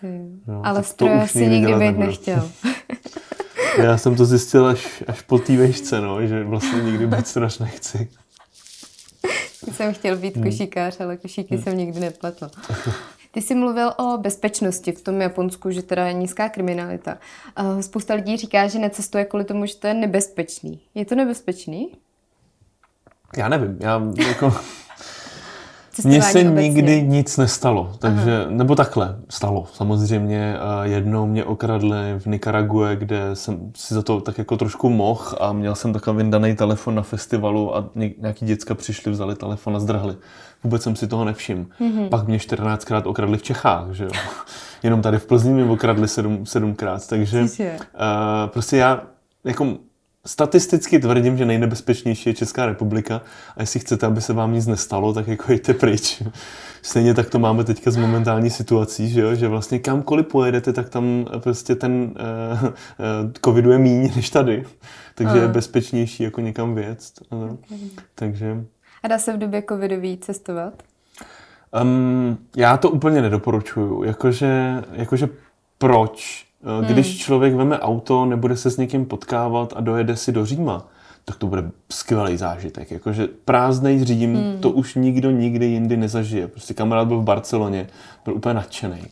Ty. 0.00 0.20
No, 0.46 0.66
Ale 0.66 0.82
stroje 0.82 1.28
si 1.28 1.46
nikdy 1.46 1.74
být 1.74 1.98
nechtěl. 1.98 2.50
Já 3.78 3.98
jsem 3.98 4.16
to 4.16 4.24
zjistil 4.24 4.66
až, 4.66 5.02
až 5.08 5.22
po 5.22 5.38
té 5.38 5.56
vejšce, 5.56 6.00
no, 6.00 6.26
že 6.26 6.44
vlastně 6.44 6.82
nikdy 6.82 7.06
být 7.16 7.26
strojař 7.26 7.58
nechci. 7.58 8.08
Jsem 9.70 9.94
chtěl 9.94 10.16
být 10.16 10.36
hmm. 10.36 10.44
košíkář, 10.44 11.00
ale 11.00 11.16
košíky 11.16 11.54
hmm. 11.54 11.64
jsem 11.64 11.76
nikdy 11.76 12.00
nepletl. 12.00 12.50
Ty 13.30 13.42
jsi 13.42 13.54
mluvil 13.54 13.92
o 13.96 14.18
bezpečnosti 14.18 14.92
v 14.92 15.02
tom 15.02 15.20
Japonsku, 15.20 15.70
že 15.70 15.82
teda 15.82 16.06
je 16.06 16.12
nízká 16.12 16.48
kriminalita. 16.48 17.18
Spousta 17.80 18.14
lidí 18.14 18.36
říká, 18.36 18.66
že 18.66 18.78
necestuje 18.78 19.24
kvůli 19.24 19.44
tomu, 19.44 19.66
že 19.66 19.76
to 19.76 19.86
je 19.86 19.94
nebezpečný. 19.94 20.80
Je 20.94 21.04
to 21.04 21.14
nebezpečný? 21.14 21.96
Já 23.36 23.48
nevím, 23.48 23.76
já 23.80 24.02
jako... 24.28 24.54
Mně 26.04 26.22
se 26.22 26.40
obecně. 26.40 26.68
nikdy 26.68 27.02
nic 27.02 27.36
nestalo, 27.36 27.92
takže, 27.98 28.40
Aha. 28.40 28.50
nebo 28.50 28.74
takhle, 28.74 29.16
stalo 29.28 29.66
samozřejmě. 29.72 30.56
Jednou 30.82 31.26
mě 31.26 31.44
okradli 31.44 31.96
v 32.18 32.26
Nikarague, 32.26 32.96
kde 32.96 33.36
jsem 33.36 33.72
si 33.76 33.94
za 33.94 34.02
to 34.02 34.20
tak 34.20 34.38
jako 34.38 34.56
trošku 34.56 34.90
mohl 34.90 35.24
a 35.40 35.52
měl 35.52 35.74
jsem 35.74 35.92
takový 35.92 36.16
vyndaný 36.16 36.56
telefon 36.56 36.94
na 36.94 37.02
festivalu 37.02 37.76
a 37.76 37.90
nějaký 38.18 38.46
děcka 38.46 38.74
přišli, 38.74 39.12
vzali 39.12 39.34
telefon 39.34 39.76
a 39.76 39.80
zdrhli. 39.80 40.16
Vůbec 40.64 40.82
jsem 40.82 40.96
si 40.96 41.06
toho 41.06 41.24
nevšiml. 41.24 41.64
Mm-hmm. 41.80 42.08
Pak 42.08 42.26
mě 42.26 42.38
14krát 42.38 43.02
okradli 43.04 43.38
v 43.38 43.42
Čechách, 43.42 43.90
že 43.90 44.04
jo. 44.04 44.10
Jenom 44.82 45.02
tady 45.02 45.18
v 45.18 45.26
Plzni 45.26 45.52
mě 45.52 45.64
okradli 45.64 46.08
sedm, 46.08 46.46
sedmkrát, 46.46 47.08
takže 47.08 47.40
uh, 47.42 47.46
prostě 48.46 48.76
já 48.76 49.02
jako 49.44 49.76
Statisticky 50.26 50.98
tvrdím, 50.98 51.38
že 51.38 51.44
nejnebezpečnější 51.44 52.28
je 52.28 52.34
Česká 52.34 52.66
republika 52.66 53.22
a 53.56 53.60
jestli 53.60 53.80
chcete, 53.80 54.06
aby 54.06 54.20
se 54.20 54.32
vám 54.32 54.52
nic 54.52 54.66
nestalo, 54.66 55.14
tak 55.14 55.28
jako 55.28 55.52
jděte 55.52 55.74
pryč. 55.74 56.22
Stejně 56.82 57.14
tak 57.14 57.30
to 57.30 57.38
máme 57.38 57.64
teďka 57.64 57.90
z 57.90 57.96
momentální 57.96 58.50
situací, 58.50 59.08
že, 59.08 59.20
jo? 59.20 59.34
že 59.34 59.48
vlastně 59.48 59.78
kamkoliv 59.78 60.26
pojedete, 60.26 60.72
tak 60.72 60.88
tam 60.88 61.26
prostě 61.38 61.74
ten 61.74 61.92
uh, 61.92 62.64
uh, 62.64 62.70
covidu 63.44 63.70
je 63.70 63.78
míň 63.78 64.12
než 64.16 64.30
tady. 64.30 64.64
Takže 65.14 65.38
je 65.38 65.48
bezpečnější 65.48 66.22
jako 66.22 66.40
někam 66.40 66.74
věc. 66.74 67.12
Uh, 67.30 67.56
takže... 68.14 68.64
A 69.02 69.08
dá 69.08 69.18
se 69.18 69.32
v 69.32 69.38
době 69.38 69.62
covidový 69.68 70.18
cestovat? 70.18 70.82
Um, 71.82 72.38
já 72.56 72.76
to 72.76 72.90
úplně 72.90 73.22
nedoporučuju. 73.22 74.02
Jakože, 74.02 74.82
jakože 74.92 75.28
proč? 75.78 76.46
Eh, 76.62 76.92
když 76.92 77.08
hmm. 77.08 77.18
člověk 77.18 77.54
veme 77.54 77.80
auto, 77.80 78.24
nebude 78.24 78.56
se 78.56 78.70
s 78.70 78.76
někým 78.76 79.04
potkávat 79.04 79.72
a 79.76 79.80
dojede 79.80 80.16
si 80.16 80.32
do 80.32 80.46
Říma, 80.46 80.86
tak 81.24 81.36
to 81.36 81.46
bude 81.46 81.70
skvělý 81.90 82.36
zážitek. 82.36 82.90
Jakože 82.90 83.28
prázdnej 83.44 84.04
Řím, 84.04 84.34
hmm. 84.36 84.60
to 84.60 84.70
už 84.70 84.94
nikdo 84.94 85.30
nikdy 85.30 85.66
jindy 85.66 85.96
nezažije. 85.96 86.48
Prostě 86.48 86.74
kamarád 86.74 87.08
byl 87.08 87.18
v 87.18 87.24
Barceloně, 87.24 87.86
byl 88.24 88.34
úplně 88.34 88.54
nadšený. 88.54 89.02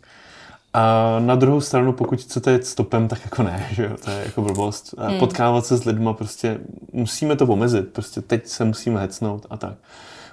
A 0.74 1.16
na 1.18 1.34
druhou 1.34 1.60
stranu, 1.60 1.92
pokud 1.92 2.20
chcete 2.20 2.50
jet 2.50 2.66
stopem, 2.66 3.08
tak 3.08 3.24
jako 3.24 3.42
ne, 3.42 3.66
že 3.70 3.84
jo, 3.84 3.96
to 4.04 4.10
je 4.10 4.22
jako 4.24 4.42
blbost. 4.42 4.94
A 4.98 5.08
hmm. 5.08 5.18
Potkávat 5.18 5.66
se 5.66 5.76
s 5.76 5.84
lidma, 5.84 6.12
prostě 6.12 6.58
musíme 6.92 7.36
to 7.36 7.46
omezit, 7.46 7.88
prostě 7.88 8.20
teď 8.20 8.46
se 8.46 8.64
musíme 8.64 9.00
hecnout 9.00 9.46
a 9.50 9.56
tak. 9.56 9.74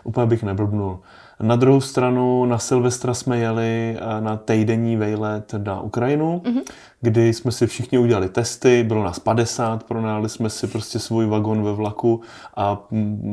Úplně 0.04 0.26
bych 0.26 0.44
neblbnul. 0.44 1.00
Na 1.40 1.56
druhou 1.56 1.82
stranu 1.82 2.46
na 2.46 2.60
Silvestra 2.60 3.14
jsme 3.14 3.38
jeli 3.38 3.98
eh, 3.98 4.22
na 4.22 4.38
týdenní 4.38 4.96
vejlet 4.96 5.54
na 5.58 5.82
Ukrajinu, 5.82 6.42
mm-hmm. 6.46 6.62
kdy 7.02 7.34
jsme 7.34 7.52
si 7.52 7.68
všichni 7.68 7.98
udělali 7.98 8.30
testy, 8.30 8.84
bylo 8.84 9.04
nás 9.04 9.20
50, 9.20 9.84
pronajali 9.84 10.30
jsme 10.30 10.50
si 10.50 10.68
prostě 10.68 11.00
svůj 11.00 11.26
vagon 11.26 11.64
ve 11.64 11.74
vlaku 11.74 12.22
a 12.56 12.88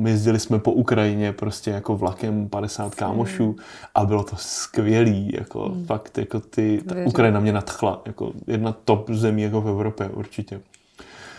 jezdili 0.04 0.40
jsme 0.40 0.58
po 0.58 0.72
Ukrajině 0.72 1.32
prostě 1.32 1.70
jako 1.70 1.96
vlakem 1.96 2.48
50 2.48 2.94
kámošů 2.94 3.56
a 3.94 4.04
bylo 4.04 4.22
to 4.22 4.36
skvělý, 4.36 5.30
jako 5.34 5.68
mm. 5.68 5.86
fakt 5.86 6.18
jako 6.18 6.40
ty, 6.40 6.82
ta 6.88 6.94
Ukrajina 7.04 7.40
mě 7.40 7.52
nadchla, 7.52 8.02
jako 8.06 8.32
jedna 8.46 8.74
top 8.84 9.10
zemí 9.10 9.42
jako 9.42 9.60
v 9.60 9.68
Evropě 9.68 10.08
určitě. 10.08 10.60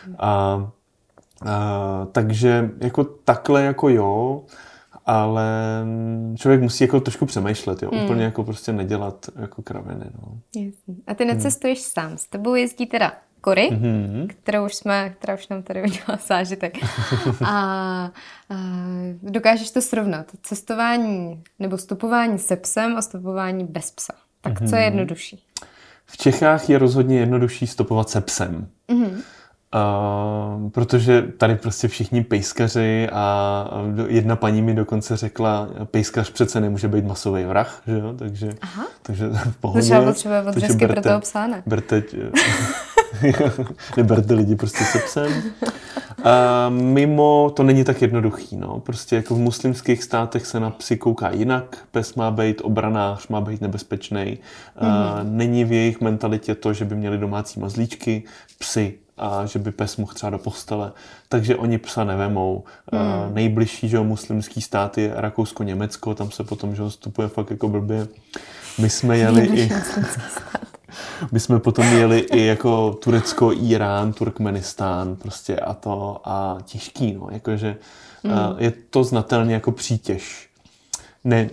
Mm. 0.07 0.15
A, 0.19 0.69
a, 1.45 2.07
takže 2.11 2.69
jako 2.81 3.03
takhle 3.03 3.63
jako 3.63 3.89
jo, 3.89 4.43
ale 5.05 5.45
člověk 6.37 6.61
musí 6.61 6.83
jako 6.83 6.99
trošku 6.99 7.25
přemýšlet, 7.25 7.83
jo. 7.83 7.89
Hmm. 7.93 8.03
Úplně 8.03 8.23
jako 8.23 8.43
prostě 8.43 8.73
nedělat 8.73 9.25
jako 9.35 9.61
kraviny, 9.61 10.05
no. 10.21 10.39
A 11.07 11.13
ty 11.13 11.25
necestuješ 11.25 11.79
hmm. 11.79 11.85
sám, 11.85 12.17
s 12.17 12.27
tebou 12.27 12.55
jezdí 12.55 12.85
teda 12.85 13.13
Kory, 13.45 13.69
mm-hmm. 13.71 14.27
kterou 14.27 14.65
už 14.65 14.75
jsme, 14.75 15.09
která 15.09 15.33
už 15.33 15.47
nám 15.47 15.63
tady 15.63 15.83
udělala 15.83 16.19
zážitek. 16.27 16.77
a, 17.45 17.51
a 17.51 18.11
dokážeš 19.23 19.71
to 19.71 19.81
srovnat. 19.81 20.31
Cestování 20.43 21.43
nebo 21.59 21.77
stopování 21.77 22.39
se 22.39 22.55
psem 22.55 22.97
a 22.97 23.01
stopování 23.01 23.63
bez 23.63 23.91
psa. 23.91 24.13
Tak 24.41 24.53
mm-hmm. 24.53 24.69
co 24.69 24.75
je 24.75 24.81
mhm. 24.81 24.97
jednodušší? 24.97 25.43
V 26.05 26.17
Čechách 26.17 26.69
je 26.69 26.77
rozhodně 26.77 27.19
jednodušší 27.19 27.67
stopovat 27.67 28.09
se 28.09 28.21
psem. 28.21 28.67
Mm-hmm. 28.89 29.21
Uh, 29.73 30.69
protože 30.69 31.21
tady 31.21 31.55
prostě 31.55 31.87
všichni 31.87 32.23
pejskaři 32.23 33.09
a 33.11 33.67
jedna 34.07 34.35
paní 34.35 34.61
mi 34.61 34.73
dokonce 34.73 35.17
řekla, 35.17 35.69
pejskař 35.85 36.31
přece 36.31 36.61
nemůže 36.61 36.87
být 36.87 37.05
masový 37.05 37.43
vrah, 37.43 37.81
že 37.87 37.93
jo, 37.93 38.13
takže, 38.17 38.53
Aha. 38.61 38.87
takže 39.01 39.29
v 39.29 39.57
pohodě. 39.57 39.81
Třeba 39.81 40.01
potřebuje 40.01 40.41
odřezky 40.41 40.87
pro 40.87 41.01
toho 41.01 41.19
psa, 41.19 41.47
ne? 41.47 41.63
Berte, 41.65 42.03
neberte 43.97 44.33
lidi 44.33 44.55
prostě 44.55 44.83
se 44.83 44.99
psem. 44.99 45.43
A 46.23 46.69
mimo 46.69 47.53
to 47.55 47.63
není 47.63 47.83
tak 47.83 48.01
jednoduchý, 48.01 48.57
no. 48.57 48.79
Prostě 48.79 49.15
jako 49.15 49.35
v 49.35 49.39
muslimských 49.39 50.03
státech 50.03 50.45
se 50.45 50.59
na 50.59 50.69
psy 50.69 50.97
kouká 50.97 51.31
jinak. 51.31 51.77
Pes 51.91 52.15
má 52.15 52.31
být 52.31 52.61
obranář, 52.63 53.27
má 53.27 53.41
být 53.41 53.61
nebezpečný. 53.61 54.37
Mm-hmm. 54.81 55.19
Není 55.23 55.65
v 55.65 55.71
jejich 55.71 56.01
mentalitě 56.01 56.55
to, 56.55 56.73
že 56.73 56.85
by 56.85 56.95
měli 56.95 57.17
domácí 57.17 57.59
mazlíčky, 57.59 58.23
psy 58.59 58.93
a 59.17 59.45
že 59.45 59.59
by 59.59 59.71
pes 59.71 59.97
mohl 59.97 60.13
třeba 60.13 60.29
do 60.29 60.37
postele. 60.37 60.91
Takže 61.29 61.55
oni 61.55 61.77
psa 61.77 62.03
nevemou. 62.03 62.63
Hmm. 62.93 63.33
Nejbližší 63.33 63.89
že 63.89 63.99
muslimský 63.99 64.61
stát 64.61 64.97
je 64.97 65.11
Rakousko-Německo, 65.15 66.15
tam 66.15 66.31
se 66.31 66.43
potom 66.43 66.75
že 66.75 66.83
vstupuje 66.89 67.27
fakt 67.27 67.51
jako 67.51 67.67
blbě. 67.67 68.07
My 68.79 68.89
jsme 68.89 69.17
jeli 69.17 69.45
i... 69.45 69.69
My 71.31 71.39
jsme 71.39 71.59
potom 71.59 71.85
jeli 71.85 72.19
i 72.19 72.45
jako 72.45 72.93
Turecko, 73.03 73.51
Irán, 73.53 74.13
Turkmenistán 74.13 75.15
prostě 75.15 75.59
a 75.59 75.73
to 75.73 76.21
a 76.25 76.57
těžký, 76.65 77.13
no, 77.13 77.27
jakože 77.31 77.77
mm. 78.23 78.31
je 78.57 78.73
to 78.89 79.03
znatelně 79.03 79.53
jako 79.53 79.71
přítěž. 79.71 80.49
Ne, 81.23 81.49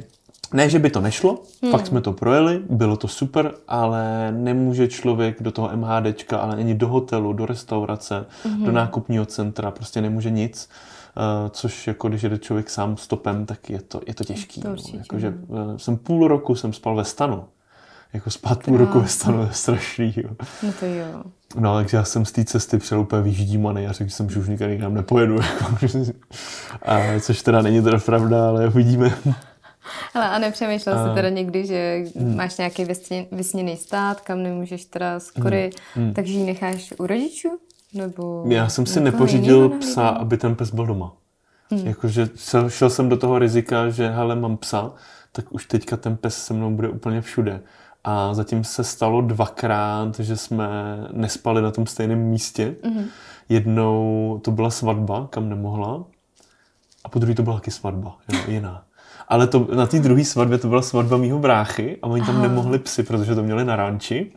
ne, 0.52 0.68
že 0.68 0.78
by 0.78 0.90
to 0.90 1.00
nešlo, 1.00 1.42
hmm. 1.62 1.72
fakt 1.72 1.86
jsme 1.86 2.00
to 2.00 2.12
projeli, 2.12 2.62
bylo 2.70 2.96
to 2.96 3.08
super, 3.08 3.54
ale 3.68 4.32
nemůže 4.32 4.88
člověk 4.88 5.42
do 5.42 5.52
toho 5.52 5.70
MHDčka, 5.76 6.38
ale 6.38 6.56
ani 6.56 6.74
do 6.74 6.88
hotelu, 6.88 7.32
do 7.32 7.46
restaurace, 7.46 8.26
hmm. 8.44 8.64
do 8.64 8.72
nákupního 8.72 9.26
centra, 9.26 9.70
prostě 9.70 10.00
nemůže 10.00 10.30
nic. 10.30 10.68
Uh, 11.16 11.48
což 11.50 11.86
jako 11.86 12.08
když 12.08 12.22
jde 12.22 12.38
člověk 12.38 12.70
sám 12.70 12.96
stopem, 12.96 13.46
tak 13.46 13.70
je 13.70 13.82
to, 13.82 14.00
je 14.06 14.14
to 14.14 14.24
těžký. 14.24 14.60
To 14.60 14.68
no. 14.68 14.76
Jakože, 14.98 15.34
uh, 15.46 15.76
jsem 15.76 15.96
půl 15.96 16.28
roku 16.28 16.54
jsem 16.54 16.72
spal 16.72 16.96
ve 16.96 17.04
stanu. 17.04 17.44
Jako 18.12 18.30
spát 18.30 18.64
půl 18.64 18.76
roku 18.76 19.00
ve 19.00 19.08
stanu 19.08 19.42
je 19.42 19.48
strašný. 19.52 20.14
Jo. 20.16 20.30
No 20.62 20.72
to 20.80 20.86
jo. 20.86 21.22
No, 21.56 21.76
takže 21.76 21.96
já 21.96 22.04
jsem 22.04 22.24
z 22.24 22.32
té 22.32 22.44
cesty 22.44 22.78
přijel 22.78 23.00
úplně 23.00 23.22
vyždímaný 23.22 23.86
a 23.86 23.92
řekl 23.92 24.10
jsem, 24.10 24.30
že 24.30 24.38
už 24.38 24.48
nikdy 24.48 24.68
nikam 24.68 24.94
nepojedu. 24.94 25.34
Jako, 25.34 25.76
a, 26.82 27.20
což 27.20 27.42
teda 27.42 27.62
není 27.62 27.82
teda 27.82 27.98
pravda, 27.98 28.48
ale 28.48 28.68
uvidíme. 28.68 29.14
Ale 30.14 30.28
a 30.28 30.38
nepřemýšlel 30.38 30.98
a... 30.98 31.08
jsi 31.08 31.14
teda 31.14 31.28
někdy, 31.28 31.66
že 31.66 32.04
hmm. 32.16 32.36
máš 32.36 32.58
nějaký 32.58 32.86
vysněný 33.32 33.76
stát, 33.76 34.20
kam 34.20 34.42
nemůžeš 34.42 34.84
teda 34.84 35.20
skory, 35.20 35.70
hmm. 35.94 36.04
hmm. 36.04 36.14
takže 36.14 36.32
ji 36.32 36.44
necháš 36.44 36.94
u 36.98 37.06
rodičů? 37.06 37.48
Nebo 37.94 38.44
Já 38.48 38.68
jsem 38.68 38.86
si 38.86 39.00
nepořídil 39.00 39.68
psa, 39.68 40.08
aby 40.08 40.36
ten 40.36 40.54
pes 40.54 40.70
byl 40.70 40.86
doma. 40.86 41.12
Hmm. 41.70 41.86
Jakože 41.86 42.28
šel 42.68 42.90
jsem 42.90 43.08
do 43.08 43.16
toho 43.16 43.38
rizika, 43.38 43.90
že 43.90 44.08
hele, 44.08 44.36
mám 44.36 44.56
psa, 44.56 44.92
tak 45.32 45.52
už 45.52 45.66
teďka 45.66 45.96
ten 45.96 46.16
pes 46.16 46.44
se 46.44 46.54
mnou 46.54 46.70
bude 46.70 46.88
úplně 46.88 47.20
všude. 47.20 47.60
A 48.04 48.34
zatím 48.34 48.64
se 48.64 48.84
stalo 48.84 49.20
dvakrát, 49.20 50.18
že 50.18 50.36
jsme 50.36 50.68
nespali 51.12 51.62
na 51.62 51.70
tom 51.70 51.86
stejném 51.86 52.18
místě. 52.18 52.74
Mm-hmm. 52.82 53.04
Jednou 53.48 54.40
to 54.44 54.50
byla 54.50 54.70
svatba, 54.70 55.28
kam 55.30 55.48
nemohla. 55.48 56.04
A 57.04 57.08
po 57.08 57.18
druhé 57.18 57.34
to 57.34 57.42
byla 57.42 57.56
taky 57.56 57.70
svatba, 57.70 58.16
jo, 58.28 58.38
jiná. 58.48 58.84
Ale 59.32 59.46
to, 59.46 59.68
na 59.74 59.86
té 59.86 59.98
druhé 59.98 60.24
svatbě 60.24 60.58
to 60.58 60.68
byla 60.68 60.82
svatba 60.82 61.16
mýho 61.16 61.38
bráchy 61.38 61.98
a 62.02 62.06
oni 62.06 62.22
tam 62.26 62.34
Aha. 62.34 62.42
nemohli 62.42 62.78
psy, 62.78 63.02
protože 63.02 63.34
to 63.34 63.42
měli 63.42 63.64
na 63.64 63.76
ranči. 63.76 64.32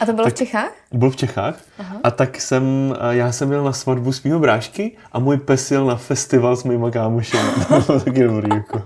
A 0.00 0.06
to 0.06 0.12
bylo 0.12 0.24
tak, 0.24 0.34
v 0.34 0.36
Čechách? 0.36 0.72
Byl 0.92 1.10
v 1.10 1.16
Čechách. 1.16 1.60
Aha. 1.78 2.00
A 2.04 2.10
tak 2.10 2.40
jsem, 2.40 2.94
já 3.10 3.32
jsem 3.32 3.52
jel 3.52 3.64
na 3.64 3.72
svatbu 3.72 4.12
s 4.12 4.22
mýho 4.22 4.38
brášky 4.38 4.96
a 5.12 5.18
můj 5.18 5.36
pes 5.36 5.70
jel 5.70 5.86
na 5.86 5.96
festival 5.96 6.56
s 6.56 6.64
mýma 6.64 6.90
kámošem. 6.90 7.46
to 7.68 7.80
bylo 7.80 8.00
taky 8.00 8.24
dobrý. 8.24 8.48
Jako. 8.54 8.82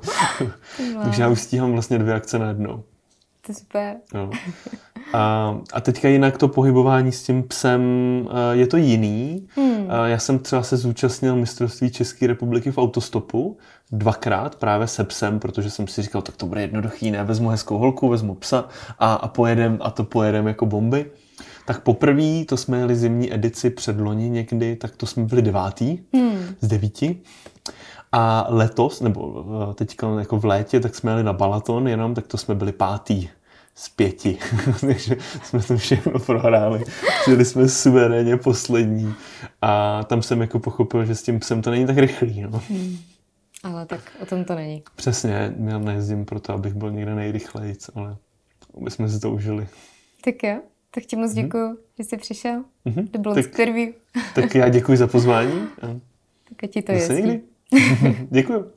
Takže 1.02 1.22
já 1.22 1.28
už 1.28 1.40
stíhám 1.40 1.72
vlastně 1.72 1.98
dvě 1.98 2.14
akce 2.14 2.38
najednou. 2.38 2.82
To 3.46 3.52
je 3.52 3.54
super. 3.54 3.96
No. 4.14 4.30
A, 5.12 5.56
a 5.72 5.80
teďka 5.80 6.08
jinak 6.08 6.38
to 6.38 6.48
pohybování 6.48 7.12
s 7.12 7.22
tím 7.22 7.42
psem 7.42 7.82
eh, 8.30 8.56
je 8.56 8.66
to 8.66 8.76
jiný. 8.76 9.48
Hmm. 9.56 9.71
Já 10.06 10.18
jsem 10.18 10.38
třeba 10.38 10.62
se 10.62 10.76
zúčastnil 10.76 11.36
mistrovství 11.36 11.90
České 11.90 12.26
republiky 12.26 12.70
v 12.70 12.78
autostopu 12.78 13.56
dvakrát 13.92 14.56
právě 14.56 14.86
se 14.86 15.04
psem, 15.04 15.38
protože 15.38 15.70
jsem 15.70 15.88
si 15.88 16.02
říkal, 16.02 16.22
tak 16.22 16.36
to 16.36 16.46
bude 16.46 16.60
jednoduchý, 16.60 17.10
ne, 17.10 17.24
vezmu 17.24 17.48
hezkou 17.48 17.78
holku, 17.78 18.08
vezmu 18.08 18.34
psa 18.34 18.68
a, 18.98 19.14
a 19.14 19.28
pojedem 19.28 19.78
a 19.80 19.90
to 19.90 20.04
pojedem 20.04 20.46
jako 20.46 20.66
bomby. 20.66 21.10
Tak 21.66 21.82
poprvé, 21.82 22.44
to 22.48 22.56
jsme 22.56 22.78
jeli 22.78 22.96
zimní 22.96 23.34
edici 23.34 23.70
před 23.70 24.00
loni 24.00 24.30
někdy, 24.30 24.76
tak 24.76 24.96
to 24.96 25.06
jsme 25.06 25.24
byli 25.24 25.42
devátý 25.42 25.98
hmm. 26.14 26.38
z 26.60 26.68
devíti. 26.68 27.20
A 28.12 28.46
letos, 28.48 29.00
nebo 29.00 29.44
eh, 29.70 29.74
teďka 29.74 30.18
jako 30.18 30.38
v 30.38 30.44
létě, 30.44 30.80
tak 30.80 30.94
jsme 30.94 31.10
jeli 31.10 31.22
na 31.22 31.32
Balaton 31.32 31.88
jenom, 31.88 32.14
tak 32.14 32.26
to 32.26 32.38
jsme 32.38 32.54
byli 32.54 32.72
pátý 32.72 33.28
z 33.74 33.88
pěti. 33.88 34.38
Takže 34.80 35.16
jsme 35.42 35.62
to 35.62 35.76
všechno 35.76 36.18
prohráli. 36.18 36.84
Přijeli 37.22 37.44
jsme 37.44 37.68
suverénně 37.68 38.36
poslední. 38.36 39.14
A 39.62 40.02
tam 40.04 40.22
jsem 40.22 40.40
jako 40.40 40.58
pochopil, 40.58 41.04
že 41.04 41.14
s 41.14 41.22
tím 41.22 41.40
psem 41.40 41.62
to 41.62 41.70
není 41.70 41.86
tak 41.86 41.98
rychlý. 41.98 42.42
No. 42.42 42.62
Hmm. 42.68 42.98
Ale 43.62 43.86
tak 43.86 44.00
o 44.22 44.26
tom 44.26 44.44
to 44.44 44.54
není. 44.54 44.82
Přesně, 44.96 45.54
já 45.64 45.78
nejezdím 45.78 46.24
proto, 46.24 46.52
abych 46.52 46.74
byl 46.74 46.90
někde 46.90 47.14
nejrychlejc, 47.14 47.90
ale 47.94 48.16
my 48.78 48.90
jsme 48.90 49.08
si 49.08 49.20
to 49.20 49.30
užili. 49.30 49.68
Tak 50.24 50.42
jo, 50.42 50.60
tak 50.90 51.04
ti 51.04 51.16
moc 51.16 51.34
mhm. 51.34 51.42
děkuji, 51.44 51.72
mm-hmm. 51.72 51.76
že 51.98 52.04
jsi 52.04 52.16
přišel 52.16 52.64
mm-hmm. 52.86 53.10
do 53.10 53.18
Blonsk 53.18 53.48
interview. 53.48 53.88
tak 54.34 54.54
já 54.54 54.68
děkuji 54.68 54.96
za 54.96 55.06
pozvání. 55.06 55.68
tak 56.48 56.64
a 56.64 56.66
ti 56.66 56.82
to 56.82 56.92
je. 56.92 57.08
někdy. 57.08 57.40
děkuji. 58.30 58.72